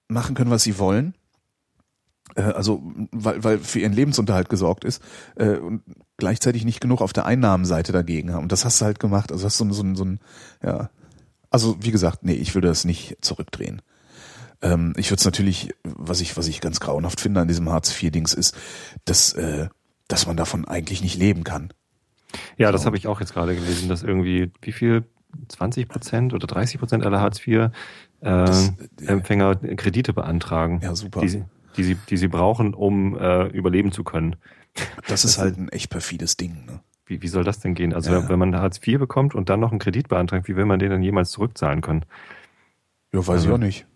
machen 0.06 0.36
können, 0.36 0.50
was 0.52 0.62
sie 0.62 0.78
wollen. 0.78 1.14
Äh, 2.36 2.42
also, 2.42 2.80
weil, 3.10 3.42
weil 3.42 3.58
für 3.58 3.80
ihren 3.80 3.92
Lebensunterhalt 3.92 4.48
gesorgt 4.48 4.84
ist 4.84 5.02
äh, 5.34 5.56
und 5.56 5.82
gleichzeitig 6.16 6.64
nicht 6.64 6.80
genug 6.80 7.00
auf 7.00 7.12
der 7.12 7.26
Einnahmenseite 7.26 7.90
dagegen 7.90 8.32
haben. 8.32 8.44
Und 8.44 8.52
das 8.52 8.64
hast 8.64 8.80
du 8.80 8.84
halt 8.84 9.00
gemacht. 9.00 9.32
Also 9.32 9.46
hast 9.46 9.58
du 9.60 9.64
so, 9.72 9.82
ein- 9.82 9.96
so, 9.96 10.04
ein- 10.04 10.20
so 10.60 10.66
ein, 10.68 10.68
ja. 10.68 10.90
Also, 11.54 11.76
wie 11.80 11.92
gesagt, 11.92 12.24
nee, 12.24 12.32
ich 12.32 12.56
würde 12.56 12.66
das 12.66 12.84
nicht 12.84 13.16
zurückdrehen. 13.20 13.80
Ähm, 14.60 14.92
ich 14.96 15.12
würde 15.12 15.20
es 15.20 15.24
natürlich, 15.24 15.72
was 15.84 16.20
ich, 16.20 16.36
was 16.36 16.48
ich 16.48 16.60
ganz 16.60 16.80
grauenhaft 16.80 17.20
finde 17.20 17.42
an 17.42 17.46
diesem 17.46 17.70
Hartz-IV-Dings 17.70 18.34
ist, 18.34 18.56
dass, 19.04 19.34
äh, 19.34 19.68
dass 20.08 20.26
man 20.26 20.36
davon 20.36 20.64
eigentlich 20.64 21.00
nicht 21.00 21.16
leben 21.16 21.44
kann. 21.44 21.72
Ja, 22.56 22.72
das 22.72 22.86
habe 22.86 22.96
ich 22.96 23.06
auch 23.06 23.20
jetzt 23.20 23.34
gerade 23.34 23.54
gelesen, 23.54 23.88
dass 23.88 24.02
irgendwie, 24.02 24.50
wie 24.62 24.72
viel, 24.72 25.04
20 25.48 25.88
Prozent 25.88 26.34
oder 26.34 26.48
30 26.48 26.80
Prozent 26.80 27.06
aller 27.06 27.20
Hartz-IV-Empfänger 27.20 29.62
äh, 29.62 29.76
Kredite 29.76 30.12
beantragen, 30.12 30.80
Ja, 30.82 30.96
super. 30.96 31.20
die 31.20 31.28
sie, 31.28 31.44
die 31.76 31.84
sie, 31.84 31.94
die 32.10 32.16
sie 32.16 32.26
brauchen, 32.26 32.74
um 32.74 33.16
äh, 33.16 33.46
überleben 33.46 33.92
zu 33.92 34.02
können. 34.02 34.34
Das 35.06 35.24
ist 35.24 35.38
halt 35.38 35.56
ein 35.56 35.68
echt 35.68 35.88
perfides 35.88 36.36
Ding. 36.36 36.64
Ne? 36.66 36.80
Wie, 37.06 37.20
wie 37.22 37.28
soll 37.28 37.44
das 37.44 37.60
denn 37.60 37.74
gehen? 37.74 37.92
Also 37.92 38.12
Ja. 38.12 38.28
wenn 38.28 38.38
man 38.38 38.56
Hartz 38.56 38.80
IV 38.86 38.98
bekommt 38.98 39.34
und 39.34 39.48
dann 39.50 39.60
noch 39.60 39.70
einen 39.70 39.78
Kredit 39.78 40.08
beantragt, 40.08 40.48
wie 40.48 40.56
will 40.56 40.64
man 40.64 40.78
den 40.78 40.90
dann 40.90 41.02
jemals 41.02 41.30
zurückzahlen 41.30 41.80
können? 41.82 42.04
Ja, 43.12 43.18
weiß 43.20 43.42
ich 43.42 43.46
Also, 43.48 43.54
auch 43.54 43.58
nicht. 43.58 43.86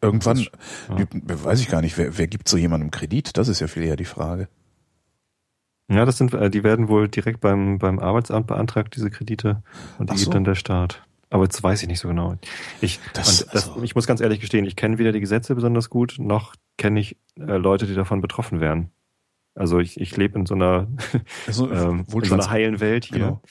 Irgendwann, 0.00 0.38
ist- 0.38 0.50
ja. 0.88 1.06
weiß 1.44 1.60
ich 1.60 1.68
gar 1.68 1.80
nicht, 1.82 1.96
wer, 1.98 2.16
wer 2.18 2.26
gibt 2.26 2.48
so 2.48 2.56
jemandem 2.56 2.90
Kredit? 2.90 3.36
Das 3.36 3.48
ist 3.48 3.60
ja 3.60 3.66
viel 3.66 3.82
eher 3.82 3.96
die 3.96 4.04
Frage. 4.04 4.48
Ja, 5.90 6.04
das 6.04 6.18
sind, 6.18 6.34
äh, 6.34 6.50
die 6.50 6.62
werden 6.64 6.88
wohl 6.88 7.08
direkt 7.08 7.40
beim, 7.40 7.78
beim 7.78 7.98
Arbeitsamt 7.98 8.46
beantragt, 8.46 8.94
diese 8.96 9.10
Kredite, 9.10 9.62
und 9.98 10.10
die 10.12 10.18
so. 10.18 10.24
gibt 10.24 10.34
dann 10.34 10.44
der 10.44 10.54
Staat. 10.54 11.02
Aber 11.30 11.44
jetzt 11.44 11.62
weiß 11.62 11.82
ich 11.82 11.88
nicht 11.88 12.00
so 12.00 12.08
genau. 12.08 12.36
Ich, 12.80 13.00
Das- 13.14 13.46
das, 13.46 13.68
also- 13.68 13.82
ich 13.82 13.94
muss 13.94 14.06
ganz 14.06 14.20
ehrlich 14.20 14.40
gestehen, 14.40 14.64
ich 14.66 14.76
kenne 14.76 14.98
weder 14.98 15.12
die 15.12 15.20
Gesetze 15.20 15.54
besonders 15.54 15.88
gut, 15.90 16.16
noch 16.18 16.54
kenne 16.76 17.00
ich 17.00 17.16
äh, 17.38 17.56
Leute, 17.56 17.86
die 17.86 17.94
davon 17.94 18.20
betroffen 18.20 18.60
wären. 18.60 18.90
Also 19.58 19.78
ich, 19.80 20.00
ich 20.00 20.16
lebe 20.16 20.38
in 20.38 20.46
so 20.46 20.54
einer, 20.54 20.86
Also, 21.46 21.70
ähm, 21.72 22.04
in 22.12 22.24
so 22.24 22.34
einer 22.34 22.50
heilen 22.50 22.80
Welt 22.80 23.04
hier. 23.06 23.18
Genau. 23.18 23.42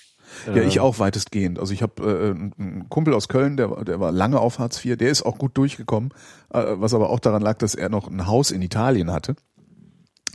Ja, 0.54 0.62
ich 0.64 0.76
Ähm, 0.76 0.82
auch 0.82 1.00
weitestgehend. 1.00 1.58
Also 1.58 1.74
ich 1.74 1.82
habe 1.82 2.04
äh, 2.04 2.62
einen 2.62 2.90
Kumpel 2.90 3.14
aus 3.14 3.28
Köln, 3.30 3.56
der, 3.58 3.72
war- 3.72 3.86
der 3.86 4.00
war 4.00 4.12
lange 4.12 4.40
auf 4.40 4.60
Hartz 4.60 4.84
IV, 4.84 4.98
der 4.98 5.10
ist 5.10 5.24
auch 5.24 5.38
gut 5.38 5.58
durchgekommen, 5.58 6.14
äh, 6.54 6.64
was 6.76 6.94
aber 6.94 7.10
auch 7.10 7.20
daran 7.20 7.42
lag, 7.42 7.58
dass 7.60 7.76
er 7.76 7.90
noch 7.90 8.08
ein 8.10 8.28
Haus 8.28 8.52
in 8.52 8.62
Italien 8.62 9.12
hatte, 9.12 9.36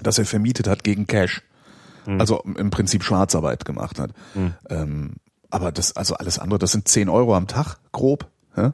das 0.03 0.19
er 0.19 0.25
vermietet 0.25 0.67
hat 0.67 0.83
gegen 0.83 1.07
Cash. 1.07 1.43
Hm. 2.07 2.19
Also 2.21 2.41
im 2.41 2.71
Prinzip 2.71 3.05
Schwarzarbeit 3.05 3.65
gemacht 3.67 3.99
hat. 3.99 4.13
Hm. 4.35 4.55
Ähm, 4.71 5.15
aber 5.51 5.71
das, 5.73 5.95
also 5.95 6.15
alles 6.15 6.39
andere, 6.39 6.59
das 6.59 6.73
sind 6.73 6.89
10 6.89 7.09
Euro 7.11 7.37
am 7.37 7.47
Tag, 7.47 7.77
grob. 7.93 8.31
Ja? 8.57 8.73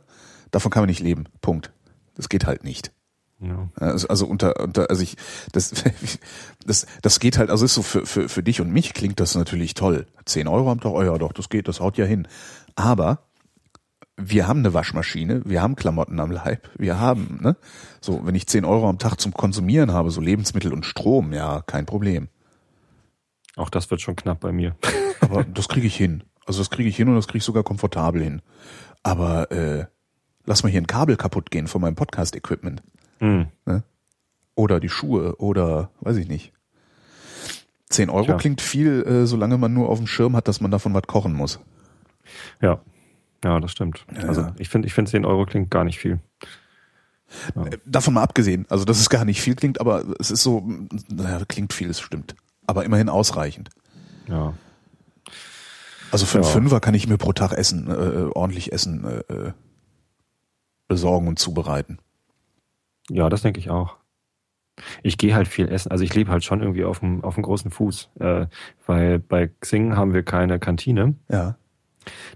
Davon 0.53 0.71
kann 0.71 0.83
man 0.83 0.89
nicht 0.89 1.01
leben. 1.01 1.25
Punkt. 1.41 1.73
Das 2.15 2.29
geht 2.29 2.47
halt 2.47 2.63
nicht. 2.65 2.93
Ja. 3.41 3.69
Also, 3.77 4.09
also 4.09 4.27
unter, 4.27 4.61
unter, 4.61 4.91
also 4.91 5.03
ich, 5.03 5.17
das, 5.53 5.73
das, 6.67 6.87
das 7.03 7.21
geht 7.21 7.39
halt, 7.39 7.51
also 7.51 7.65
ist 7.65 7.75
so 7.75 7.83
für, 7.83 8.05
für, 8.05 8.29
für 8.29 8.43
dich 8.43 8.61
und 8.61 8.73
mich 8.73 8.95
klingt 8.95 9.21
das 9.21 9.35
natürlich 9.35 9.75
toll. 9.75 10.07
10 10.25 10.49
Euro 10.49 10.71
am 10.71 10.81
Tag, 10.81 10.93
oh 10.93 11.03
ja 11.03 11.17
doch, 11.19 11.33
das 11.33 11.49
geht, 11.49 11.69
das 11.69 11.81
haut 11.81 11.99
ja 11.99 12.05
hin. 12.05 12.27
Aber 12.75 13.21
wir 14.17 14.49
haben 14.49 14.61
eine 14.61 14.75
Waschmaschine, 14.75 15.43
wir 15.45 15.63
haben 15.63 15.77
Klamotten 15.77 16.19
am 16.19 16.33
Leib, 16.33 16.69
wir 16.77 16.99
haben, 16.99 17.39
ne? 17.41 17.57
So, 18.01 18.27
wenn 18.27 18.35
ich 18.35 18.49
10 18.49 18.65
Euro 18.65 18.89
am 18.89 18.99
Tag 18.99 19.21
zum 19.21 19.33
Konsumieren 19.33 19.93
habe, 19.93 20.11
so 20.11 20.21
Lebensmittel 20.21 20.73
und 20.73 20.85
Strom, 20.85 21.33
ja, 21.33 21.63
kein 21.63 21.87
Problem. 21.87 22.29
Auch 23.55 23.71
das 23.71 23.91
wird 23.91 24.01
schon 24.01 24.17
knapp 24.17 24.41
bei 24.41 24.53
mir. 24.53 24.77
Aber 25.21 25.45
das 25.45 25.69
kriege 25.69 25.87
ich 25.87 25.97
hin. 25.97 26.25
Also 26.47 26.61
das 26.61 26.71
kriege 26.71 26.89
ich 26.89 26.97
hin 26.97 27.09
und 27.09 27.15
das 27.15 27.27
kriege 27.27 27.39
ich 27.39 27.45
sogar 27.45 27.63
komfortabel 27.63 28.23
hin. 28.23 28.43
Aber 29.03 29.51
äh, 29.53 29.87
lass 30.47 30.63
mal 30.63 30.71
hier 30.71 30.81
ein 30.81 30.87
Kabel 30.87 31.17
kaputt 31.17 31.51
gehen 31.51 31.69
von 31.69 31.81
meinem 31.81 31.95
Podcast-Equipment. 31.95 32.83
Hm. 33.19 33.47
Ne? 33.67 33.83
Oder 34.55 34.81
die 34.81 34.89
Schuhe 34.89 35.37
oder 35.37 35.91
weiß 36.01 36.17
ich 36.17 36.29
nicht. 36.29 36.53
10 37.91 38.11
Euro 38.11 38.25
Tja. 38.27 38.37
klingt 38.37 38.61
viel, 38.61 39.03
äh, 39.07 39.27
solange 39.27 39.57
man 39.57 39.73
nur 39.73 39.89
auf 39.89 39.99
dem 39.99 40.07
Schirm 40.07 40.37
hat, 40.37 40.49
dass 40.49 40.61
man 40.61 40.71
davon 40.71 40.93
was 40.95 41.05
kochen 41.05 41.33
muss. 41.33 41.59
Ja. 42.61 42.81
Ja, 43.45 43.61
das 43.61 43.71
stimmt. 43.71 44.05
Ja, 44.15 44.23
also 44.29 44.41
ja. 44.43 44.55
ich 44.59 44.69
finde, 44.69 44.87
ich 44.89 44.95
finde 44.95 45.11
10 45.11 45.25
Euro 45.25 45.47
klingt 45.47 45.71
gar 45.71 45.85
nicht 45.85 45.99
viel. 45.99 46.19
Äh, 47.55 47.79
Davon 47.85 48.15
mal 48.15 48.23
abgesehen, 48.23 48.67
also 48.69 48.85
dass 48.85 48.99
es 49.01 49.11
gar 49.11 49.25
nicht 49.25 49.41
viel 49.41 49.55
klingt, 49.55 49.81
aber 49.81 50.05
es 50.19 50.31
ist 50.31 50.43
so, 50.43 50.67
naja, 51.09 51.43
klingt 51.47 51.73
viel, 51.73 51.91
es 51.91 52.01
stimmt. 52.01 52.35
Aber 52.67 52.85
immerhin 52.85 53.09
ausreichend. 53.09 53.71
Ja. 54.29 54.55
Also 56.11 56.27
für 56.27 56.39
einen 56.39 56.47
Ja. 56.47 56.51
Fünfer 56.53 56.81
kann 56.81 56.95
ich 56.95 57.07
mir 57.07 57.19
pro 57.19 57.33
Tag 57.33 57.53
Essen, 57.53 57.89
äh, 57.89 58.31
ordentlich 58.35 58.73
Essen 58.73 59.05
äh, 59.05 59.33
äh, 59.33 59.53
besorgen 60.89 61.29
und 61.29 61.39
zubereiten. 61.39 61.99
Ja, 63.11 63.29
das 63.29 63.43
denke 63.43 63.61
ich 63.61 63.71
auch. 63.71 63.97
Ich 65.03 65.19
gehe 65.19 65.35
halt 65.35 65.49
viel 65.49 65.69
essen. 65.69 65.91
Also 65.91 66.05
ich 66.05 66.15
lebe 66.15 66.31
halt 66.31 66.45
schon 66.45 66.61
irgendwie 66.61 66.85
auf 66.85 67.01
dem, 67.01 67.25
auf 67.25 67.35
dem 67.35 67.43
großen 67.43 67.71
Fuß. 67.71 68.11
Äh, 68.21 68.47
weil 68.87 69.19
bei 69.19 69.51
Xing 69.61 69.97
haben 69.97 70.15
wir 70.15 70.23
keine 70.23 70.59
Kantine. 70.59 71.15
Ja. 71.29 71.57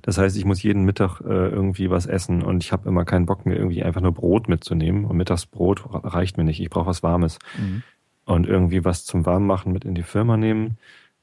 Das 0.03 0.19
heißt, 0.19 0.37
ich 0.37 0.45
muss 0.45 0.63
jeden 0.63 0.85
Mittag 0.85 1.21
äh, 1.21 1.49
irgendwie 1.49 1.89
was 1.89 2.07
essen 2.07 2.43
und 2.43 2.63
ich 2.63 2.73
habe 2.73 2.89
immer 2.89 3.05
keinen 3.05 3.27
Bock 3.27 3.47
mir 3.47 3.57
irgendwie 3.57 3.83
einfach 3.83 4.01
nur 4.01 4.13
Brot 4.13 4.49
mitzunehmen. 4.49 5.05
Und 5.05 5.17
Mittagsbrot 5.17 5.83
reicht 5.87 6.37
mir 6.37 6.45
nicht. 6.45 6.61
Ich 6.61 6.71
brauche 6.71 6.87
was 6.87 7.03
Warmes. 7.03 7.39
Mhm. 7.57 7.83
Und 8.25 8.47
irgendwie 8.47 8.85
was 8.85 9.05
zum 9.05 9.27
Warmmachen 9.27 9.73
mit 9.73 9.85
in 9.85 9.95
die 9.95 10.03
Firma 10.03 10.37
nehmen, 10.37 10.79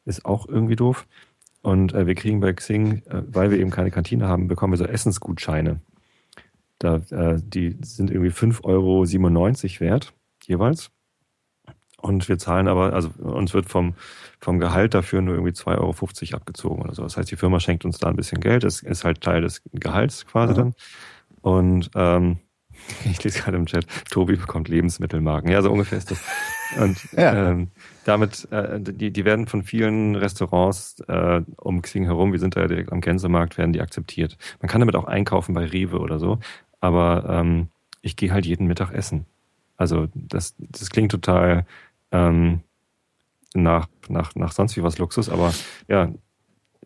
ist 0.05 0.25
auch 0.25 0.47
irgendwie 0.47 0.75
doof. 0.75 1.05
Und 1.61 1.93
äh, 1.93 2.07
wir 2.07 2.15
kriegen 2.15 2.39
bei 2.39 2.53
Xing, 2.53 3.03
äh, 3.07 3.21
weil 3.27 3.51
wir 3.51 3.59
eben 3.59 3.71
keine 3.71 3.91
Kantine 3.91 4.27
haben, 4.27 4.47
bekommen 4.47 4.73
wir 4.73 4.77
so 4.77 4.85
Essensgutscheine. 4.85 5.79
Da, 6.79 6.95
äh, 7.11 7.37
die 7.41 7.77
sind 7.81 8.09
irgendwie 8.09 8.31
5,97 8.31 8.63
Euro 8.63 9.03
wert, 9.79 10.13
jeweils. 10.45 10.91
Und 12.01 12.29
wir 12.29 12.37
zahlen 12.37 12.67
aber, 12.67 12.93
also 12.93 13.09
uns 13.19 13.53
wird 13.53 13.67
vom, 13.67 13.93
vom 14.39 14.59
Gehalt 14.59 14.93
dafür 14.93 15.21
nur 15.21 15.35
irgendwie 15.35 15.53
2,50 15.53 15.77
Euro 15.79 16.35
abgezogen 16.37 16.81
oder 16.81 16.95
so. 16.95 17.03
Das 17.03 17.17
heißt, 17.17 17.29
die 17.29 17.35
Firma 17.35 17.59
schenkt 17.59 17.83
uns 17.83 17.97
da 17.97 18.07
ein 18.07 18.15
bisschen 18.15 18.39
Geld. 18.39 18.63
Das 18.63 18.81
ist 18.81 19.03
halt 19.03 19.21
Teil 19.21 19.41
des 19.41 19.61
Gehalts 19.73 20.25
quasi 20.25 20.53
ja. 20.53 20.59
dann. 20.59 20.75
Und 21.41 21.91
ähm, 21.95 22.37
ich 23.05 23.23
lese 23.23 23.39
gerade 23.39 23.57
im 23.57 23.65
Chat, 23.65 23.85
Tobi 24.09 24.35
bekommt 24.35 24.67
Lebensmittelmarken. 24.69 25.51
Ja, 25.51 25.61
so 25.61 25.71
ungefähr 25.71 25.97
ist 25.97 26.11
das. 26.11 26.21
Und 26.79 26.97
ja. 27.13 27.49
ähm, 27.49 27.69
damit, 28.05 28.47
äh, 28.51 28.79
die, 28.79 29.11
die 29.11 29.25
werden 29.25 29.47
von 29.47 29.63
vielen 29.63 30.15
Restaurants 30.15 31.01
äh, 31.07 31.41
um 31.57 31.81
Xing 31.81 32.05
herum, 32.05 32.31
wir 32.31 32.39
sind 32.39 32.55
da 32.55 32.61
ja 32.61 32.67
direkt 32.67 32.91
am 32.91 33.01
Gänsemarkt, 33.01 33.57
werden 33.57 33.73
die 33.73 33.81
akzeptiert. 33.81 34.37
Man 34.61 34.69
kann 34.69 34.79
damit 34.79 34.95
auch 34.95 35.05
einkaufen 35.05 35.53
bei 35.53 35.65
Rewe 35.65 35.99
oder 35.99 36.19
so. 36.19 36.39
Aber 36.79 37.25
ähm, 37.29 37.67
ich 38.01 38.15
gehe 38.15 38.31
halt 38.31 38.45
jeden 38.45 38.67
Mittag 38.67 38.91
essen. 38.91 39.25
Also 39.77 40.07
das, 40.13 40.55
das 40.57 40.89
klingt 40.89 41.11
total 41.11 41.65
ähm, 42.11 42.61
nach, 43.53 43.87
nach, 44.07 44.35
nach 44.35 44.51
sonst 44.51 44.75
wie 44.77 44.83
was 44.83 44.97
Luxus, 44.97 45.29
aber 45.29 45.53
ja, 45.87 46.11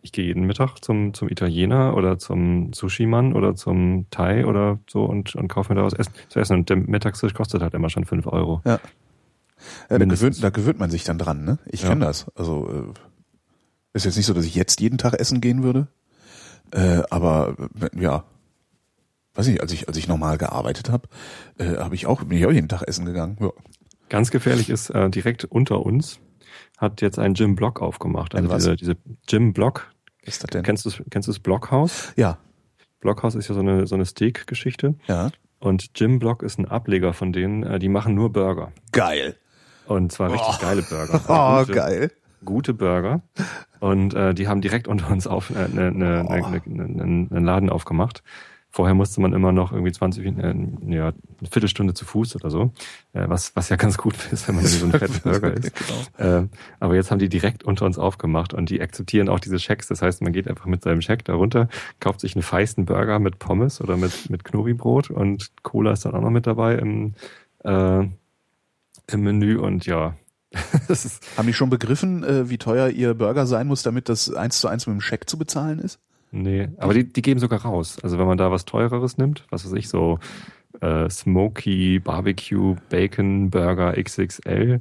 ich 0.04 0.12
gehe 0.12 0.26
jeden 0.26 0.44
Mittag 0.44 0.78
zum, 0.80 1.14
zum 1.14 1.30
Italiener 1.30 1.96
oder 1.96 2.18
zum 2.18 2.72
Sushi-Mann 2.74 3.32
oder 3.32 3.56
zum 3.56 4.06
Thai 4.10 4.44
oder 4.44 4.78
so 4.88 5.04
und, 5.04 5.34
und 5.34 5.48
kaufe 5.48 5.72
mir 5.72 5.80
da 5.80 5.86
was 5.86 5.94
essen, 5.94 6.12
zu 6.28 6.40
essen. 6.40 6.58
Und 6.58 6.68
der 6.68 6.76
Mittagstisch 6.76 7.32
kostet 7.32 7.62
halt 7.62 7.72
immer 7.72 7.88
schon 7.88 8.04
fünf 8.04 8.26
Euro. 8.26 8.60
Ja. 8.66 8.80
ja 9.88 9.98
da, 9.98 10.04
gewöhnt, 10.04 10.42
da 10.42 10.50
gewöhnt 10.50 10.78
man 10.78 10.90
sich 10.90 11.04
dann 11.04 11.16
dran, 11.16 11.44
ne? 11.44 11.58
Ich 11.66 11.82
ja. 11.82 11.88
kenne 11.88 12.04
das. 12.04 12.26
Also 12.36 12.68
äh, 12.70 13.96
ist 13.96 14.04
jetzt 14.04 14.16
nicht 14.16 14.26
so, 14.26 14.34
dass 14.34 14.44
ich 14.44 14.54
jetzt 14.54 14.80
jeden 14.82 14.98
Tag 14.98 15.14
essen 15.14 15.40
gehen 15.40 15.62
würde. 15.62 15.88
Äh, 16.70 17.02
aber 17.08 17.56
äh, 17.80 17.98
ja, 17.98 18.24
weiß 19.34 19.46
ich, 19.48 19.60
als 19.60 19.72
ich, 19.72 19.88
als 19.88 19.96
ich 19.96 20.08
normal 20.08 20.38
gearbeitet 20.38 20.90
habe, 20.90 21.08
äh, 21.58 21.76
habe 21.76 21.94
ich 21.94 22.06
auch, 22.06 22.24
bin 22.24 22.38
ich 22.38 22.46
auch 22.46 22.52
jeden 22.52 22.68
Tag 22.68 22.82
essen 22.82 23.04
gegangen. 23.04 23.36
Ja. 23.40 23.50
Ganz 24.08 24.30
gefährlich 24.30 24.70
ist 24.70 24.90
äh, 24.90 25.10
direkt 25.10 25.44
unter 25.44 25.84
uns 25.84 26.20
hat 26.78 27.00
jetzt 27.00 27.18
ein 27.18 27.34
Jim 27.34 27.54
Block 27.54 27.80
aufgemacht. 27.80 28.34
Also 28.34 28.54
diese, 28.54 28.76
diese 28.76 28.96
Jim 29.28 29.52
Block. 29.52 29.90
ist 30.22 30.42
das 30.42 30.50
denn? 30.50 30.62
Kennst 30.62 30.84
du 30.84 30.90
kennst 31.10 31.28
du 31.28 31.32
das 31.32 31.38
Blockhaus? 31.38 32.12
Ja. 32.16 32.38
Blockhaus 33.00 33.34
ist 33.34 33.48
ja 33.48 33.54
so 33.54 33.60
eine 33.60 33.86
so 33.86 33.94
eine 33.94 34.04
Steak-Geschichte. 34.04 34.94
Ja. 35.06 35.30
Und 35.60 35.90
Jim 35.94 36.18
Block 36.18 36.42
ist 36.42 36.58
ein 36.58 36.66
Ableger 36.66 37.12
von 37.12 37.32
denen. 37.32 37.62
Äh, 37.62 37.78
die 37.78 37.88
machen 37.88 38.14
nur 38.14 38.32
Burger. 38.32 38.72
Geil. 38.92 39.36
Und 39.86 40.12
zwar 40.12 40.32
richtig 40.32 40.54
oh. 40.58 40.62
geile 40.62 40.82
Burger. 40.82 41.20
Oh, 41.28 41.60
gute, 41.66 41.72
geil. 41.72 42.12
Gute 42.44 42.74
Burger. 42.74 43.22
Und 43.80 44.14
äh, 44.14 44.34
die 44.34 44.48
haben 44.48 44.60
direkt 44.60 44.88
unter 44.88 45.10
uns 45.10 45.26
auf 45.26 45.50
äh, 45.50 45.68
ne, 45.68 45.92
ne, 45.92 46.26
oh. 46.28 46.32
ne, 46.32 46.62
ne, 46.66 47.28
einen 47.30 47.44
Laden 47.44 47.70
aufgemacht. 47.70 48.22
Vorher 48.74 48.96
musste 48.96 49.20
man 49.20 49.32
immer 49.32 49.52
noch 49.52 49.70
irgendwie 49.70 49.92
20, 49.92 50.26
äh, 50.26 50.30
ja, 50.88 51.06
eine 51.06 51.14
Viertelstunde 51.48 51.94
zu 51.94 52.04
Fuß 52.04 52.34
oder 52.34 52.50
so, 52.50 52.72
äh, 53.12 53.22
was, 53.28 53.54
was 53.54 53.68
ja 53.68 53.76
ganz 53.76 53.96
gut 53.96 54.16
ist, 54.32 54.48
wenn 54.48 54.56
man 54.56 54.66
so 54.66 54.86
ein 54.86 54.90
fetter 54.90 55.20
Burger 55.20 55.54
ist. 55.56 55.72
genau. 56.16 56.40
äh, 56.40 56.48
aber 56.80 56.96
jetzt 56.96 57.12
haben 57.12 57.20
die 57.20 57.28
direkt 57.28 57.62
unter 57.62 57.86
uns 57.86 57.98
aufgemacht 57.98 58.52
und 58.52 58.70
die 58.70 58.82
akzeptieren 58.82 59.28
auch 59.28 59.38
diese 59.38 59.60
Schecks. 59.60 59.86
Das 59.86 60.02
heißt, 60.02 60.22
man 60.22 60.32
geht 60.32 60.48
einfach 60.48 60.66
mit 60.66 60.82
seinem 60.82 61.02
Scheck 61.02 61.24
darunter, 61.24 61.68
kauft 62.00 62.18
sich 62.18 62.34
einen 62.34 62.42
feisten 62.42 62.84
Burger 62.84 63.20
mit 63.20 63.38
Pommes 63.38 63.80
oder 63.80 63.96
mit, 63.96 64.28
mit 64.28 64.42
Knobi-Brot 64.42 65.08
und 65.08 65.52
Cola 65.62 65.92
ist 65.92 66.04
dann 66.04 66.14
auch 66.14 66.22
noch 66.22 66.30
mit 66.30 66.48
dabei 66.48 66.74
im, 66.74 67.14
äh, 67.62 68.00
im 68.00 69.20
Menü 69.20 69.56
und 69.56 69.86
ja, 69.86 70.16
Haben 71.36 71.46
die 71.46 71.52
schon 71.52 71.70
begriffen, 71.70 72.24
äh, 72.24 72.50
wie 72.50 72.58
teuer 72.58 72.88
ihr 72.88 73.14
Burger 73.14 73.46
sein 73.46 73.68
muss, 73.68 73.84
damit 73.84 74.08
das 74.08 74.34
eins 74.34 74.58
zu 74.58 74.66
eins 74.66 74.88
mit 74.88 74.94
dem 74.94 75.00
Scheck 75.00 75.30
zu 75.30 75.38
bezahlen 75.38 75.78
ist? 75.78 76.00
Nee, 76.36 76.68
aber 76.78 76.94
die, 76.94 77.04
die 77.04 77.22
geben 77.22 77.38
sogar 77.38 77.62
raus. 77.62 77.98
Also 78.02 78.18
wenn 78.18 78.26
man 78.26 78.36
da 78.36 78.50
was 78.50 78.64
teureres 78.64 79.18
nimmt, 79.18 79.44
was 79.50 79.64
weiß 79.64 79.72
ich, 79.74 79.88
so 79.88 80.18
äh, 80.80 81.08
Smoky 81.08 82.00
Barbecue 82.00 82.74
Bacon 82.88 83.50
Burger 83.50 83.92
XXL, 83.92 84.80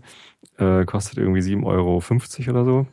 äh, 0.58 0.86
kostet 0.86 1.20
irgendwie 1.20 1.42
7,50 1.42 1.66
Euro 1.66 2.02
oder 2.50 2.66
so. 2.66 2.88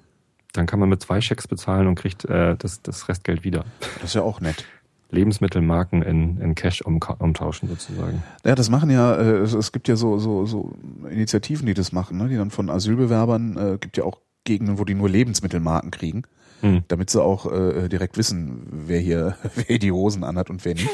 Dann 0.53 0.67
kann 0.67 0.79
man 0.79 0.91
mit 0.91 1.01
zwei 1.01 1.23
Schecks 1.23 1.49
bezahlen 1.49 1.87
und 1.87 1.95
kriegt 1.95 2.27
äh, 2.27 2.55
das, 2.57 2.83
das 2.83 3.09
Restgeld 3.09 3.45
wieder. 3.45 3.65
Das 3.95 4.11
ist 4.11 4.15
ja 4.15 4.23
auch 4.23 4.43
nett. 4.43 4.67
Lebensmittelmarken 5.11 6.03
in, 6.03 6.39
in 6.39 6.55
Cash 6.55 6.83
um, 6.83 7.01
umtauschen 7.19 7.67
sozusagen. 7.67 8.23
Ja, 8.45 8.55
das 8.55 8.69
machen 8.69 8.91
ja, 8.91 9.15
äh, 9.15 9.39
es, 9.39 9.55
es 9.55 9.73
gibt 9.73 9.89
ja 9.89 9.97
so, 9.97 10.19
so, 10.19 10.45
so 10.45 10.75
Initiativen, 11.09 11.65
die 11.65 11.75
das 11.75 11.93
machen, 11.93 12.19
ne? 12.19 12.29
die 12.29 12.37
dann 12.37 12.51
von 12.51 12.69
Asylbewerbern, 12.69 13.57
äh, 13.57 13.79
gibt 13.81 13.97
ja 13.97 14.05
auch 14.05 14.21
Gegenden, 14.45 14.79
wo 14.79 14.85
die 14.85 14.95
nur 14.95 15.09
Lebensmittelmarken 15.09 15.91
kriegen 15.91 16.25
hm. 16.61 16.85
damit 16.89 17.11
sie 17.11 17.23
auch 17.23 17.51
äh, 17.51 17.89
direkt 17.89 18.17
wissen, 18.17 18.67
wer 18.71 19.01
hier, 19.01 19.37
wer 19.55 19.79
die 19.79 19.93
Hosen 19.93 20.25
anhat 20.25 20.51
und 20.51 20.65
wer 20.65 20.75
nicht. 20.75 20.91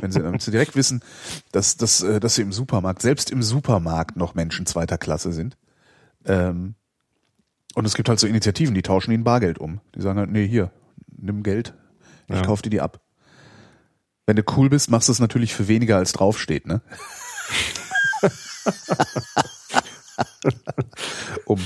Wenn 0.00 0.12
sie, 0.12 0.20
damit 0.20 0.42
sie 0.42 0.50
direkt 0.50 0.76
wissen, 0.76 1.02
dass, 1.52 1.76
dass, 1.76 2.02
äh, 2.02 2.20
dass 2.20 2.36
sie 2.36 2.42
im 2.42 2.52
Supermarkt, 2.52 3.02
selbst 3.02 3.30
im 3.30 3.42
Supermarkt 3.42 4.16
noch 4.16 4.34
Menschen 4.34 4.66
zweiter 4.66 4.98
Klasse 4.98 5.32
sind. 5.32 5.56
Ähm, 6.24 6.74
und 7.74 7.86
es 7.86 7.94
gibt 7.94 8.08
halt 8.08 8.18
so 8.18 8.26
Initiativen, 8.26 8.74
die 8.74 8.82
tauschen 8.82 9.12
ihnen 9.12 9.24
Bargeld 9.24 9.58
um. 9.58 9.80
Die 9.94 10.00
sagen 10.00 10.18
halt, 10.18 10.30
nee, 10.30 10.46
hier, 10.46 10.70
nimm 11.16 11.42
Geld, 11.42 11.74
ich 12.28 12.36
ja. 12.36 12.42
kauf 12.42 12.62
dir 12.62 12.70
die 12.70 12.80
ab. 12.80 13.00
Wenn 14.26 14.36
du 14.36 14.42
cool 14.56 14.68
bist, 14.68 14.90
machst 14.90 15.08
du 15.08 15.12
es 15.12 15.18
natürlich 15.18 15.54
für 15.54 15.68
weniger 15.68 15.96
als 15.96 16.12
draufsteht, 16.12 16.66
ne? 16.66 16.82
um 21.46 21.58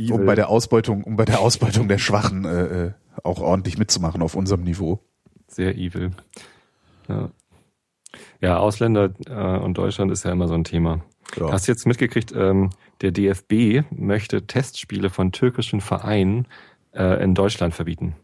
Evil. 0.00 0.12
um 0.12 0.26
bei 0.26 0.34
der 0.34 0.48
Ausbeutung, 0.48 1.04
um 1.04 1.16
bei 1.16 1.24
der 1.24 1.40
Ausbeutung 1.40 1.88
der 1.88 1.98
Schwachen 1.98 2.44
äh, 2.44 2.86
äh, 2.86 2.92
auch 3.22 3.40
ordentlich 3.40 3.78
mitzumachen 3.78 4.22
auf 4.22 4.34
unserem 4.34 4.62
Niveau. 4.64 5.00
Sehr 5.48 5.76
evil. 5.76 6.12
Ja, 7.08 7.30
ja 8.40 8.58
Ausländer 8.58 9.12
äh, 9.26 9.58
und 9.58 9.76
Deutschland 9.76 10.10
ist 10.10 10.24
ja 10.24 10.32
immer 10.32 10.48
so 10.48 10.54
ein 10.54 10.64
Thema. 10.64 11.00
Ja. 11.36 11.52
Hast 11.52 11.68
du 11.68 11.72
jetzt 11.72 11.86
mitgekriegt, 11.86 12.32
ähm, 12.34 12.70
der 13.02 13.12
DFB 13.12 13.84
möchte 13.90 14.46
Testspiele 14.46 15.10
von 15.10 15.32
türkischen 15.32 15.80
Vereinen 15.80 16.46
äh, 16.92 17.22
in 17.22 17.34
Deutschland 17.34 17.74
verbieten. 17.74 18.16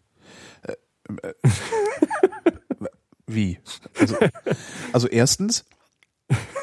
Äh, 0.63 0.73
äh, 1.23 1.35
wie? 3.27 3.59
Also, 3.99 4.17
also 4.93 5.09
erstens, 5.09 5.65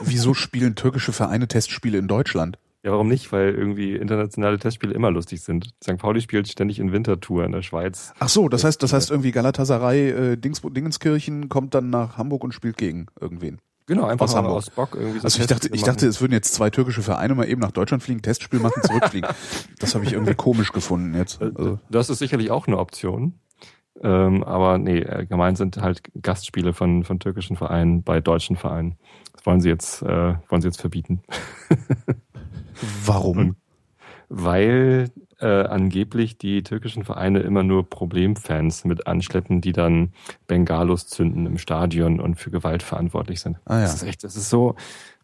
wieso 0.02 0.34
spielen 0.34 0.76
türkische 0.76 1.14
Vereine 1.14 1.48
Testspiele 1.48 1.98
in 1.98 2.08
Deutschland? 2.08 2.58
Ja, 2.84 2.92
warum 2.92 3.08
nicht? 3.08 3.32
Weil 3.32 3.56
irgendwie 3.56 3.96
internationale 3.96 4.60
Testspiele 4.60 4.94
immer 4.94 5.10
lustig 5.10 5.42
sind. 5.42 5.70
St. 5.82 5.98
Pauli 5.98 6.20
spielt 6.20 6.50
ständig 6.50 6.80
in 6.80 6.92
Wintertour 6.92 7.46
in 7.46 7.54
der 7.54 7.62
Schweiz. 7.62 8.14
Ach 8.20 8.28
so, 8.28 8.50
das 8.50 8.66
heißt, 8.66 8.84
das 8.84 8.92
heißt 8.92 9.10
irgendwie 9.10 9.32
Galatasaray 9.32 10.10
äh, 10.10 10.38
Dings, 10.38 10.62
Dingenskirchen 10.62 11.48
kommt 11.48 11.74
dann 11.76 11.90
nach 11.90 12.18
Hamburg 12.18 12.44
und 12.44 12.54
spielt 12.54 12.78
gegen 12.78 13.08
irgendwen. 13.20 13.60
Genau, 13.86 14.06
einfach 14.06 14.26
aus, 14.26 14.36
Hamburg. 14.36 14.56
aus 14.56 14.70
Bock 14.70 14.96
irgendwie 14.96 15.20
so 15.20 15.26
Also 15.26 15.42
ich 15.42 15.48
dachte, 15.48 15.70
ich 15.72 15.84
dachte, 15.84 16.08
es 16.08 16.20
würden 16.20 16.34
jetzt 16.34 16.54
zwei 16.54 16.70
türkische 16.70 17.02
Vereine 17.02 17.36
mal 17.36 17.48
eben 17.48 17.62
nach 17.62 17.72
Deutschland 17.72 18.04
fliegen, 18.04 18.22
Testspiel 18.22 18.60
machen, 18.60 18.82
zurückfliegen. 18.82 19.30
das 19.80 19.96
habe 19.96 20.04
ich 20.04 20.14
irgendwie 20.14 20.36
komisch 20.36 20.74
gefunden 20.74 21.16
jetzt. 21.16 21.42
Äh, 21.42 21.52
also. 21.56 21.80
Das 21.90 22.10
ist 22.10 22.20
sicherlich 22.20 22.52
auch 22.52 22.68
eine 22.68 22.78
Option. 22.80 23.40
Ähm, 24.02 24.44
aber 24.44 24.78
nee, 24.78 25.00
äh, 25.00 25.26
gemeint 25.26 25.58
sind 25.58 25.78
halt 25.78 26.02
Gastspiele 26.22 26.74
von, 26.74 27.04
von 27.06 27.20
türkischen 27.20 27.56
Vereinen 27.56 28.04
bei 28.04 28.20
deutschen 28.20 28.58
Vereinen. 28.58 28.98
Das 29.34 29.46
wollen 29.46 29.62
sie 29.62 29.70
jetzt, 29.70 30.02
äh, 30.02 30.36
wollen 30.50 30.62
sie 30.62 30.68
jetzt 30.68 30.82
verbieten. 30.82 31.22
Warum? 33.06 33.38
Und 33.38 33.56
weil 34.30 35.10
äh, 35.40 35.46
angeblich 35.46 36.38
die 36.38 36.64
türkischen 36.64 37.04
Vereine 37.04 37.40
immer 37.40 37.64
nur 37.64 37.88
Problemfans 37.88 38.86
mit 38.86 39.08
anschleppen, 39.08 39.62
die 39.62 39.74
dann 39.74 40.14
Bengalos 40.48 41.08
zünden 41.08 41.46
im 41.46 41.58
Stadion 41.58 42.20
und 42.20 42.36
für 42.36 42.50
Gewalt 42.50 42.82
verantwortlich 42.82 43.42
sind. 43.42 43.58
Ah, 43.66 43.76
ja. 43.76 43.82
Das 43.82 43.96
ist 43.96 44.04
echt, 44.04 44.24
das 44.24 44.36
ist 44.36 44.50
so, 44.50 44.76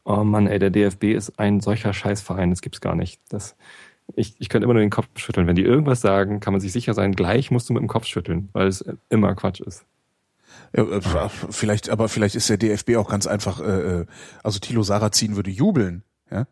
oh 0.04 0.24
Mann, 0.24 0.47
ey, 0.47 0.60
der 0.60 0.70
DFB 0.70 1.06
ist 1.06 1.39
ein 1.39 1.60
solcher 1.60 1.93
Scheißverein, 1.93 2.50
das 2.50 2.62
gibt's 2.62 2.82
gar 2.82 2.95
nicht. 2.95 3.22
Das, 3.30 3.56
ich, 4.16 4.36
ich 4.39 4.50
könnte 4.50 4.66
immer 4.66 4.74
nur 4.74 4.82
den 4.82 4.89
Kopf 4.89 5.08
schütteln. 5.16 5.47
Wenn 5.47 5.56
die 5.56 5.64
irgendwas 5.64 6.02
sagen, 6.02 6.39
kann 6.39 6.54
man 6.54 6.62
sich 6.62 6.72
sicher 6.72 6.93
sein, 6.93 7.14
gleich 7.14 7.50
musst 7.50 7.70
du 7.70 7.74
mit 7.74 7.82
dem 7.82 7.88
Kopf 7.88 8.06
schütteln, 8.06 8.50
weil 8.54 8.68
es 8.68 8.84
immer 9.10 9.34
Quatsch 9.36 9.62
ist. 9.62 9.86
Ja, 10.76 10.84
äh, 10.84 11.30
vielleicht, 11.50 11.89
aber 11.89 12.10
vielleicht 12.10 12.36
ist 12.36 12.50
der 12.50 12.58
DFB 12.58 12.97
auch 12.97 13.10
ganz 13.10 13.26
einfach, 13.26 13.60
äh, 13.62 14.02
äh 14.02 14.06
also 14.43 14.60
Thilo 14.60 14.84
Sarrazin 14.84 15.36
würde 15.36 15.50
jubeln, 15.50 16.04
ja 16.30 16.45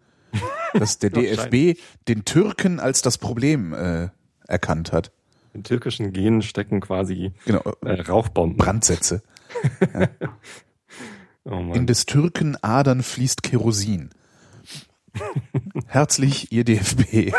dass 0.74 1.00
der 1.00 1.10
DFB 1.12 1.80
den 2.08 2.26
Türken 2.26 2.80
als 2.80 3.02
das 3.02 3.18
Problem 3.18 3.74
äh, 3.74 4.10
erkannt 4.48 4.92
hat. 4.92 5.12
In 5.54 5.64
türkischen 5.64 6.14
Genen 6.14 6.42
stecken 6.42 6.82
quasi 6.82 7.34
genau, 7.46 7.62
äh, 7.84 8.02
Rauchbomben. 8.02 8.58
Brandsätze. 8.58 9.24
ja. 9.94 10.08
oh 11.46 11.74
In 11.74 11.88
des 11.88 12.06
Türken 12.06 12.58
Adern 12.62 13.02
fließt 13.02 13.44
Kerosin. 13.44 14.12
Herzlich, 15.88 16.52
ihr 16.52 16.64
DFB. 16.64 17.34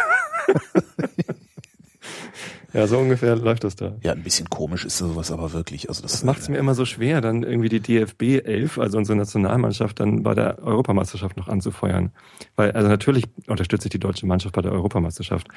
Ja, 2.75 2.87
so 2.87 2.99
ungefähr 2.99 3.35
läuft 3.37 3.65
das 3.65 3.77
da. 3.77 3.97
Ja, 4.03 4.13
ein 4.13 4.23
bisschen 4.23 4.51
komisch 4.51 4.85
ist 4.85 4.99
sowas 4.99 5.31
aber 5.31 5.53
wirklich. 5.53 5.89
Also 5.89 6.03
das, 6.03 6.13
Das 6.13 6.25
macht 6.25 6.41
es 6.41 6.49
mir 6.49 6.59
immer 6.59 6.75
so 6.75 6.85
schwer, 6.85 7.21
dann 7.21 7.43
irgendwie 7.43 7.71
die 7.71 7.81
DFB 7.81 8.45
11, 8.45 8.79
also 8.79 8.99
unsere 8.99 9.17
Nationalmannschaft, 9.17 10.01
dann 10.01 10.23
bei 10.23 10.35
der 10.35 10.63
Europameisterschaft 10.63 11.37
noch 11.39 11.49
anzufeuern. 11.49 12.13
Weil, 12.57 12.73
also 12.73 12.89
natürlich 12.89 13.25
unterstütze 13.47 13.89
ich 13.89 13.93
die 13.93 13.99
deutsche 13.99 14.27
Mannschaft 14.27 14.55
bei 14.55 14.61
der 14.61 14.73
Europameisterschaft. 14.73 15.49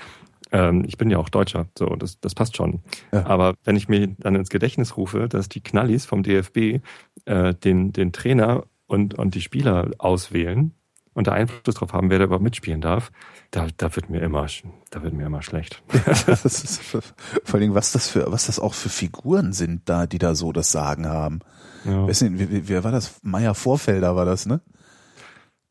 Ähm, 0.54 0.86
ich 0.88 0.98
bin 0.98 1.10
ja 1.10 1.18
auch 1.18 1.30
Deutscher, 1.30 1.68
so, 1.78 1.88
das, 1.98 2.20
das 2.22 2.34
passt 2.34 2.56
schon. 2.56 2.80
Ja. 3.12 3.26
Aber 3.26 3.56
wenn 3.66 3.76
ich 3.76 3.90
mir 3.90 4.08
dann 4.20 4.36
ins 4.36 4.50
Gedächtnis 4.50 4.96
rufe, 4.96 5.28
dass 5.28 5.50
die 5.50 5.62
Knallis 5.62 6.06
vom 6.06 6.24
DFB 6.24 6.80
äh, 7.26 7.54
den, 7.54 7.92
den 7.92 8.14
Trainer 8.14 8.64
und, 8.88 9.16
und 9.16 9.36
die 9.36 9.42
Spieler 9.42 9.92
auswählen 9.98 10.74
und 11.14 11.28
da 11.28 11.34
Einfluss 11.34 11.76
drauf 11.76 11.92
haben, 11.92 12.10
wer 12.10 12.20
da 12.20 12.26
überhaupt 12.26 12.44
mitspielen 12.44 12.80
darf, 12.80 13.12
da, 13.52 13.68
da 13.78 13.96
wird 13.96 14.10
mir 14.10 14.22
immer, 14.22 14.48
da 14.90 15.04
wird 15.04 15.14
mir 15.14 15.26
immer 15.26 15.42
schlecht. 15.42 15.84
das 16.26 16.46
ist, 16.46 16.82
vor 16.82 17.02
allen 17.54 17.62
Dingen, 17.62 17.76
was 17.76 17.92
das 17.92 18.08
für, 18.08 18.32
was 18.32 18.46
das 18.48 18.60
auch 18.60 18.74
für 18.74 18.90
Figuren 18.90 19.54
sind 19.54 19.88
da, 19.90 20.08
die 20.08 20.18
da 20.20 20.36
so 20.36 20.52
das 20.54 20.72
Sagen 20.72 21.08
haben. 21.08 21.40
Ja. 21.86 22.06
Nicht, 22.06 22.22
wer, 22.22 22.68
wer 22.70 22.84
war 22.84 22.92
das? 22.92 23.16
Meier 23.24 23.54
Vorfelder 23.56 24.16
war 24.16 24.26
das, 24.26 24.46
ne? 24.46 24.62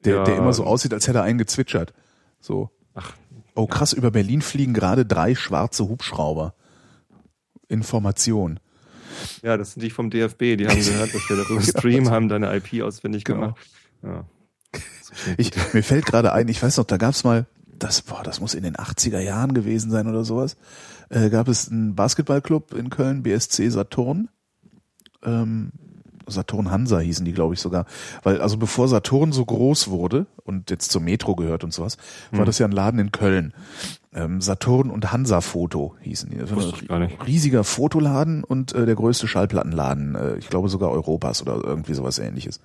Der, 0.05 0.17
Ja. 0.17 0.25
der 0.25 0.37
immer 0.37 0.53
so 0.53 0.65
aussieht, 0.65 0.93
als 0.95 1.07
hätte 1.09 1.19
er 1.19 1.25
einen 1.25 1.39
gezwitschert. 1.39 1.93
So. 2.41 2.71
Ach, 2.95 3.13
Oh 3.55 3.67
krass, 3.67 3.93
über 3.93 4.11
Berlin 4.11 4.43
fliegen 4.43 4.73
gerade 4.75 5.05
drei 5.05 5.35
schwarze 5.35 5.89
Hubschrauber. 5.89 6.55
Information. 7.69 8.61
Ja, 9.43 9.57
das 9.57 9.73
sind 9.73 9.83
die 9.83 9.91
vom 9.91 10.09
DFB, 10.11 10.57
die 10.57 10.67
haben 10.69 10.79
gehört, 10.83 11.15
dass 11.15 11.29
wir 11.29 11.37
darüber 11.37 11.61
streamen, 11.63 12.11
haben 12.11 12.29
deine 12.29 12.55
IP 12.57 12.83
ausfindig 12.83 13.25
Genau. 13.25 13.41
gemacht. 13.41 13.61
Ja. 14.03 14.25
Ich, 15.37 15.51
mir 15.75 15.83
fällt 15.83 16.07
gerade 16.07 16.33
ein, 16.33 16.49
ich 16.49 16.63
weiß 16.63 16.77
noch, 16.77 16.85
da 16.85 16.97
gab's 16.97 17.25
mal, 17.25 17.47
das, 17.81 18.03
boah, 18.03 18.23
das 18.23 18.41
muss 18.41 18.55
in 18.55 18.63
den 18.63 18.77
80er 18.77 19.19
Jahren 19.21 19.55
gewesen 19.55 19.91
sein 19.91 20.07
oder 20.07 20.25
sowas, 20.25 20.57
äh, 21.09 21.31
gab 21.31 21.49
es 21.49 21.71
einen 21.71 21.95
Basketballclub 21.97 22.75
in 22.75 22.91
Köln, 22.91 23.23
BSC 23.23 23.69
Saturn. 23.71 24.29
Ähm, 25.25 25.73
Saturn 26.27 26.71
Hansa 26.71 27.01
hießen 27.01 27.25
die, 27.25 27.33
glaube 27.33 27.55
ich, 27.55 27.61
sogar. 27.61 27.87
Weil, 28.23 28.41
also 28.41 28.57
bevor 28.57 28.87
Saturn 28.87 29.33
so 29.33 29.45
groß 29.45 29.89
wurde 29.89 30.27
und 30.45 30.71
jetzt 30.71 30.93
zur 30.93 31.01
Metro 31.01 31.35
gehört 31.35 31.65
und 31.65 31.73
sowas, 31.75 31.97
war 32.31 32.41
Hm. 32.41 32.47
das 32.47 32.59
ja 32.61 32.67
ein 32.67 32.73
Laden 32.73 33.01
in 33.01 33.11
Köln. 33.11 33.53
Ähm, 34.13 34.41
Saturn 34.41 34.91
und 34.91 35.13
Hansa 35.13 35.41
Foto 35.41 35.97
hießen 36.01 36.31
die. 36.31 36.37
Das 36.39 36.51
war 36.53 37.01
ein 37.01 37.11
riesiger 37.27 37.65
Fotoladen 37.65 38.45
und 38.45 38.73
äh, 38.75 38.87
der 38.87 38.95
größte 38.95 39.27
Schallplattenladen, 39.27 40.15
äh, 40.15 40.37
ich 40.37 40.49
glaube 40.49 40.69
sogar 40.69 40.91
Europas 40.91 41.43
oder 41.43 41.57
irgendwie 41.65 41.95
sowas 41.95 42.19
ähnliches. 42.19 42.61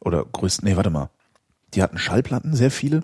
Oder 0.00 0.24
größten, 0.24 0.68
nee, 0.68 0.76
warte 0.76 0.90
mal. 0.90 1.10
Die 1.74 1.82
hatten 1.82 1.98
Schallplatten, 1.98 2.54
sehr 2.54 2.70
viele. 2.70 3.02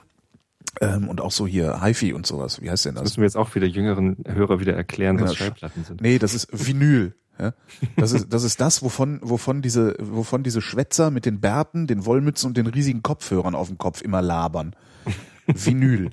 Ähm, 0.80 1.08
und 1.08 1.20
auch 1.20 1.30
so 1.32 1.46
hier 1.46 1.82
HiFi 1.82 2.12
und 2.12 2.26
sowas. 2.26 2.60
Wie 2.62 2.70
heißt 2.70 2.84
denn 2.84 2.94
Das 2.94 3.02
das? 3.04 3.10
müssen 3.12 3.20
wir 3.22 3.26
jetzt 3.26 3.36
auch 3.36 3.54
wieder 3.54 3.66
jüngeren 3.66 4.16
Hörer 4.26 4.60
wieder 4.60 4.74
erklären, 4.74 5.20
was 5.20 5.32
Ja, 5.32 5.36
Schallplatten 5.36 5.84
sind. 5.84 6.00
Nee, 6.00 6.18
das 6.18 6.34
ist 6.34 6.48
Vinyl. 6.52 7.14
Ja? 7.38 7.52
Das 7.96 8.12
ist 8.12 8.32
das 8.32 8.42
ist 8.44 8.60
das, 8.60 8.82
wovon 8.82 9.20
wovon 9.22 9.62
diese 9.62 9.94
wovon 10.00 10.42
diese 10.42 10.60
Schwätzer 10.60 11.10
mit 11.10 11.24
den 11.24 11.40
Bärten, 11.40 11.86
den 11.86 12.04
Wollmützen 12.04 12.48
und 12.48 12.56
den 12.56 12.66
riesigen 12.66 13.02
Kopfhörern 13.02 13.54
auf 13.54 13.68
dem 13.68 13.78
Kopf 13.78 14.02
immer 14.02 14.22
labern. 14.22 14.74
Vinyl, 15.46 16.10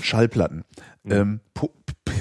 Schallplatten, 0.00 0.64
ähm, 1.04 1.40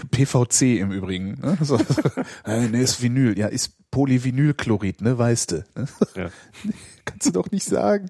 PVC 0.09 0.79
im 0.79 0.91
Übrigen. 0.91 1.39
Ne? 1.41 1.57
So, 1.61 1.77
so. 1.87 2.01
Äh, 2.45 2.67
nee, 2.67 2.81
ist 2.81 3.01
Vinyl. 3.01 3.37
Ja, 3.37 3.47
ist 3.47 3.77
Polyvinylchlorid, 3.91 5.01
ne, 5.01 5.17
weißt 5.17 5.51
du. 5.51 5.65
Ne? 5.75 5.87
Ja. 6.15 6.29
Kannst 7.05 7.27
du 7.27 7.31
doch 7.31 7.51
nicht 7.51 7.65
sagen. 7.65 8.09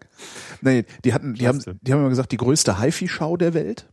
Nee, 0.61 0.85
die 1.03 1.13
hatten, 1.13 1.33
die 1.33 1.47
haben, 1.47 1.59
die 1.81 1.91
haben 1.91 1.99
immer 1.99 2.09
gesagt, 2.09 2.31
die 2.31 2.37
größte 2.37 2.79
HiFi-Show 2.79 3.37
der 3.37 3.53
Welt. 3.53 3.89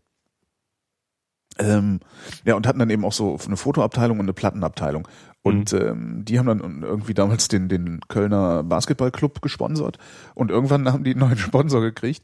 Ähm, 1.58 2.00
ja, 2.44 2.54
und 2.54 2.66
hatten 2.66 2.78
dann 2.78 2.90
eben 2.90 3.04
auch 3.04 3.12
so 3.12 3.38
eine 3.44 3.56
Fotoabteilung 3.56 4.18
und 4.18 4.26
eine 4.26 4.32
Plattenabteilung. 4.32 5.08
Und 5.42 5.72
ähm, 5.72 6.24
die 6.24 6.38
haben 6.38 6.46
dann 6.46 6.82
irgendwie 6.82 7.14
damals 7.14 7.48
den, 7.48 7.68
den 7.68 8.00
Kölner 8.08 8.62
Basketballclub 8.64 9.40
gesponsert. 9.40 9.98
Und 10.34 10.50
irgendwann 10.50 10.92
haben 10.92 11.04
die 11.04 11.12
einen 11.12 11.20
neuen 11.20 11.38
Sponsor 11.38 11.80
gekriegt. 11.80 12.22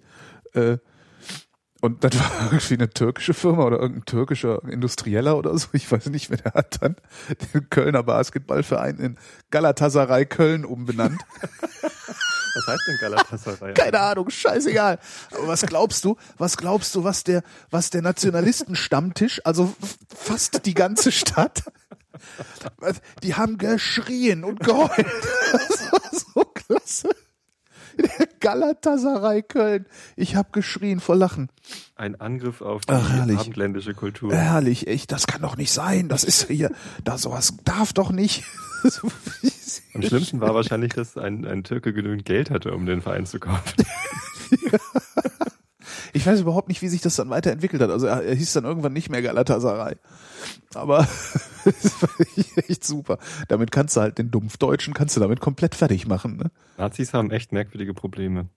Äh, 0.52 0.78
und 1.84 2.02
das 2.02 2.14
war 2.18 2.46
irgendwie 2.46 2.74
eine 2.74 2.88
türkische 2.88 3.34
Firma 3.34 3.64
oder 3.64 3.78
irgendein 3.78 4.06
türkischer 4.06 4.62
Industrieller 4.64 5.36
oder 5.36 5.56
so. 5.58 5.68
Ich 5.74 5.92
weiß 5.92 6.06
nicht, 6.06 6.30
wer 6.30 6.38
der 6.38 6.54
hat 6.54 6.78
dann 6.80 6.96
den 7.52 7.68
Kölner 7.68 8.02
Basketballverein 8.02 8.96
in 8.98 9.18
Galatasaray 9.50 10.24
Köln 10.24 10.64
umbenannt. 10.64 11.20
Was 12.54 12.66
heißt 12.68 12.82
denn 12.86 12.96
Galatasaray? 13.00 13.74
Keine 13.74 14.00
Ahnung, 14.00 14.30
scheißegal. 14.30 14.98
Aber 15.32 15.48
was 15.48 15.62
glaubst 15.66 16.04
du? 16.04 16.16
Was 16.38 16.56
glaubst 16.56 16.94
du, 16.94 17.02
was 17.02 17.24
der, 17.24 17.42
was 17.70 17.90
der 17.90 18.00
Nationalistenstammtisch, 18.00 19.40
also 19.44 19.74
fast 20.14 20.64
die 20.64 20.74
ganze 20.74 21.10
Stadt, 21.10 21.64
die 23.24 23.34
haben 23.34 23.58
geschrien 23.58 24.44
und 24.44 24.60
geheult. 24.60 24.90
Das 25.52 25.92
war 25.92 26.10
so 26.12 26.44
klasse. 26.44 27.08
Der 27.98 28.28
Galatasaray 28.40 29.42
Köln. 29.42 29.86
Ich 30.16 30.36
habe 30.36 30.48
geschrien 30.52 31.00
vor 31.00 31.16
Lachen. 31.16 31.48
Ein 31.96 32.20
Angriff 32.20 32.60
auf 32.60 32.84
die 32.86 32.92
Ach, 32.92 33.20
abendländische 33.20 33.94
Kultur. 33.94 34.34
Herrlich, 34.34 34.86
echt, 34.86 35.12
das 35.12 35.26
kann 35.26 35.42
doch 35.42 35.56
nicht 35.56 35.72
sein. 35.72 36.08
Das 36.08 36.24
ist 36.24 36.48
hier, 36.48 36.70
da 37.04 37.18
sowas 37.18 37.54
darf 37.64 37.92
doch 37.92 38.10
nicht. 38.10 38.44
Am 39.94 40.02
schlimmsten 40.02 40.40
war 40.40 40.54
wahrscheinlich, 40.54 40.92
dass 40.92 41.16
ein, 41.16 41.46
ein 41.46 41.64
Türke 41.64 41.92
genügend 41.92 42.26
Geld 42.26 42.50
hatte, 42.50 42.74
um 42.74 42.84
den 42.84 43.00
Verein 43.00 43.24
zu 43.26 43.40
kaufen. 43.40 43.74
Ich 46.16 46.26
weiß 46.26 46.40
überhaupt 46.40 46.68
nicht, 46.68 46.80
wie 46.80 46.88
sich 46.88 47.02
das 47.02 47.16
dann 47.16 47.28
weiterentwickelt 47.28 47.82
hat. 47.82 47.90
Also 47.90 48.06
er, 48.06 48.22
er 48.22 48.34
hieß 48.34 48.52
dann 48.54 48.64
irgendwann 48.64 48.92
nicht 48.92 49.10
mehr 49.10 49.20
Galatasaray. 49.20 49.96
Aber 50.74 50.98
das 51.64 52.02
war 52.02 52.08
echt 52.68 52.84
super. 52.84 53.18
Damit 53.48 53.70
kannst 53.72 53.96
du 53.96 54.00
halt 54.00 54.16
den 54.18 54.30
Dumpfdeutschen 54.30 54.94
kannst 54.94 55.16
du 55.16 55.20
damit 55.20 55.40
komplett 55.40 55.74
fertig 55.74 56.06
machen. 56.06 56.36
Ne? 56.36 56.50
Nazis 56.78 57.12
haben 57.14 57.30
echt 57.30 57.52
merkwürdige 57.52 57.94
Probleme. 57.94 58.48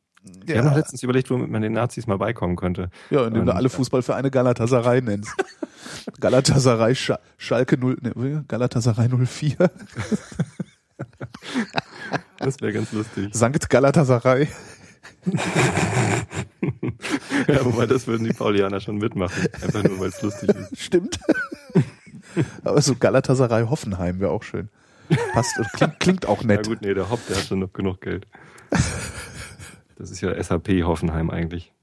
Ich 0.44 0.50
Ja, 0.50 0.58
habe 0.58 0.68
noch 0.70 0.76
letztens 0.76 1.04
überlegt, 1.04 1.30
womit 1.30 1.50
man 1.50 1.62
den 1.62 1.74
Nazis 1.74 2.06
mal 2.06 2.18
beikommen 2.18 2.56
könnte. 2.58 2.90
ja, 3.10 3.26
indem 3.26 3.46
du 3.46 3.52
Und- 3.52 3.58
alle 3.58 3.70
Fußballvereine 3.70 4.30
Galatasaray 4.30 5.02
nennst. 5.02 5.32
Galatasaray 6.20 6.96
Sch 6.96 7.12
Schalke 7.38 7.78
0, 7.78 7.98
ne, 8.02 8.44
Galatasaray 8.48 9.10
04, 9.10 9.72
Das 12.40 12.60
wäre 12.62 12.74
ganz 12.74 12.92
lustig. 12.92 13.30
Sankt 13.34 13.70
Galatasaray. 13.70 14.48
Ja, 17.48 17.64
wobei 17.64 17.86
das 17.86 18.08
würden 18.08 18.26
die 18.26 18.34
Paulianer 18.34 18.80
schon 18.80 18.98
mitmachen. 18.98 19.48
Einfach 19.62 19.84
nur, 19.84 20.00
weil 20.00 20.10
es 20.10 20.22
lustig 20.22 20.50
ist. 20.50 20.80
Stimmt. 20.80 21.20
Aber 22.64 22.82
so 22.82 22.96
Galatasaray 22.96 23.68
Hoffenheim 23.68 24.20
wäre 24.20 24.32
auch 24.32 24.44
schön. 24.44 24.70
Passt, 25.34 25.58
und 25.58 25.72
klingt, 25.74 26.00
klingt 26.00 26.26
auch 26.26 26.42
Na 26.44 26.56
nett. 26.56 26.68
gut, 26.68 26.82
nee, 26.82 26.94
der 26.94 27.10
Hopp, 27.10 27.26
der 27.28 27.38
hat 27.38 27.46
schon 27.46 27.60
noch 27.60 27.72
genug 27.72 28.02
Geld. 28.02 28.28
Das 28.70 30.12
ist 30.12 30.22
ja 30.22 30.42
SAP 30.42 30.68
Hoffenheim 30.84 31.30
eigentlich. 31.30 31.74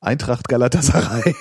Eintracht 0.00 0.48
Galatasaray. 0.48 1.34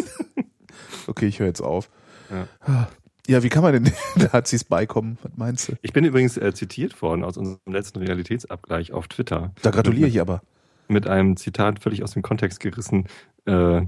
okay, 1.06 1.26
ich 1.26 1.38
höre 1.38 1.46
jetzt 1.46 1.60
auf. 1.60 1.90
Ja. 2.30 2.88
Ja, 3.26 3.42
wie 3.42 3.48
kann 3.48 3.62
man 3.62 3.72
denn 3.72 3.84
den 4.16 4.28
Nazis 4.32 4.64
beikommen? 4.64 5.18
Was 5.22 5.32
meinst 5.36 5.68
du? 5.68 5.72
Ich 5.82 5.92
bin 5.92 6.04
übrigens 6.04 6.36
äh, 6.36 6.52
zitiert 6.54 7.00
worden 7.02 7.24
aus 7.24 7.36
unserem 7.36 7.60
letzten 7.66 7.98
Realitätsabgleich 7.98 8.92
auf 8.92 9.08
Twitter. 9.08 9.52
Da 9.62 9.70
gratuliere 9.70 10.08
ich 10.08 10.20
aber. 10.20 10.42
Mit 10.88 11.06
einem 11.06 11.36
Zitat 11.36 11.80
völlig 11.80 12.02
aus 12.02 12.12
dem 12.12 12.22
Kontext 12.22 12.60
gerissen. 12.60 13.06
Äh, 13.46 13.82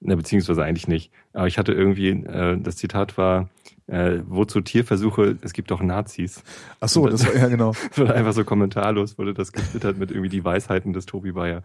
na, 0.00 0.14
beziehungsweise 0.14 0.62
eigentlich 0.62 0.88
nicht. 0.88 1.10
Aber 1.32 1.46
ich 1.46 1.58
hatte 1.58 1.72
irgendwie, 1.72 2.10
äh, 2.10 2.58
das 2.60 2.76
Zitat 2.76 3.16
war, 3.16 3.48
äh, 3.86 4.18
wozu 4.26 4.60
Tierversuche, 4.60 5.38
es 5.40 5.52
gibt 5.52 5.70
doch 5.70 5.80
Nazis. 5.80 6.42
Ach 6.80 6.88
so, 6.88 7.06
das 7.08 7.26
war 7.26 7.34
ja 7.34 7.48
genau. 7.48 7.72
Wurde 7.94 8.14
einfach 8.14 8.32
so 8.32 8.44
kommentarlos, 8.44 9.16
wurde 9.16 9.32
das 9.32 9.52
getwittert 9.52 9.96
mit 9.96 10.10
irgendwie 10.10 10.28
die 10.28 10.44
Weisheiten 10.44 10.92
des 10.92 11.06
Tobi 11.06 11.32
Bayer. 11.32 11.62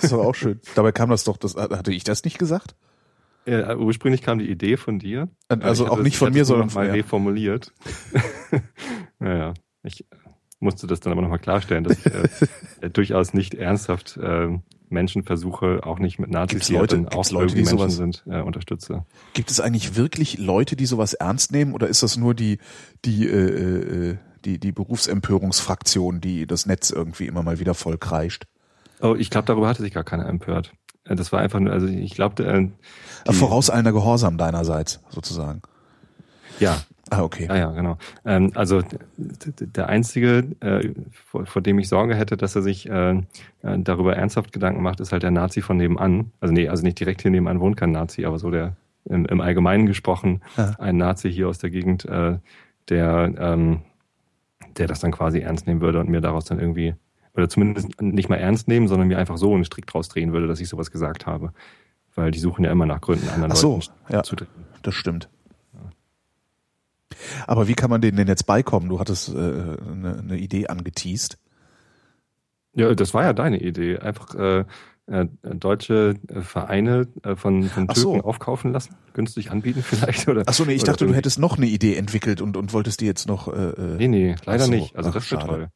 Das 0.00 0.12
war 0.12 0.20
auch 0.20 0.34
schön. 0.34 0.60
Dabei 0.74 0.92
kam 0.92 1.10
das 1.10 1.24
doch, 1.24 1.36
das 1.36 1.56
hatte 1.56 1.92
ich 1.92 2.04
das 2.04 2.24
nicht 2.24 2.38
gesagt? 2.38 2.74
Äh, 3.46 3.74
ursprünglich 3.76 4.22
kam 4.22 4.38
die 4.38 4.50
Idee 4.50 4.76
von 4.76 4.98
dir. 4.98 5.28
Also 5.48 5.84
Ich 5.84 5.90
auch 5.90 5.94
hatte- 5.94 6.02
nicht 6.04 6.12
ich 6.14 6.18
von 6.18 6.32
mir, 6.32 6.44
sondern 6.44 6.66
mal 6.68 6.72
von- 6.72 6.86
ja. 6.86 6.92
reformuliert. 6.92 7.72
naja, 9.18 9.54
ich 9.82 10.04
musste 10.60 10.86
das 10.86 11.00
dann 11.00 11.12
aber 11.12 11.22
nochmal 11.22 11.38
klarstellen, 11.38 11.84
dass 11.84 11.98
ich 11.98 12.06
äh, 12.82 12.90
durchaus 12.90 13.32
nicht 13.34 13.54
ernsthaft 13.54 14.16
äh, 14.18 14.58
Menschenversuche, 14.90 15.80
auch 15.84 15.98
nicht 15.98 16.18
mit 16.18 16.30
Nazis, 16.30 16.50
Gibt's 16.50 16.66
die 16.66 16.74
ja 16.74 16.80
Leute- 16.80 17.06
auch 17.16 17.30
Leute, 17.30 17.54
die 17.54 17.62
Menschen 17.62 17.78
sowas- 17.78 17.96
sind, 17.96 18.24
äh, 18.28 18.40
unterstütze. 18.42 19.04
Gibt 19.34 19.50
es 19.50 19.60
eigentlich 19.60 19.96
wirklich 19.96 20.38
Leute, 20.38 20.76
die 20.76 20.86
sowas 20.86 21.14
ernst 21.14 21.52
nehmen 21.52 21.72
oder 21.74 21.88
ist 21.88 22.02
das 22.02 22.16
nur 22.16 22.34
die, 22.34 22.58
die, 23.04 23.26
äh, 23.26 24.10
äh, 24.10 24.16
die, 24.44 24.58
die 24.58 24.72
Berufsempörungsfraktion, 24.72 26.20
die 26.20 26.46
das 26.46 26.66
Netz 26.66 26.90
irgendwie 26.90 27.26
immer 27.26 27.42
mal 27.42 27.58
wieder 27.60 27.74
voll 27.74 27.98
kreischt? 27.98 28.44
Oh, 29.02 29.14
ich 29.18 29.30
glaube, 29.30 29.46
darüber 29.46 29.66
hatte 29.68 29.82
sich 29.82 29.94
gar 29.94 30.04
keiner 30.04 30.26
empört. 30.26 30.72
Äh, 31.04 31.14
Das 31.16 31.32
war 31.32 31.40
einfach 31.40 31.60
nur, 31.60 31.72
also 31.72 31.86
ich 31.86 32.14
glaube, 32.14 32.42
äh, 32.44 32.68
Äh, 33.28 33.32
Vorauseilender 33.32 33.92
Gehorsam 33.92 34.36
deinerseits, 34.38 35.00
sozusagen. 35.10 35.62
ja, 36.58 36.76
Ah, 37.12 37.24
okay. 37.24 37.46
Ja, 37.48 37.56
ja, 37.56 37.70
genau. 37.72 37.98
Ähm, 38.24 38.52
also 38.54 38.82
der 39.16 39.88
einzige, 39.88 40.44
äh, 40.60 40.90
vor, 41.26 41.44
vor 41.44 41.60
dem 41.60 41.80
ich 41.80 41.88
Sorge 41.88 42.14
hätte, 42.14 42.36
dass 42.36 42.54
er 42.54 42.62
sich 42.62 42.88
äh, 42.88 43.10
äh, 43.10 43.78
darüber 43.78 44.14
ernsthaft 44.14 44.52
Gedanken 44.52 44.80
macht, 44.80 45.00
ist 45.00 45.10
halt 45.10 45.24
der 45.24 45.32
Nazi 45.32 45.60
von 45.60 45.76
nebenan. 45.76 46.30
Also 46.38 46.54
nee, 46.54 46.68
also 46.68 46.84
nicht 46.84 47.00
direkt 47.00 47.22
hier 47.22 47.32
nebenan 47.32 47.58
wohnt 47.58 47.76
kein 47.76 47.90
Nazi, 47.90 48.24
aber 48.26 48.38
so 48.38 48.52
der 48.52 48.76
im, 49.06 49.26
im 49.26 49.40
Allgemeinen 49.40 49.86
gesprochen, 49.86 50.40
Ja. 50.56 50.76
ein 50.78 50.98
Nazi 50.98 51.32
hier 51.32 51.48
aus 51.48 51.58
der 51.58 51.70
Gegend, 51.70 52.04
äh, 52.04 52.38
der, 52.88 53.32
ähm, 53.38 53.80
der 54.76 54.86
das 54.86 55.00
dann 55.00 55.10
quasi 55.10 55.40
ernst 55.40 55.66
nehmen 55.66 55.80
würde 55.80 55.98
und 55.98 56.08
mir 56.08 56.20
daraus 56.20 56.44
dann 56.44 56.60
irgendwie, 56.60 56.94
oder 57.34 57.48
zumindest 57.48 58.00
nicht 58.00 58.28
mal 58.28 58.36
ernst 58.36 58.68
nehmen, 58.68 58.88
sondern 58.88 59.08
mir 59.08 59.18
einfach 59.18 59.38
so 59.38 59.54
einen 59.54 59.64
Strick 59.64 59.86
draus 59.86 60.08
drehen 60.08 60.32
würde, 60.32 60.46
dass 60.46 60.60
ich 60.60 60.68
sowas 60.68 60.90
gesagt 60.90 61.26
habe. 61.26 61.52
Weil 62.14 62.30
die 62.30 62.40
suchen 62.40 62.64
ja 62.64 62.72
immer 62.72 62.86
nach 62.86 63.00
Gründen, 63.00 63.28
anderen 63.28 63.52
Ach 63.52 63.56
so, 63.56 63.74
Leuten 63.74 63.92
ja. 64.08 64.22
zu 64.22 64.36
drehen. 64.36 64.48
Das 64.82 64.94
stimmt. 64.94 65.28
Aber 67.46 67.68
wie 67.68 67.74
kann 67.74 67.90
man 67.90 68.00
denen 68.00 68.16
denn 68.16 68.28
jetzt 68.28 68.46
beikommen? 68.46 68.88
Du 68.88 68.98
hattest 68.98 69.28
äh, 69.28 69.32
eine, 69.32 70.18
eine 70.18 70.38
Idee 70.38 70.66
angeteased. 70.68 71.38
Ja, 72.72 72.94
das 72.94 73.14
war 73.14 73.24
ja 73.24 73.32
deine 73.32 73.60
Idee. 73.60 73.98
Einfach 73.98 74.34
äh, 74.34 74.64
äh, 75.10 75.26
deutsche 75.42 76.14
äh, 76.28 76.40
Vereine 76.40 77.08
äh, 77.24 77.34
von, 77.34 77.64
von 77.64 77.88
Türken 77.88 78.20
so. 78.20 78.24
aufkaufen 78.24 78.72
lassen, 78.72 78.94
günstig 79.12 79.50
anbieten 79.50 79.82
vielleicht. 79.82 80.28
Oder, 80.28 80.44
Ach 80.46 80.54
so, 80.54 80.64
nee, 80.64 80.74
ich 80.74 80.84
dachte, 80.84 81.06
du 81.06 81.14
hättest 81.14 81.38
noch 81.38 81.56
eine 81.56 81.66
Idee 81.66 81.96
entwickelt 81.96 82.40
und, 82.40 82.56
und 82.56 82.72
wolltest 82.72 83.00
die 83.00 83.06
jetzt 83.06 83.26
noch 83.26 83.48
äh, 83.48 83.70
äh, 83.70 83.96
Nee, 83.96 84.08
nee, 84.08 84.36
leider 84.44 84.64
so, 84.64 84.70
nicht. 84.70 84.96
Also 84.96 85.10
ach, 85.10 85.14
das 85.14 85.30
wäre 85.30 85.46
toll. 85.46 85.68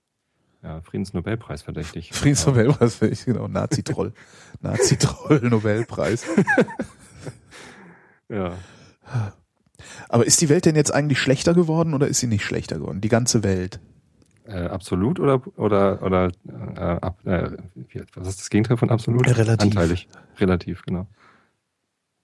Ja, 0.64 0.80
Friedensnobelpreis 0.80 1.62
verdächtig. 1.62 2.10
Friedensnobelpreis, 2.12 3.26
genau, 3.26 3.46
Nazi-Troll. 3.46 4.12
Nazi-Troll-Nobelpreis. 4.60 6.24
Ja. 8.30 8.54
Aber 10.08 10.26
ist 10.26 10.40
die 10.40 10.48
Welt 10.48 10.64
denn 10.64 10.76
jetzt 10.76 10.92
eigentlich 10.92 11.18
schlechter 11.20 11.52
geworden 11.52 11.92
oder 11.92 12.08
ist 12.08 12.20
sie 12.20 12.26
nicht 12.26 12.42
schlechter 12.42 12.78
geworden? 12.78 13.02
Die 13.02 13.10
ganze 13.10 13.44
Welt. 13.44 13.80
Äh, 14.46 14.64
absolut 14.64 15.20
oder 15.20 15.42
oder 15.58 16.02
oder 16.02 16.32
äh, 16.48 16.80
ab, 16.80 17.18
äh, 17.26 17.50
was 18.14 18.28
ist 18.28 18.40
das 18.40 18.50
Gegenteil 18.50 18.78
von 18.78 18.88
absolut? 18.88 19.26
Relativ. 19.26 19.70
Anteilig. 19.70 20.08
Relativ, 20.40 20.82
genau. 20.84 21.06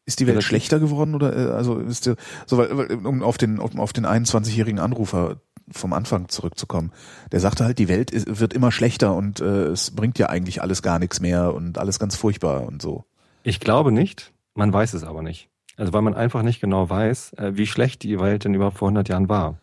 Ist 0.06 0.20
die 0.20 0.26
Welt 0.26 0.36
Relativ. 0.36 0.48
schlechter 0.48 0.80
geworden 0.80 1.14
oder 1.14 1.36
äh, 1.36 1.52
also 1.52 1.78
ist 1.78 2.06
die, 2.06 2.14
so 2.46 2.56
weil, 2.56 2.76
weil, 2.76 3.06
um 3.06 3.22
auf 3.22 3.36
den 3.36 3.58
um 3.58 3.78
auf 3.78 3.92
den 3.92 4.06
21-jährigen 4.06 4.78
Anrufer 4.80 5.42
vom 5.72 5.92
Anfang 5.92 6.28
zurückzukommen. 6.28 6.92
Der 7.32 7.40
sagte 7.40 7.64
halt, 7.64 7.78
die 7.78 7.88
Welt 7.88 8.10
ist, 8.10 8.40
wird 8.40 8.52
immer 8.52 8.72
schlechter 8.72 9.14
und 9.14 9.40
äh, 9.40 9.66
es 9.66 9.90
bringt 9.90 10.18
ja 10.18 10.28
eigentlich 10.28 10.62
alles 10.62 10.82
gar 10.82 10.98
nichts 10.98 11.20
mehr 11.20 11.54
und 11.54 11.78
alles 11.78 11.98
ganz 11.98 12.16
furchtbar 12.16 12.66
und 12.66 12.82
so. 12.82 13.04
Ich 13.42 13.60
glaube 13.60 13.92
nicht. 13.92 14.32
Man 14.54 14.72
weiß 14.72 14.94
es 14.94 15.04
aber 15.04 15.22
nicht. 15.22 15.48
Also 15.76 15.92
weil 15.92 16.02
man 16.02 16.14
einfach 16.14 16.42
nicht 16.42 16.60
genau 16.60 16.90
weiß, 16.90 17.34
äh, 17.34 17.52
wie 17.54 17.66
schlecht 17.66 18.02
die 18.02 18.18
Welt 18.20 18.44
denn 18.44 18.54
überhaupt 18.54 18.78
vor 18.78 18.88
100 18.88 19.08
Jahren 19.08 19.28
war. 19.28 19.58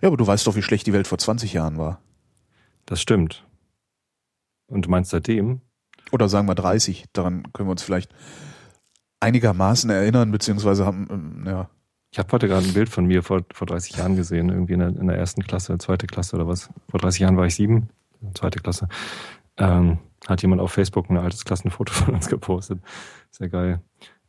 Ja, 0.00 0.08
aber 0.08 0.16
du 0.16 0.26
weißt 0.26 0.46
doch, 0.46 0.56
wie 0.56 0.62
schlecht 0.62 0.86
die 0.86 0.92
Welt 0.92 1.06
vor 1.06 1.18
20 1.18 1.52
Jahren 1.52 1.78
war. 1.78 2.00
Das 2.86 3.00
stimmt. 3.00 3.44
Und 4.66 4.86
du 4.86 4.90
meinst 4.90 5.10
seitdem? 5.10 5.60
Oder 6.10 6.28
sagen 6.28 6.48
wir 6.48 6.54
30. 6.54 7.06
Daran 7.12 7.52
können 7.52 7.68
wir 7.68 7.72
uns 7.72 7.82
vielleicht 7.82 8.14
einigermaßen 9.20 9.88
erinnern, 9.90 10.30
beziehungsweise 10.30 10.84
haben, 10.84 11.08
ähm, 11.10 11.44
ja. 11.46 11.70
Ich 12.12 12.18
habe 12.18 12.30
heute 12.32 12.46
gerade 12.46 12.66
ein 12.66 12.74
Bild 12.74 12.90
von 12.90 13.06
mir 13.06 13.22
vor, 13.22 13.40
vor 13.54 13.66
30 13.66 13.96
Jahren 13.96 14.16
gesehen, 14.16 14.50
irgendwie 14.50 14.74
in 14.74 14.80
der, 14.80 14.88
in 14.88 15.06
der 15.06 15.16
ersten 15.16 15.42
Klasse, 15.42 15.78
zweite 15.78 16.06
Klasse 16.06 16.36
oder 16.36 16.46
was. 16.46 16.68
Vor 16.90 17.00
30 17.00 17.20
Jahren 17.20 17.38
war 17.38 17.46
ich 17.46 17.54
sieben, 17.54 17.88
zweite 18.34 18.60
Klasse. 18.60 18.86
Ähm, 19.56 19.98
hat 20.28 20.42
jemand 20.42 20.60
auf 20.60 20.72
Facebook 20.72 21.08
ein 21.08 21.16
altes 21.16 21.46
Klassenfoto 21.46 21.90
von 21.92 22.14
uns 22.14 22.28
gepostet. 22.28 22.80
Sehr 23.30 23.48
geil. 23.48 23.80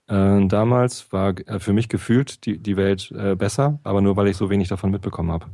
Äh, 0.07 0.47
damals 0.47 1.11
war 1.11 1.37
äh, 1.45 1.59
für 1.59 1.73
mich 1.73 1.89
gefühlt 1.89 2.45
die, 2.45 2.57
die 2.57 2.77
Welt 2.77 3.11
äh, 3.11 3.35
besser, 3.35 3.79
aber 3.83 3.99
nur 3.99 4.15
weil 4.15 4.29
ich 4.29 4.37
so 4.37 4.49
wenig 4.49 4.69
davon 4.69 4.89
mitbekommen 4.89 5.31
habe. 5.33 5.47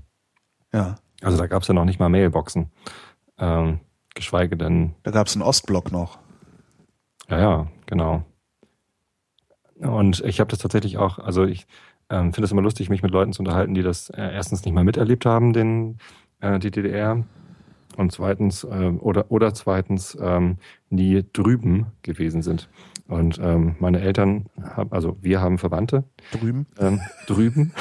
Ja. 0.72 0.98
Also 1.22 1.36
da 1.36 1.48
gab 1.48 1.64
es 1.64 1.68
ja 1.68 1.74
noch 1.74 1.86
nicht 1.86 2.00
mal 2.00 2.10
Mailboxen. 2.10 2.72
Ähm, 3.40 3.80
geschweige 4.14 4.56
denn 4.56 4.94
Da 5.02 5.10
gab 5.10 5.26
es 5.26 5.36
einen 5.36 5.42
Ostblock 5.42 5.92
noch. 5.92 6.20
Ja, 7.28 7.40
ja, 7.40 7.68
genau. 7.88 8.24
Und 9.80 10.20
ich 10.26 10.40
habe 10.40 10.50
das 10.50 10.60
tatsächlich 10.60 10.98
auch, 10.98 11.18
also 11.20 11.46
ich 11.46 11.66
ähm, 12.10 12.34
finde 12.34 12.46
es 12.46 12.52
immer 12.52 12.62
lustig, 12.62 12.90
mich 12.90 13.04
mit 13.04 13.12
Leuten 13.12 13.34
zu 13.34 13.42
unterhalten, 13.42 13.74
die 13.74 13.84
das 13.84 14.10
äh, 14.10 14.22
erstens 14.22 14.64
nicht 14.66 14.74
mal 14.74 14.84
miterlebt 14.84 15.26
haben, 15.26 15.54
den, 15.54 15.98
äh, 16.42 16.60
die 16.60 16.72
DDR, 16.72 17.24
und 18.00 18.12
zweitens, 18.14 18.64
äh, 18.64 18.68
oder, 18.68 19.30
oder 19.30 19.54
zweitens 19.54 20.18
ähm, 20.22 20.58
nie 20.90 21.26
drüben 21.34 21.88
gewesen 22.02 22.42
sind. 22.42 22.70
Und 23.08 23.40
ähm, 23.44 23.76
meine 23.80 24.00
Eltern 24.00 24.46
haben, 24.62 24.92
also 24.92 25.18
wir 25.22 25.42
haben 25.42 25.58
Verwandte 25.58 26.06
Drüben. 26.32 26.68
ähm, 26.80 27.02
drüben 27.28 27.74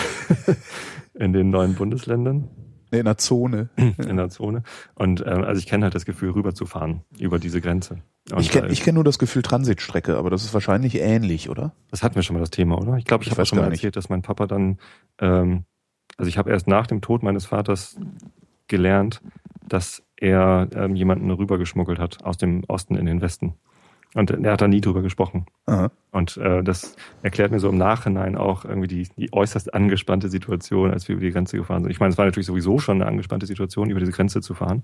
in 1.14 1.32
den 1.32 1.50
neuen 1.50 1.74
Bundesländern 1.74 2.48
in 2.90 3.04
der 3.04 3.18
Zone. 3.18 3.68
in 3.76 4.16
der 4.16 4.28
Zone. 4.30 4.62
Und 4.94 5.24
ähm, 5.26 5.44
also 5.44 5.58
ich 5.58 5.66
kenne 5.66 5.84
halt 5.84 5.94
das 5.94 6.04
Gefühl, 6.04 6.30
rüberzufahren 6.30 7.02
über 7.18 7.38
diese 7.38 7.60
Grenze. 7.60 7.98
Und, 8.30 8.40
Ich 8.40 8.50
kenne 8.50 8.68
ich 8.68 8.82
kenn 8.82 8.94
nur 8.94 9.04
das 9.04 9.18
Gefühl 9.18 9.42
Transitstrecke, 9.42 10.16
aber 10.16 10.30
das 10.30 10.44
ist 10.44 10.52
wahrscheinlich 10.54 10.96
ähnlich, 10.96 11.48
oder? 11.48 11.72
Das 11.90 12.02
hatten 12.02 12.14
wir 12.16 12.22
schon 12.22 12.34
mal 12.34 12.40
das 12.40 12.50
Thema, 12.50 12.78
oder? 12.78 12.96
Ich 12.96 13.04
glaube, 13.04 13.24
ich, 13.24 13.28
Ich 13.30 13.32
habe 13.36 13.46
schon 13.46 13.56
mal 13.58 13.62
gar 13.62 13.70
nicht. 13.70 13.80
erzählt, 13.80 13.96
dass 13.96 14.08
mein 14.08 14.22
Papa 14.22 14.46
dann, 14.46 14.78
ähm, 15.20 15.64
also 16.16 16.28
ich 16.28 16.38
habe 16.38 16.50
erst 16.50 16.68
nach 16.68 16.86
dem 16.86 17.00
Tod 17.00 17.22
meines 17.22 17.46
Vaters 17.46 17.96
gelernt, 18.66 19.22
dass 19.66 20.02
er 20.16 20.68
ähm, 20.74 20.94
jemanden 20.96 21.30
rübergeschmuggelt 21.30 21.98
hat 21.98 22.24
aus 22.24 22.36
dem 22.36 22.64
Osten 22.68 22.96
in 22.96 23.06
den 23.06 23.20
Westen. 23.20 23.54
Und 24.18 24.32
er 24.32 24.52
hat 24.52 24.60
da 24.60 24.66
nie 24.66 24.80
drüber 24.80 25.00
gesprochen. 25.00 25.46
Aha. 25.66 25.92
Und 26.10 26.38
äh, 26.38 26.64
das 26.64 26.96
erklärt 27.22 27.52
mir 27.52 27.60
so 27.60 27.68
im 27.68 27.78
Nachhinein 27.78 28.36
auch 28.36 28.64
irgendwie 28.64 28.88
die, 28.88 29.08
die 29.16 29.32
äußerst 29.32 29.72
angespannte 29.74 30.28
Situation, 30.28 30.90
als 30.90 31.06
wir 31.06 31.14
über 31.14 31.24
die 31.24 31.30
Grenze 31.30 31.56
gefahren 31.56 31.84
sind. 31.84 31.92
Ich 31.92 32.00
meine, 32.00 32.10
es 32.10 32.18
war 32.18 32.24
natürlich 32.24 32.46
sowieso 32.46 32.80
schon 32.80 33.00
eine 33.00 33.08
angespannte 33.08 33.46
Situation, 33.46 33.90
über 33.90 34.00
diese 34.00 34.10
Grenze 34.10 34.40
zu 34.40 34.54
fahren. 34.54 34.82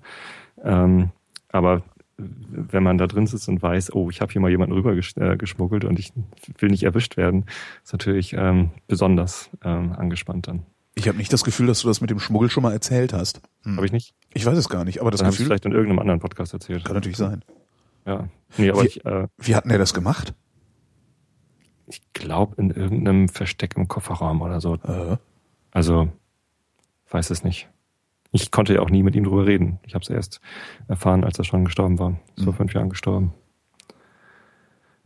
Ähm, 0.62 1.10
aber 1.50 1.82
wenn 2.16 2.84
man 2.84 2.96
da 2.96 3.08
drin 3.08 3.26
sitzt 3.26 3.48
und 3.48 3.60
weiß, 3.60 3.92
oh, 3.92 4.08
ich 4.08 4.20
habe 4.20 4.30
hier 4.30 4.40
mal 4.40 4.52
jemanden 4.52 4.72
rübergeschmuggelt 4.72 5.84
und 5.84 5.98
ich 5.98 6.12
will 6.58 6.70
nicht 6.70 6.84
erwischt 6.84 7.16
werden, 7.16 7.46
ist 7.82 7.92
natürlich 7.92 8.34
ähm, 8.34 8.70
besonders 8.86 9.50
ähm, 9.64 9.94
angespannt 9.94 10.46
dann. 10.46 10.62
Ich 10.94 11.08
habe 11.08 11.18
nicht 11.18 11.32
das 11.32 11.42
Gefühl, 11.42 11.66
dass 11.66 11.80
du 11.80 11.88
das 11.88 12.00
mit 12.00 12.10
dem 12.10 12.20
Schmuggel 12.20 12.50
schon 12.50 12.62
mal 12.62 12.72
erzählt 12.72 13.12
hast. 13.12 13.40
Hm. 13.64 13.78
Habe 13.78 13.86
ich 13.86 13.90
nicht? 13.90 14.14
Ich 14.32 14.46
weiß 14.46 14.56
es 14.56 14.68
gar 14.68 14.84
nicht, 14.84 15.00
aber 15.00 15.10
das 15.10 15.22
Dann 15.22 15.30
Gefühl 15.30 15.46
vielleicht 15.46 15.64
in 15.64 15.72
irgendeinem 15.72 15.98
anderen 15.98 16.20
Podcast 16.20 16.52
erzählt. 16.52 16.84
kann 16.84 16.94
natürlich 16.94 17.16
sein. 17.16 17.44
Ja. 18.06 18.28
Nee, 18.56 18.70
aber 18.70 18.82
Wie- 18.82 18.86
ich, 18.86 19.04
äh, 19.04 19.28
Wie 19.38 19.54
hat 19.54 19.64
denn 19.64 19.70
der 19.70 19.78
das 19.78 19.94
gemacht? 19.94 20.34
ich 21.86 22.00
glaube 22.14 22.54
in 22.56 22.70
irgendeinem 22.70 23.28
Versteck 23.28 23.76
im 23.76 23.88
Kofferraum 23.88 24.40
oder 24.42 24.60
so. 24.60 24.74
Äh, 24.76 25.16
Also, 25.70 26.08
weiß 27.10 27.30
es 27.30 27.42
nicht. 27.44 27.68
Ich 28.30 28.50
konnte 28.50 28.74
ja 28.74 28.80
auch 28.80 28.90
nie 28.90 29.02
mit 29.02 29.14
ihm 29.16 29.24
drüber 29.24 29.44
reden. 29.46 29.78
Ich 29.84 29.94
habe 29.94 30.02
es 30.02 30.08
erst 30.08 30.40
erfahren, 30.88 31.24
als 31.24 31.38
er 31.38 31.44
schon 31.44 31.64
gestorben 31.64 31.98
war. 31.98 32.18
Ist 32.36 32.44
vor 32.44 32.52
Mhm. 32.52 32.56
fünf 32.56 32.74
Jahren 32.74 32.88
gestorben. 32.90 33.34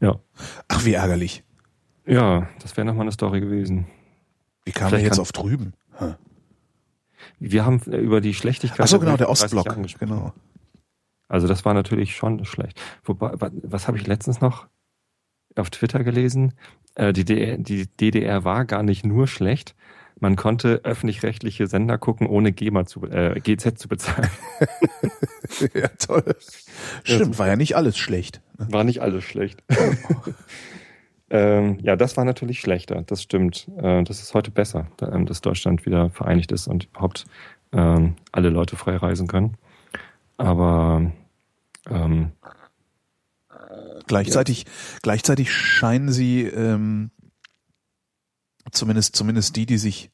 Ja. 0.01 0.21
ach, 0.69 0.85
wie 0.85 0.93
ärgerlich. 0.95 1.43
Ja, 2.07 2.49
das 2.63 2.77
wäre 2.77 2.85
nochmal 2.87 3.03
eine 3.03 3.13
Story 3.13 3.41
gewesen. 3.41 3.87
Wie 4.65 4.73
kam 4.73 4.93
er 4.93 5.01
jetzt 5.01 5.19
auf 5.19 5.33
drüben? 5.33 5.73
Hm. 5.99 6.15
Wir 7.41 7.65
haben 7.67 7.81
über 7.83 8.21
die 8.21 8.33
Schlechtigkeit. 8.35 8.81
Ach 8.81 8.87
so, 8.89 8.99
genau, 9.01 9.17
der 9.17 9.27
vor 9.27 9.35
30 9.35 9.59
Ostblock. 9.59 9.99
Genau. 9.99 10.33
Also 11.29 11.47
das 11.47 11.65
war 11.65 11.75
natürlich 11.75 12.17
schon 12.17 12.45
schlecht. 12.45 12.81
Wobei, 13.05 13.33
wa- 13.41 13.51
was 13.63 13.87
habe 13.87 13.99
ich 13.99 14.07
letztens 14.07 14.41
noch 14.41 14.67
auf 15.57 15.71
Twitter 15.71 16.03
gelesen? 16.05 16.55
Äh, 16.95 17.13
die, 17.13 17.25
DDR, 17.25 17.59
die 17.59 17.87
DDR 17.87 18.45
war 18.45 18.65
gar 18.65 18.83
nicht 18.83 19.05
nur 19.05 19.27
schlecht. 19.29 19.75
Man 20.21 20.35
konnte 20.35 20.81
öffentlich-rechtliche 20.85 21.69
Sender 21.69 21.97
gucken, 21.97 22.27
ohne 22.27 22.51
GEMA 22.53 22.87
zu, 22.87 23.05
äh, 23.05 23.39
GZ 23.41 23.79
zu 23.79 23.87
bezahlen. 23.89 24.29
ja, 25.75 25.89
toll. 25.89 26.35
Stimmt, 27.05 27.39
war 27.39 27.47
ja 27.47 27.55
nicht 27.57 27.77
alles 27.77 27.97
schlecht. 27.97 28.41
War 28.57 28.83
nicht 28.83 29.01
alles 29.01 29.23
schlecht. 29.23 29.63
ähm, 31.31 31.79
ja, 31.83 31.95
das 31.97 32.17
war 32.17 32.25
natürlich 32.25 32.61
schlechter, 32.61 33.03
das 33.03 33.23
stimmt. 33.23 33.69
Äh, 33.81 34.03
das 34.05 34.21
ist 34.21 34.35
heute 34.35 34.51
besser, 34.51 34.89
da, 34.97 35.13
ähm, 35.13 35.27
dass 35.27 35.41
Deutschland 35.41 35.85
wieder 35.87 36.11
vereinigt 36.11 36.51
ist 36.53 36.67
und 36.67 36.85
überhaupt 36.87 37.27
ähm, 37.73 38.17
alle 38.33 38.49
Leute 38.49 38.77
frei 38.77 38.97
reisen 38.97 39.27
können. 39.29 39.57
Aber 40.39 41.13
ähm, 41.91 42.33
Gleichzeitig, 44.09 44.65
gleichzeitig 45.03 45.53
scheinen 45.53 46.11
sie 46.11 46.43
ähm, 46.43 47.11
zumindest, 48.73 49.15
zumindest 49.15 49.55
die, 49.55 49.67
die 49.67 49.79
sich. 49.79 50.11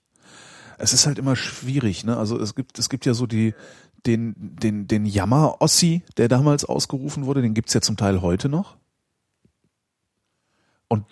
Es 0.77 0.93
ist 0.93 1.07
halt 1.07 1.19
immer 1.19 1.37
schwierig, 1.37 2.05
ne? 2.05 2.17
Also 2.17 2.39
es 2.39 2.57
gibt, 2.57 2.79
es 2.81 2.89
gibt 2.89 3.07
ja 3.07 3.15
so 3.15 3.27
die, 3.27 3.55
den, 4.07 4.35
den, 4.37 4.89
den 4.89 5.07
Jammer-Ossi, 5.07 6.03
der 6.17 6.29
damals 6.29 6.65
ausgerufen 6.65 7.27
wurde, 7.27 7.43
den 7.43 7.55
gibt's 7.55 7.73
ja 7.73 7.81
zum 7.81 7.97
Teil 7.97 8.21
heute 8.21 8.49
noch. 8.49 8.77
Und 10.89 11.07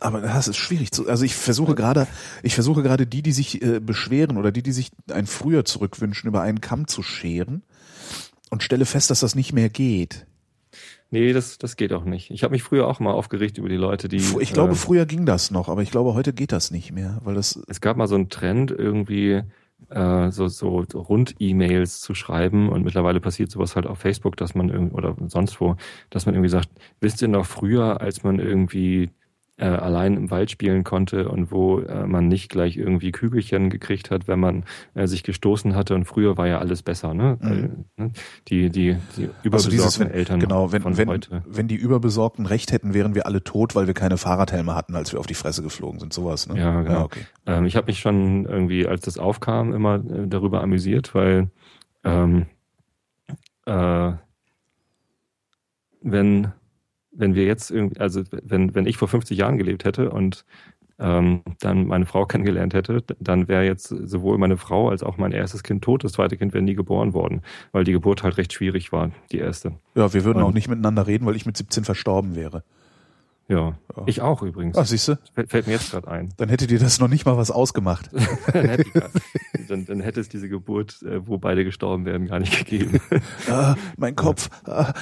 aber 0.00 0.22
das 0.22 0.48
ist 0.48 0.56
schwierig 0.56 0.90
zu. 0.90 1.08
Also 1.08 1.24
ich 1.24 1.34
versuche 1.34 1.74
gerade, 1.74 2.08
ich 2.42 2.54
versuche 2.54 2.82
gerade 2.82 3.06
die, 3.06 3.22
die 3.22 3.32
sich 3.32 3.62
äh, 3.62 3.80
beschweren 3.80 4.38
oder 4.38 4.50
die, 4.50 4.62
die 4.62 4.72
sich 4.72 4.90
ein 5.10 5.26
früher 5.26 5.64
zurückwünschen, 5.64 6.28
über 6.28 6.40
einen 6.40 6.60
Kamm 6.60 6.88
zu 6.88 7.02
scheren 7.02 7.62
und 8.50 8.62
stelle 8.62 8.86
fest, 8.86 9.10
dass 9.10 9.20
das 9.20 9.34
nicht 9.34 9.52
mehr 9.52 9.68
geht. 9.68 10.26
nee, 11.10 11.32
das, 11.32 11.58
das 11.58 11.76
geht 11.76 11.92
auch 11.92 12.04
nicht. 12.04 12.30
Ich 12.30 12.42
habe 12.42 12.52
mich 12.52 12.62
früher 12.62 12.86
auch 12.88 13.00
mal 13.00 13.12
aufgeregt 13.12 13.58
über 13.58 13.68
die 13.68 13.76
Leute, 13.76 14.08
die. 14.08 14.22
Ich 14.40 14.52
glaube, 14.52 14.72
äh, 14.72 14.76
früher 14.76 15.06
ging 15.06 15.26
das 15.26 15.50
noch, 15.50 15.68
aber 15.68 15.82
ich 15.82 15.90
glaube, 15.90 16.14
heute 16.14 16.32
geht 16.32 16.52
das 16.52 16.70
nicht 16.70 16.92
mehr, 16.92 17.20
weil 17.24 17.34
das 17.34 17.60
es 17.68 17.80
gab 17.80 17.96
mal 17.96 18.08
so 18.08 18.16
einen 18.16 18.28
Trend, 18.28 18.70
irgendwie 18.70 19.42
äh, 19.90 20.30
so, 20.30 20.48
so 20.48 20.78
Rund-E-Mails 20.94 22.00
zu 22.00 22.14
schreiben 22.14 22.68
und 22.68 22.84
mittlerweile 22.84 23.20
passiert 23.20 23.50
sowas 23.50 23.76
halt 23.76 23.86
auf 23.86 23.98
Facebook, 23.98 24.36
dass 24.36 24.54
man 24.54 24.68
irgendwie 24.68 24.94
oder 24.94 25.16
sonst 25.28 25.60
wo, 25.60 25.76
dass 26.10 26.26
man 26.26 26.34
irgendwie 26.34 26.50
sagt, 26.50 26.68
wisst 27.00 27.22
ihr 27.22 27.28
noch 27.28 27.46
früher, 27.46 28.00
als 28.00 28.22
man 28.22 28.38
irgendwie 28.38 29.10
äh, 29.56 29.66
allein 29.66 30.16
im 30.16 30.30
Wald 30.30 30.50
spielen 30.50 30.82
konnte 30.82 31.28
und 31.28 31.52
wo 31.52 31.78
äh, 31.78 32.06
man 32.06 32.26
nicht 32.26 32.50
gleich 32.50 32.76
irgendwie 32.76 33.12
Kügelchen 33.12 33.70
gekriegt 33.70 34.10
hat, 34.10 34.26
wenn 34.26 34.40
man 34.40 34.64
äh, 34.94 35.06
sich 35.06 35.22
gestoßen 35.22 35.76
hatte. 35.76 35.94
Und 35.94 36.06
früher 36.06 36.36
war 36.36 36.48
ja 36.48 36.58
alles 36.58 36.82
besser, 36.82 37.14
ne? 37.14 37.38
Mhm. 37.40 37.84
Ne? 37.96 38.10
Die, 38.48 38.70
die, 38.70 38.96
die 39.16 39.30
überbesorgten 39.42 39.52
Also 39.52 39.70
dieses, 39.70 40.00
wenn, 40.00 40.10
Eltern 40.10 40.40
genau, 40.40 40.72
wenn, 40.72 40.82
von 40.82 40.96
wenn, 40.96 41.08
heute. 41.08 41.42
wenn 41.46 41.68
die 41.68 41.76
Überbesorgten 41.76 42.46
recht 42.46 42.72
hätten, 42.72 42.94
wären 42.94 43.14
wir 43.14 43.26
alle 43.26 43.44
tot, 43.44 43.76
weil 43.76 43.86
wir 43.86 43.94
keine 43.94 44.16
Fahrradhelme 44.16 44.74
hatten, 44.74 44.96
als 44.96 45.12
wir 45.12 45.20
auf 45.20 45.26
die 45.26 45.34
Fresse 45.34 45.62
geflogen 45.62 46.00
sind. 46.00 46.12
Sowas, 46.12 46.48
ne? 46.48 46.58
Ja, 46.58 46.82
genau. 46.82 47.04
okay. 47.04 47.20
Ähm, 47.46 47.66
ich 47.66 47.76
habe 47.76 47.86
mich 47.86 48.00
schon 48.00 48.46
irgendwie, 48.46 48.88
als 48.88 49.02
das 49.02 49.18
aufkam, 49.18 49.72
immer 49.72 49.96
äh, 49.96 50.26
darüber 50.26 50.62
amüsiert, 50.62 51.14
weil 51.14 51.50
ähm, 52.02 52.46
äh, 53.66 54.12
wenn, 56.02 56.52
wenn 57.14 57.34
wir 57.34 57.44
jetzt 57.44 57.70
irgendwie, 57.70 58.00
also 58.00 58.22
wenn, 58.42 58.74
wenn 58.74 58.86
ich 58.86 58.96
vor 58.96 59.08
50 59.08 59.38
Jahren 59.38 59.56
gelebt 59.58 59.84
hätte 59.84 60.10
und 60.10 60.44
ähm, 60.98 61.42
dann 61.60 61.86
meine 61.88 62.06
Frau 62.06 62.24
kennengelernt 62.26 62.72
hätte, 62.74 63.02
dann 63.18 63.48
wäre 63.48 63.64
jetzt 63.64 63.88
sowohl 63.88 64.38
meine 64.38 64.56
Frau 64.56 64.90
als 64.90 65.02
auch 65.02 65.16
mein 65.16 65.32
erstes 65.32 65.62
Kind 65.62 65.82
tot. 65.82 66.04
Das 66.04 66.12
zweite 66.12 66.36
Kind 66.36 66.54
wäre 66.54 66.62
nie 66.62 66.74
geboren 66.74 67.14
worden, 67.14 67.42
weil 67.72 67.84
die 67.84 67.92
Geburt 67.92 68.22
halt 68.22 68.36
recht 68.36 68.52
schwierig 68.52 68.92
war, 68.92 69.10
die 69.32 69.38
erste. 69.38 69.72
Ja, 69.94 70.12
wir 70.14 70.24
würden 70.24 70.38
Und- 70.38 70.44
auch 70.50 70.54
nicht 70.54 70.68
miteinander 70.68 71.06
reden, 71.06 71.26
weil 71.26 71.36
ich 71.36 71.46
mit 71.46 71.56
17 71.56 71.84
verstorben 71.84 72.36
wäre. 72.36 72.62
Ja, 73.46 73.76
Ja. 73.94 74.02
ich 74.06 74.22
auch 74.22 74.42
übrigens. 74.42 74.78
Ah, 74.78 74.84
siehst 74.84 75.08
du? 75.08 75.18
Fällt, 75.34 75.66
mir 75.66 75.74
jetzt 75.74 75.90
gerade 75.90 76.08
ein. 76.08 76.30
Dann 76.38 76.48
hätte 76.48 76.66
dir 76.66 76.78
das 76.78 76.98
noch 76.98 77.08
nicht 77.08 77.26
mal 77.26 77.36
was 77.36 77.50
ausgemacht. 77.50 78.08
dann, 78.52 78.68
hätte, 78.68 78.84
dann, 79.68 79.84
dann 79.84 80.00
hätte 80.00 80.20
es 80.20 80.30
diese 80.30 80.48
Geburt, 80.48 81.02
äh, 81.02 81.26
wo 81.26 81.36
beide 81.36 81.62
gestorben 81.64 82.06
werden, 82.06 82.26
gar 82.26 82.40
nicht 82.40 82.56
gegeben. 82.56 83.00
ah, 83.50 83.74
mein 83.98 84.16
Kopf. 84.16 84.48
Ah. 84.64 84.94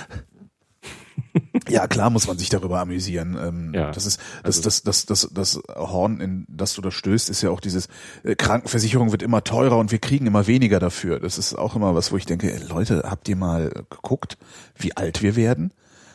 Ja, 1.68 1.86
klar 1.86 2.10
muss 2.10 2.26
man 2.26 2.38
sich 2.38 2.48
darüber 2.48 2.80
amüsieren. 2.80 3.36
Ähm, 3.40 3.72
Ja, 3.74 3.90
das 3.90 4.06
ist 4.06 4.20
das, 4.42 4.58
also- 4.58 4.62
das, 4.62 4.82
das, 4.82 5.06
das, 5.06 5.30
das 5.32 5.60
Horn, 5.76 6.20
in 6.20 6.46
das 6.48 6.74
du 6.74 6.82
da 6.82 6.90
stößt, 6.90 7.30
ist 7.30 7.42
ja 7.42 7.50
auch 7.50 7.60
dieses 7.60 7.88
äh, 8.24 8.34
Krankenversicherung 8.34 9.12
wird 9.12 9.22
immer 9.22 9.44
teurer 9.44 9.78
und 9.78 9.92
wir 9.92 9.98
kriegen 9.98 10.26
immer 10.26 10.46
weniger 10.46 10.80
dafür. 10.80 11.20
Das 11.20 11.38
ist 11.38 11.54
auch 11.54 11.76
immer 11.76 11.94
was, 11.94 12.12
wo 12.12 12.16
ich 12.16 12.26
denke, 12.26 12.52
ey, 12.52 12.60
Leute, 12.68 13.02
habt 13.06 13.28
ihr 13.28 13.36
mal 13.36 13.70
geguckt, 13.90 14.36
wie 14.76 14.96
alt 14.96 15.22
wir 15.22 15.36
werden? 15.36 15.72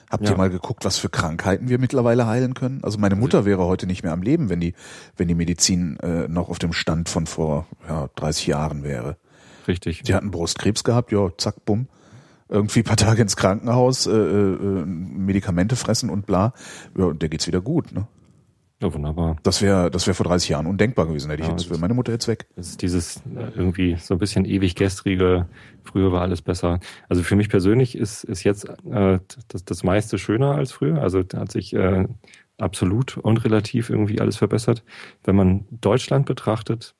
Habt 0.09 0.23
Ja. 0.23 0.31
ihr 0.31 0.37
mal 0.37 0.49
geguckt, 0.49 0.85
was 0.85 0.97
für 0.97 1.09
Krankheiten 1.09 1.67
wir 1.69 1.79
mittlerweile 1.79 2.27
heilen 2.27 2.53
können? 2.53 2.79
Also 2.83 2.97
meine 2.97 3.15
Mutter 3.15 3.43
wäre 3.45 3.65
heute 3.65 3.87
nicht 3.87 4.03
mehr 4.03 4.13
am 4.13 4.21
Leben, 4.21 4.49
wenn 4.49 4.59
die, 4.61 4.73
wenn 5.17 5.27
die 5.27 5.35
Medizin 5.35 5.99
äh, 5.99 6.27
noch 6.29 6.49
auf 6.49 6.59
dem 6.59 6.71
Stand 6.73 7.09
von 7.09 7.25
vor 7.27 7.67
ja, 7.89 8.09
30 8.15 8.47
Jahren 8.47 8.83
wäre. 8.83 9.17
Richtig. 9.67 10.03
Die 10.03 10.13
hatten 10.15 10.31
Brustkrebs 10.31 10.85
gehabt, 10.85 11.11
ja, 11.11 11.29
zack, 11.37 11.65
bumm. 11.65 11.87
Irgendwie 12.49 12.79
ein 12.79 12.85
paar 12.85 12.97
Tage 12.97 13.21
ins 13.21 13.35
Krankenhaus, 13.35 14.07
äh, 14.07 14.11
äh, 14.11 14.85
Medikamente 14.85 15.75
fressen 15.75 16.09
und 16.09 16.25
bla. 16.25 16.53
Ja, 16.97 17.05
und 17.05 17.21
der 17.21 17.29
geht's 17.29 17.47
wieder 17.47 17.61
gut, 17.61 17.91
ne? 17.91 18.07
Ja, 18.79 18.93
wunderbar. 18.93 19.37
Das 19.41 19.63
wäre 19.63 19.89
das 19.89 20.05
wäre 20.05 20.13
vor 20.13 20.27
30 20.27 20.49
Jahren 20.49 20.67
undenkbar 20.67 21.07
gewesen, 21.07 21.31
hätte 21.31 21.41
ich 21.41 21.47
Ja, 21.47 21.53
jetzt, 21.53 21.63
das 21.63 21.69
wäre 21.71 21.79
meine 21.79 21.95
Mutter 21.95 22.11
jetzt 22.11 22.27
weg. 22.27 22.45
Es 22.55 22.69
ist 22.69 22.81
dieses 22.83 23.17
äh, 23.35 23.49
irgendwie 23.55 23.95
so 23.95 24.13
ein 24.13 24.19
bisschen 24.19 24.45
ewig 24.45 24.75
gestrige, 24.75 25.47
früher 25.83 26.11
war 26.11 26.21
alles 26.21 26.43
besser. 26.43 26.79
Also 27.09 27.23
für 27.23 27.35
mich 27.35 27.49
persönlich 27.49 27.97
ist, 27.97 28.23
ist 28.23 28.43
jetzt 28.43 28.65
äh, 28.65 29.19
das, 29.47 29.65
das 29.65 29.83
meiste 29.83 30.19
schöner 30.19 30.53
als 30.53 30.71
früher. 30.71 31.01
Also 31.01 31.23
da 31.23 31.39
hat 31.39 31.51
sich 31.51 31.73
äh, 31.73 32.05
absolut 32.59 33.17
und 33.17 33.43
relativ 33.43 33.89
irgendwie 33.89 34.21
alles 34.21 34.37
verbessert. 34.37 34.83
Wenn 35.23 35.35
man 35.35 35.65
Deutschland 35.71 36.27
betrachtet, 36.27 36.93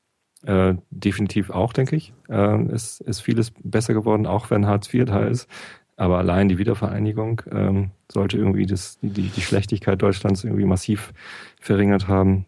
äh, 0.44 0.74
definitiv 0.90 1.50
auch, 1.50 1.72
denke 1.72 1.96
ich, 1.96 2.12
äh, 2.28 2.62
ist, 2.72 3.00
ist 3.00 3.20
vieles 3.20 3.52
besser 3.62 3.94
geworden, 3.94 4.26
auch 4.26 4.50
wenn 4.50 4.66
Hartz 4.66 4.92
IV 4.92 5.04
da 5.06 5.24
ist. 5.24 5.48
Aber 5.96 6.18
allein 6.18 6.48
die 6.48 6.58
Wiedervereinigung 6.58 7.42
ähm, 7.50 7.90
sollte 8.10 8.36
irgendwie 8.38 8.66
das, 8.66 8.98
die, 9.02 9.28
die 9.28 9.40
Schlechtigkeit 9.40 10.00
Deutschlands 10.00 10.44
irgendwie 10.44 10.64
massiv 10.64 11.12
verringert 11.60 12.06
haben. 12.06 12.46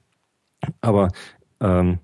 Aber 0.81 1.09
ähm, 1.61 1.99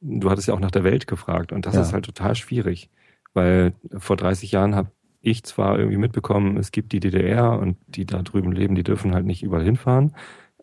du 0.00 0.30
hattest 0.30 0.48
ja 0.48 0.54
auch 0.54 0.60
nach 0.60 0.72
der 0.72 0.84
Welt 0.84 1.06
gefragt 1.06 1.52
und 1.52 1.64
das 1.66 1.74
Ja. 1.76 1.82
ist 1.82 1.92
halt 1.92 2.04
total 2.06 2.34
schwierig, 2.34 2.90
weil 3.34 3.72
vor 3.98 4.16
30 4.16 4.50
Jahren 4.50 4.74
habe 4.74 4.90
ich 5.20 5.44
zwar 5.44 5.78
irgendwie 5.78 5.96
mitbekommen, 5.96 6.56
es 6.58 6.72
gibt 6.72 6.92
die 6.92 7.00
DDR 7.00 7.58
und 7.58 7.76
die 7.86 8.04
da 8.04 8.20
drüben 8.22 8.52
leben, 8.52 8.74
die 8.74 8.82
dürfen 8.82 9.14
halt 9.14 9.24
nicht 9.24 9.42
überall 9.42 9.64
hinfahren. 9.64 10.14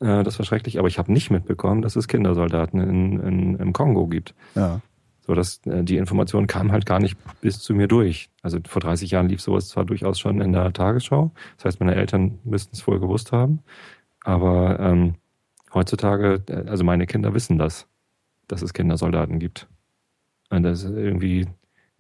Äh, 0.02 0.24
das 0.24 0.38
war 0.39 0.45
schrecklich, 0.45 0.80
aber 0.80 0.88
ich 0.88 0.97
habe 0.97 1.12
nicht 1.12 1.30
mitbekommen, 1.32 1.82
dass 1.82 1.95
es 1.95 2.08
Kindersoldaten 2.08 2.82
in, 2.82 3.20
in, 3.20 3.56
im 3.56 3.74
Kongo 3.74 4.08
gibt. 4.08 4.34
Ja. 4.56 4.82
So 5.26 5.36
dass 5.36 5.62
äh, 5.66 5.84
die 5.84 5.97
Information 5.97 6.47
kam 6.47 6.72
halt 6.72 6.86
gar 6.86 6.99
nicht 6.99 7.16
bis 7.39 7.60
zu 7.60 7.76
mir 7.76 7.88
durch. 7.88 8.30
Also 8.41 8.58
vor 8.68 8.82
30 8.82 9.12
Jahren 9.12 9.30
lief 9.30 9.41
sowas 9.41 9.70
zwar 9.70 9.86
durchaus 9.86 10.20
schon 10.20 10.41
in 10.41 10.52
der 10.52 10.74
Tagesschau, 10.74 11.32
das 11.58 11.66
heißt, 11.66 11.80
meine 11.80 11.95
Eltern 11.95 12.39
müssten 12.43 12.76
es 12.76 12.86
wohl 12.88 12.99
gewusst 12.99 13.32
haben, 13.32 13.60
aber 14.24 14.80
ähm, 14.80 15.16
heutzutage, 15.74 16.43
äh, 16.49 16.68
also 16.68 16.84
meine 16.84 17.06
Kinder 17.06 17.34
wissen 17.34 17.60
das, 17.60 17.88
dass 18.47 18.64
es 18.64 18.74
Kindersoldaten 18.74 19.39
gibt. 19.39 19.68
Und 20.49 20.64
das 20.64 20.84
ist 20.84 20.91
irgendwie 20.91 21.47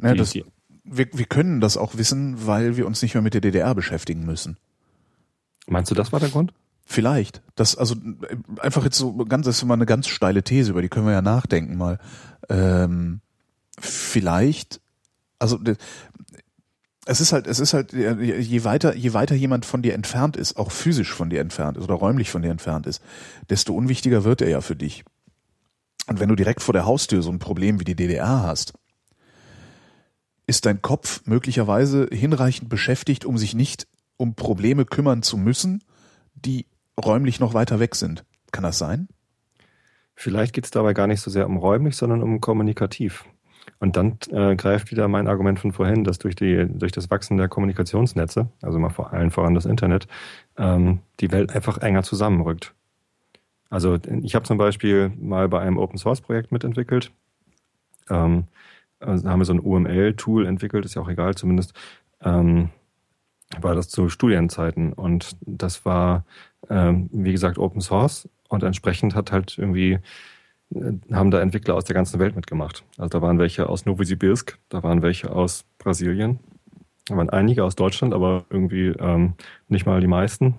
Ja, 0.01 0.13
die, 0.13 0.17
das, 0.17 0.31
die, 0.31 0.43
wir, 0.83 1.07
wir 1.13 1.25
können 1.25 1.61
das 1.61 1.77
auch 1.77 1.95
wissen, 1.95 2.47
weil 2.47 2.75
wir 2.75 2.87
uns 2.87 3.01
nicht 3.03 3.13
mehr 3.13 3.21
mit 3.21 3.35
der 3.35 3.41
DDR 3.41 3.75
beschäftigen 3.75 4.25
müssen. 4.25 4.57
meinst 5.67 5.91
du, 5.91 5.95
das 5.95 6.11
war 6.11 6.19
der 6.19 6.29
Grund? 6.29 6.51
Vielleicht. 6.91 7.41
Das, 7.55 7.77
also 7.77 7.95
einfach 8.59 8.83
jetzt 8.83 8.97
so 8.97 9.15
ganz, 9.23 9.45
das 9.45 9.55
ist 9.55 9.63
mal 9.63 9.75
eine 9.75 9.85
ganz 9.85 10.09
steile 10.09 10.43
These, 10.43 10.71
über 10.71 10.81
die 10.81 10.89
können 10.89 11.05
wir 11.05 11.13
ja 11.13 11.21
nachdenken 11.21 11.77
mal. 11.77 11.99
Ähm, 12.49 13.21
vielleicht, 13.79 14.81
also 15.39 15.57
es 17.05 17.21
ist 17.21 17.31
halt, 17.31 17.47
es 17.47 17.61
ist 17.61 17.73
halt, 17.73 17.93
je 17.93 18.63
weiter, 18.65 18.93
je 18.93 19.13
weiter 19.13 19.35
jemand 19.35 19.65
von 19.65 19.81
dir 19.81 19.93
entfernt 19.93 20.35
ist, 20.35 20.57
auch 20.57 20.69
physisch 20.69 21.13
von 21.13 21.29
dir 21.29 21.39
entfernt 21.39 21.77
ist 21.77 21.85
oder 21.85 21.93
räumlich 21.93 22.29
von 22.29 22.41
dir 22.41 22.51
entfernt 22.51 22.85
ist, 22.87 23.01
desto 23.49 23.73
unwichtiger 23.73 24.25
wird 24.25 24.41
er 24.41 24.49
ja 24.49 24.59
für 24.59 24.75
dich. 24.75 25.05
Und 26.07 26.19
wenn 26.19 26.27
du 26.27 26.35
direkt 26.35 26.61
vor 26.61 26.73
der 26.73 26.85
Haustür 26.85 27.21
so 27.21 27.31
ein 27.31 27.39
Problem 27.39 27.79
wie 27.79 27.85
die 27.85 27.95
DDR 27.95 28.43
hast, 28.43 28.73
ist 30.45 30.65
dein 30.65 30.81
Kopf 30.81 31.21
möglicherweise 31.23 32.09
hinreichend 32.11 32.67
beschäftigt, 32.67 33.23
um 33.23 33.37
sich 33.37 33.53
nicht 33.53 33.87
um 34.17 34.35
Probleme 34.35 34.83
kümmern 34.83 35.23
zu 35.23 35.37
müssen, 35.37 35.85
die 36.35 36.65
räumlich 36.99 37.39
noch 37.39 37.53
weiter 37.53 37.79
weg 37.79 37.95
sind. 37.95 38.25
Kann 38.51 38.63
das 38.63 38.77
sein? 38.77 39.07
Vielleicht 40.15 40.53
geht 40.53 40.65
es 40.65 40.71
dabei 40.71 40.93
gar 40.93 41.07
nicht 41.07 41.21
so 41.21 41.31
sehr 41.31 41.47
um 41.47 41.57
räumlich, 41.57 41.95
sondern 41.95 42.21
um 42.21 42.41
kommunikativ. 42.41 43.25
Und 43.79 43.95
dann 43.95 44.17
äh, 44.29 44.55
greift 44.55 44.91
wieder 44.91 45.07
mein 45.07 45.27
Argument 45.27 45.59
von 45.59 45.71
vorhin, 45.71 46.03
dass 46.03 46.19
durch, 46.19 46.35
die, 46.35 46.67
durch 46.69 46.91
das 46.91 47.09
Wachsen 47.09 47.37
der 47.37 47.47
Kommunikationsnetze, 47.47 48.49
also 48.61 48.79
mal 48.79 48.89
vor 48.89 49.13
allen 49.13 49.31
voran 49.31 49.55
das 49.55 49.65
Internet, 49.65 50.07
ähm, 50.57 50.99
die 51.19 51.31
Welt 51.31 51.55
einfach 51.55 51.79
enger 51.79 52.03
zusammenrückt. 52.03 52.73
Also 53.69 53.97
ich 54.21 54.35
habe 54.35 54.45
zum 54.45 54.57
Beispiel 54.57 55.11
mal 55.19 55.47
bei 55.47 55.61
einem 55.61 55.77
Open 55.77 55.97
Source 55.97 56.21
Projekt 56.21 56.51
mitentwickelt. 56.51 57.11
Ähm, 58.09 58.45
also 58.99 59.27
haben 59.27 59.39
wir 59.39 59.45
so 59.45 59.53
ein 59.53 59.59
UML-Tool 59.59 60.45
entwickelt, 60.45 60.85
ist 60.85 60.95
ja 60.95 61.01
auch 61.01 61.09
egal, 61.09 61.35
zumindest 61.35 61.73
ähm, 62.21 62.69
war 63.59 63.75
das 63.75 63.89
zu 63.89 64.09
Studienzeiten. 64.09 64.93
Und 64.93 65.35
das 65.41 65.85
war, 65.85 66.25
ähm, 66.69 67.09
wie 67.11 67.31
gesagt, 67.31 67.57
Open 67.57 67.81
Source 67.81 68.29
und 68.49 68.63
entsprechend 68.63 69.15
hat 69.15 69.31
halt 69.31 69.57
irgendwie 69.57 69.99
äh, 70.73 70.93
haben 71.11 71.31
da 71.31 71.41
Entwickler 71.41 71.75
aus 71.75 71.85
der 71.85 71.95
ganzen 71.95 72.19
Welt 72.19 72.35
mitgemacht. 72.35 72.83
Also 72.97 73.09
da 73.09 73.21
waren 73.21 73.39
welche 73.39 73.67
aus 73.67 73.85
Novosibirsk, 73.85 74.57
da 74.69 74.83
waren 74.83 75.01
welche 75.01 75.31
aus 75.31 75.65
Brasilien, 75.77 76.39
da 77.05 77.17
waren 77.17 77.29
einige 77.29 77.63
aus 77.63 77.75
Deutschland, 77.75 78.13
aber 78.13 78.45
irgendwie 78.49 78.87
ähm, 78.87 79.33
nicht 79.67 79.85
mal 79.85 80.01
die 80.01 80.07
meisten. 80.07 80.55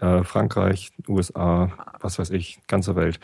Äh, 0.00 0.24
Frankreich, 0.24 0.92
USA, 1.08 1.70
was 2.00 2.18
weiß 2.18 2.30
ich, 2.30 2.58
ganze 2.66 2.96
Welt. 2.96 3.20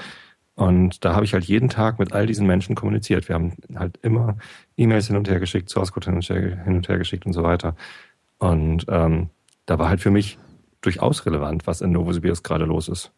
Und 0.54 1.04
da 1.04 1.14
habe 1.14 1.24
ich 1.24 1.32
halt 1.32 1.44
jeden 1.44 1.70
Tag 1.70 1.98
mit 1.98 2.12
all 2.12 2.26
diesen 2.26 2.46
Menschen 2.46 2.74
kommuniziert. 2.74 3.28
Wir 3.28 3.34
haben 3.34 3.54
halt 3.74 3.98
immer 4.02 4.36
E-Mails 4.76 5.06
hin 5.06 5.16
und 5.16 5.28
her 5.28 5.40
geschickt, 5.40 5.70
Source 5.70 5.90
Code 5.90 6.06
hin 6.06 6.16
und 6.16 6.28
her, 6.28 6.64
hin 6.64 6.76
und 6.76 6.88
her 6.88 6.98
geschickt 6.98 7.24
und 7.24 7.32
so 7.32 7.42
weiter. 7.42 7.74
Und 8.40 8.86
ähm, 8.88 9.30
da 9.66 9.78
war 9.78 9.88
halt 9.88 10.00
für 10.00 10.10
mich 10.10 10.38
durchaus 10.80 11.24
relevant, 11.26 11.66
was 11.66 11.82
in 11.82 11.92
Novosibirsk 11.92 12.42
gerade 12.42 12.64
los 12.64 12.88
ist. 12.88 13.12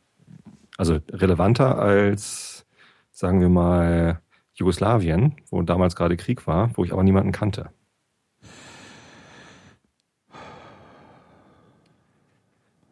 Also 0.76 0.98
relevanter 1.10 1.78
als, 1.78 2.66
sagen 3.12 3.40
wir 3.40 3.48
mal, 3.48 4.20
Jugoslawien, 4.54 5.36
wo 5.48 5.62
damals 5.62 5.96
gerade 5.96 6.16
Krieg 6.16 6.46
war, 6.46 6.76
wo 6.76 6.84
ich 6.84 6.92
aber 6.92 7.04
niemanden 7.04 7.32
kannte. 7.32 7.70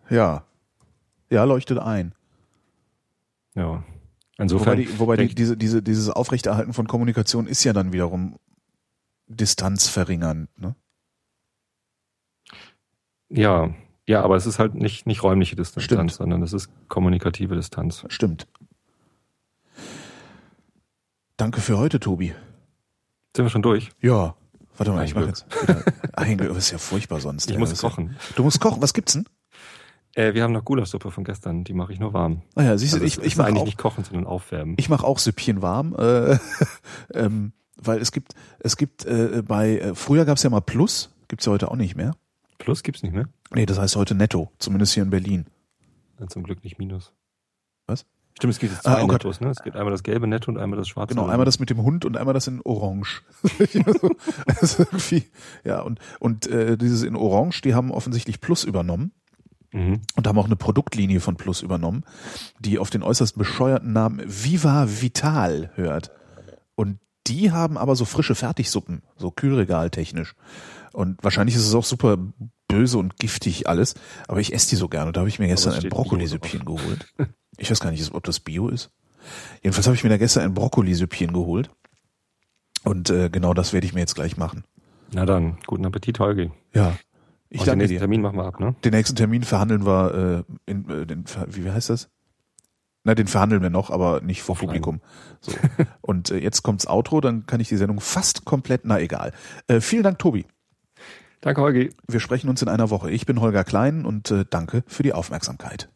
Ja. 0.09 0.45
Ja, 1.31 1.45
leuchtet 1.45 1.79
ein. 1.79 2.15
Ja. 3.55 3.65
Wobei, 3.65 3.85
Insofern, 4.39 4.79
die, 4.79 4.99
wobei 4.99 5.17
die, 5.17 5.35
diese, 5.35 5.57
diese, 5.57 5.83
dieses 5.83 6.09
Aufrechterhalten 6.09 6.73
von 6.73 6.87
Kommunikation 6.87 7.47
ist 7.47 7.63
ja 7.65 7.73
dann 7.73 7.93
wiederum 7.93 8.37
distanzverringernd. 9.27 10.49
Ne? 10.59 10.75
Ja, 13.31 13.71
ja, 14.07 14.23
aber 14.23 14.37
es 14.37 14.47
ist 14.47 14.59
halt 14.59 14.75
nicht, 14.75 15.07
nicht 15.07 15.23
räumliche 15.23 15.57
Distanz, 15.57 15.85
Stimmt. 15.85 16.13
sondern 16.13 16.43
es 16.43 16.53
ist 16.53 16.69
kommunikative 16.89 17.55
Distanz. 17.55 18.05
Stimmt. 18.09 18.47
Danke 21.37 21.61
für 21.61 21.79
heute, 21.79 22.01
Tobi. 22.01 22.35
Sind 23.35 23.45
wir 23.45 23.51
schon 23.51 23.63
durch? 23.63 23.91
Ja. 24.01 24.35
Warte 24.77 24.93
mal, 24.93 25.01
Ein 25.01 25.07
ich 25.07 25.15
mache 25.15 25.27
jetzt 25.27 25.47
wieder. 25.63 25.85
Ein 26.13 26.39
Glück, 26.39 26.49
das 26.55 26.59
ist 26.65 26.71
ja 26.73 26.79
furchtbar 26.79 27.21
sonst. 27.21 27.51
Ich 27.51 27.59
muss 27.59 27.71
ist 27.73 27.83
ja- 27.83 27.89
kochen. 27.89 28.17
Du 28.37 28.43
musst 28.43 28.61
kochen. 28.61 28.83
Was 28.83 28.95
gibt's 28.95 29.13
denn? 29.15 29.25
Äh, 30.15 30.35
wir 30.35 30.43
haben 30.43 30.53
noch 30.53 30.65
Gulaschsuppe 30.65 31.11
von 31.11 31.23
gestern, 31.23 31.63
die 31.65 31.73
mache 31.73 31.93
ich 31.93 32.01
nur 32.01 32.13
warm. 32.13 32.43
Ah 32.57 32.63
ja, 32.65 32.79
siehst 32.79 32.95
du, 32.95 32.97
Also 32.97 33.07
ich, 33.07 33.25
ich 33.25 33.37
mache 33.37 33.49
eigentlich 33.49 33.61
auch, 33.63 33.67
nicht 33.67 33.79
kochen, 33.79 34.03
sondern 34.05 34.27
aufwärmen. 34.27 34.75
ich 34.79 34.89
mach 34.89 35.05
auch 35.05 35.19
Süppchen 35.19 35.63
warm, 35.63 35.95
äh, 35.97 36.37
ähm, 37.15 37.53
weil 37.77 38.01
es 38.01 38.11
gibt, 38.11 38.35
es 38.59 38.77
gibt 38.77 39.05
äh, 39.05 39.43
bei, 39.47 39.79
äh, 39.79 39.95
früher 39.95 40.25
gab's 40.25 40.43
ja 40.43 40.51
mal 40.51 40.61
Plus, 40.61 41.11
gibt's 41.29 41.47
ja 41.47 41.53
heute 41.53 41.71
auch 41.71 41.77
nicht 41.77 41.95
mehr. 41.95 42.13
Plus 42.61 42.83
gibt's 42.85 43.03
nicht 43.03 43.13
mehr. 43.15 43.29
Nee, 43.55 43.67
das 43.67 43.79
heißt 43.79 43.97
heute 43.97 44.15
Netto, 44.15 44.53
zumindest 44.59 44.93
hier 44.95 45.03
in 45.03 45.11
Berlin. 45.11 45.47
Ja, 46.21 46.29
zum 46.29 46.43
Glück 46.45 46.63
nicht 46.63 46.79
Minus. 46.79 47.13
Was? 47.87 48.07
Stimmt, 48.37 48.53
es 48.53 48.61
gibt 48.61 48.73
jetzt 48.73 48.87
Ah, 48.87 48.95
zwei 48.95 49.03
oh 49.03 49.07
Gott. 49.07 49.25
Nettos, 49.25 49.41
ne? 49.41 49.49
Es 49.51 49.63
gibt 49.63 49.77
einmal 49.77 49.91
das 49.91 50.03
gelbe 50.03 50.27
Netto 50.27 50.51
und 50.53 50.59
einmal 50.59 50.79
das 50.79 50.87
schwarze. 50.89 51.15
Genau, 51.15 51.27
einmal 51.27 51.47
das 51.47 51.59
mit 51.59 51.71
dem 51.71 51.83
Hund 51.83 52.05
und 52.05 52.17
einmal 52.17 52.35
das 52.35 52.47
in 52.47 52.61
Orange. 52.63 53.23
also 54.47 54.83
irgendwie, 54.85 55.25
ja, 55.65 55.81
und, 55.81 55.99
und 56.21 56.47
äh, 56.47 56.77
dieses 56.77 57.03
in 57.03 57.17
Orange, 57.17 57.63
die 57.63 57.75
haben 57.75 57.91
offensichtlich 57.91 58.41
Plus 58.41 58.63
übernommen 58.65 59.13
Mhm. 59.73 60.01
und 60.17 60.27
haben 60.27 60.37
auch 60.37 60.47
eine 60.47 60.57
Produktlinie 60.57 61.21
von 61.21 61.37
Plus 61.37 61.63
übernommen, 61.63 62.03
die 62.59 62.81
auf 62.81 62.91
den 62.91 63.05
äußerst 63.05 63.39
bescheuerten 63.39 63.93
Namen 63.93 64.21
Viva 64.27 64.89
Vital 65.01 65.71
hört. 65.77 66.11
Und 66.75 66.99
die 67.29 67.53
haben 67.53 67.79
aber 67.79 67.95
so 67.95 68.05
frische 68.05 68.35
Fertigsuppen, 68.35 69.03
so 69.17 69.31
Kühlregaltechnisch. 69.31 70.35
Und 70.93 71.23
wahrscheinlich 71.23 71.57
ist 71.57 71.67
es 71.67 71.75
auch 71.75 71.85
super 71.85 72.19
böse 72.69 72.99
und 72.99 73.17
giftig 73.19 73.69
alles, 73.69 73.95
aber 74.29 74.41
ich 74.41 74.53
esse 74.53 74.71
die 74.71 74.77
so 74.77 74.89
gerne. 74.89 75.09
Und 75.09 75.17
da 75.17 75.21
habe 75.21 75.29
ich 75.29 75.39
mir 75.39 75.49
gestern 75.49 75.75
es 75.75 75.85
ein 75.85 75.91
Brokkolisüppchen 75.91 76.65
geholt. 76.65 77.07
Ich 77.59 77.71
weiß 77.71 77.81
gar 77.81 77.91
nicht, 77.91 78.15
ob 78.15 78.25
das 78.25 78.41
Bio 78.41 78.69
ist. 78.69 78.91
Jedenfalls 79.63 79.87
habe 79.87 79.95
ich 79.95 80.03
mir 80.03 80.09
da 80.09 80.17
gestern 80.17 80.45
ein 80.45 80.55
Brokkolisüppchen 80.55 81.31
geholt. 81.35 81.69
Und 82.85 83.11
äh, 83.11 83.29
genau 83.29 83.53
das 83.53 83.75
werde 83.75 83.87
ich 83.87 83.93
mir 83.93 84.01
jetzt 84.01 84.15
gleich 84.15 84.39
machen. 84.39 84.65
Na 85.13 85.27
dann, 85.27 85.59
guten 85.67 85.85
Appetit, 85.85 86.19
Holgi. 86.21 86.53
Ja. 86.73 86.97
Ich 87.51 87.61
Und 87.61 87.67
den 87.67 87.71
danke 87.73 87.77
nächsten 87.79 87.95
dir. 87.95 87.99
Termin 87.99 88.23
machen 88.23 88.37
wir 88.39 88.45
ab, 88.47 88.61
ne? 88.61 88.75
Den 88.83 88.93
nächsten 88.93 89.15
Termin 89.15 89.43
verhandeln 89.43 89.85
wir, 89.85 90.45
äh, 90.47 90.71
in, 90.71 90.89
äh, 90.89 91.05
den, 91.05 91.25
wie 91.49 91.71
heißt 91.71 91.91
das? 91.91 92.09
Na, 93.05 93.15
den 93.15 93.27
verhandeln 93.27 93.61
wir 93.61 93.71
noch, 93.71 93.91
aber 93.91 94.21
nicht 94.21 94.43
vor 94.43 94.55
Offline. 94.55 94.69
Publikum. 94.69 95.01
So. 95.41 95.53
Und 96.01 96.31
äh, 96.31 96.39
jetzt 96.39 96.63
kommt's 96.63 96.87
Outro, 96.87 97.21
dann 97.21 97.45
kann 97.47 97.61
ich 97.61 97.69
die 97.69 97.77
Sendung 97.77 98.01
fast 98.01 98.45
komplett, 98.45 98.83
na 98.85 99.01
egal. 99.01 99.33
Äh, 99.67 99.81
vielen 99.81 100.05
Dank, 100.05 100.19
Tobi. 100.19 100.47
Danke, 101.41 101.63
Holgi. 101.63 101.91
Wir 102.07 102.21
sprechen 102.21 102.51
uns 102.51 102.61
in 102.61 102.69
einer 102.69 102.91
Woche. 102.91 103.11
Ich 103.11 103.25
bin 103.25 103.41
Holger 103.41 103.65
Klein 103.65 104.05
und 104.05 104.31
äh, 104.31 104.45
danke 104.49 104.85
für 104.87 105.03
die 105.03 105.15
Aufmerksamkeit. 105.15 105.89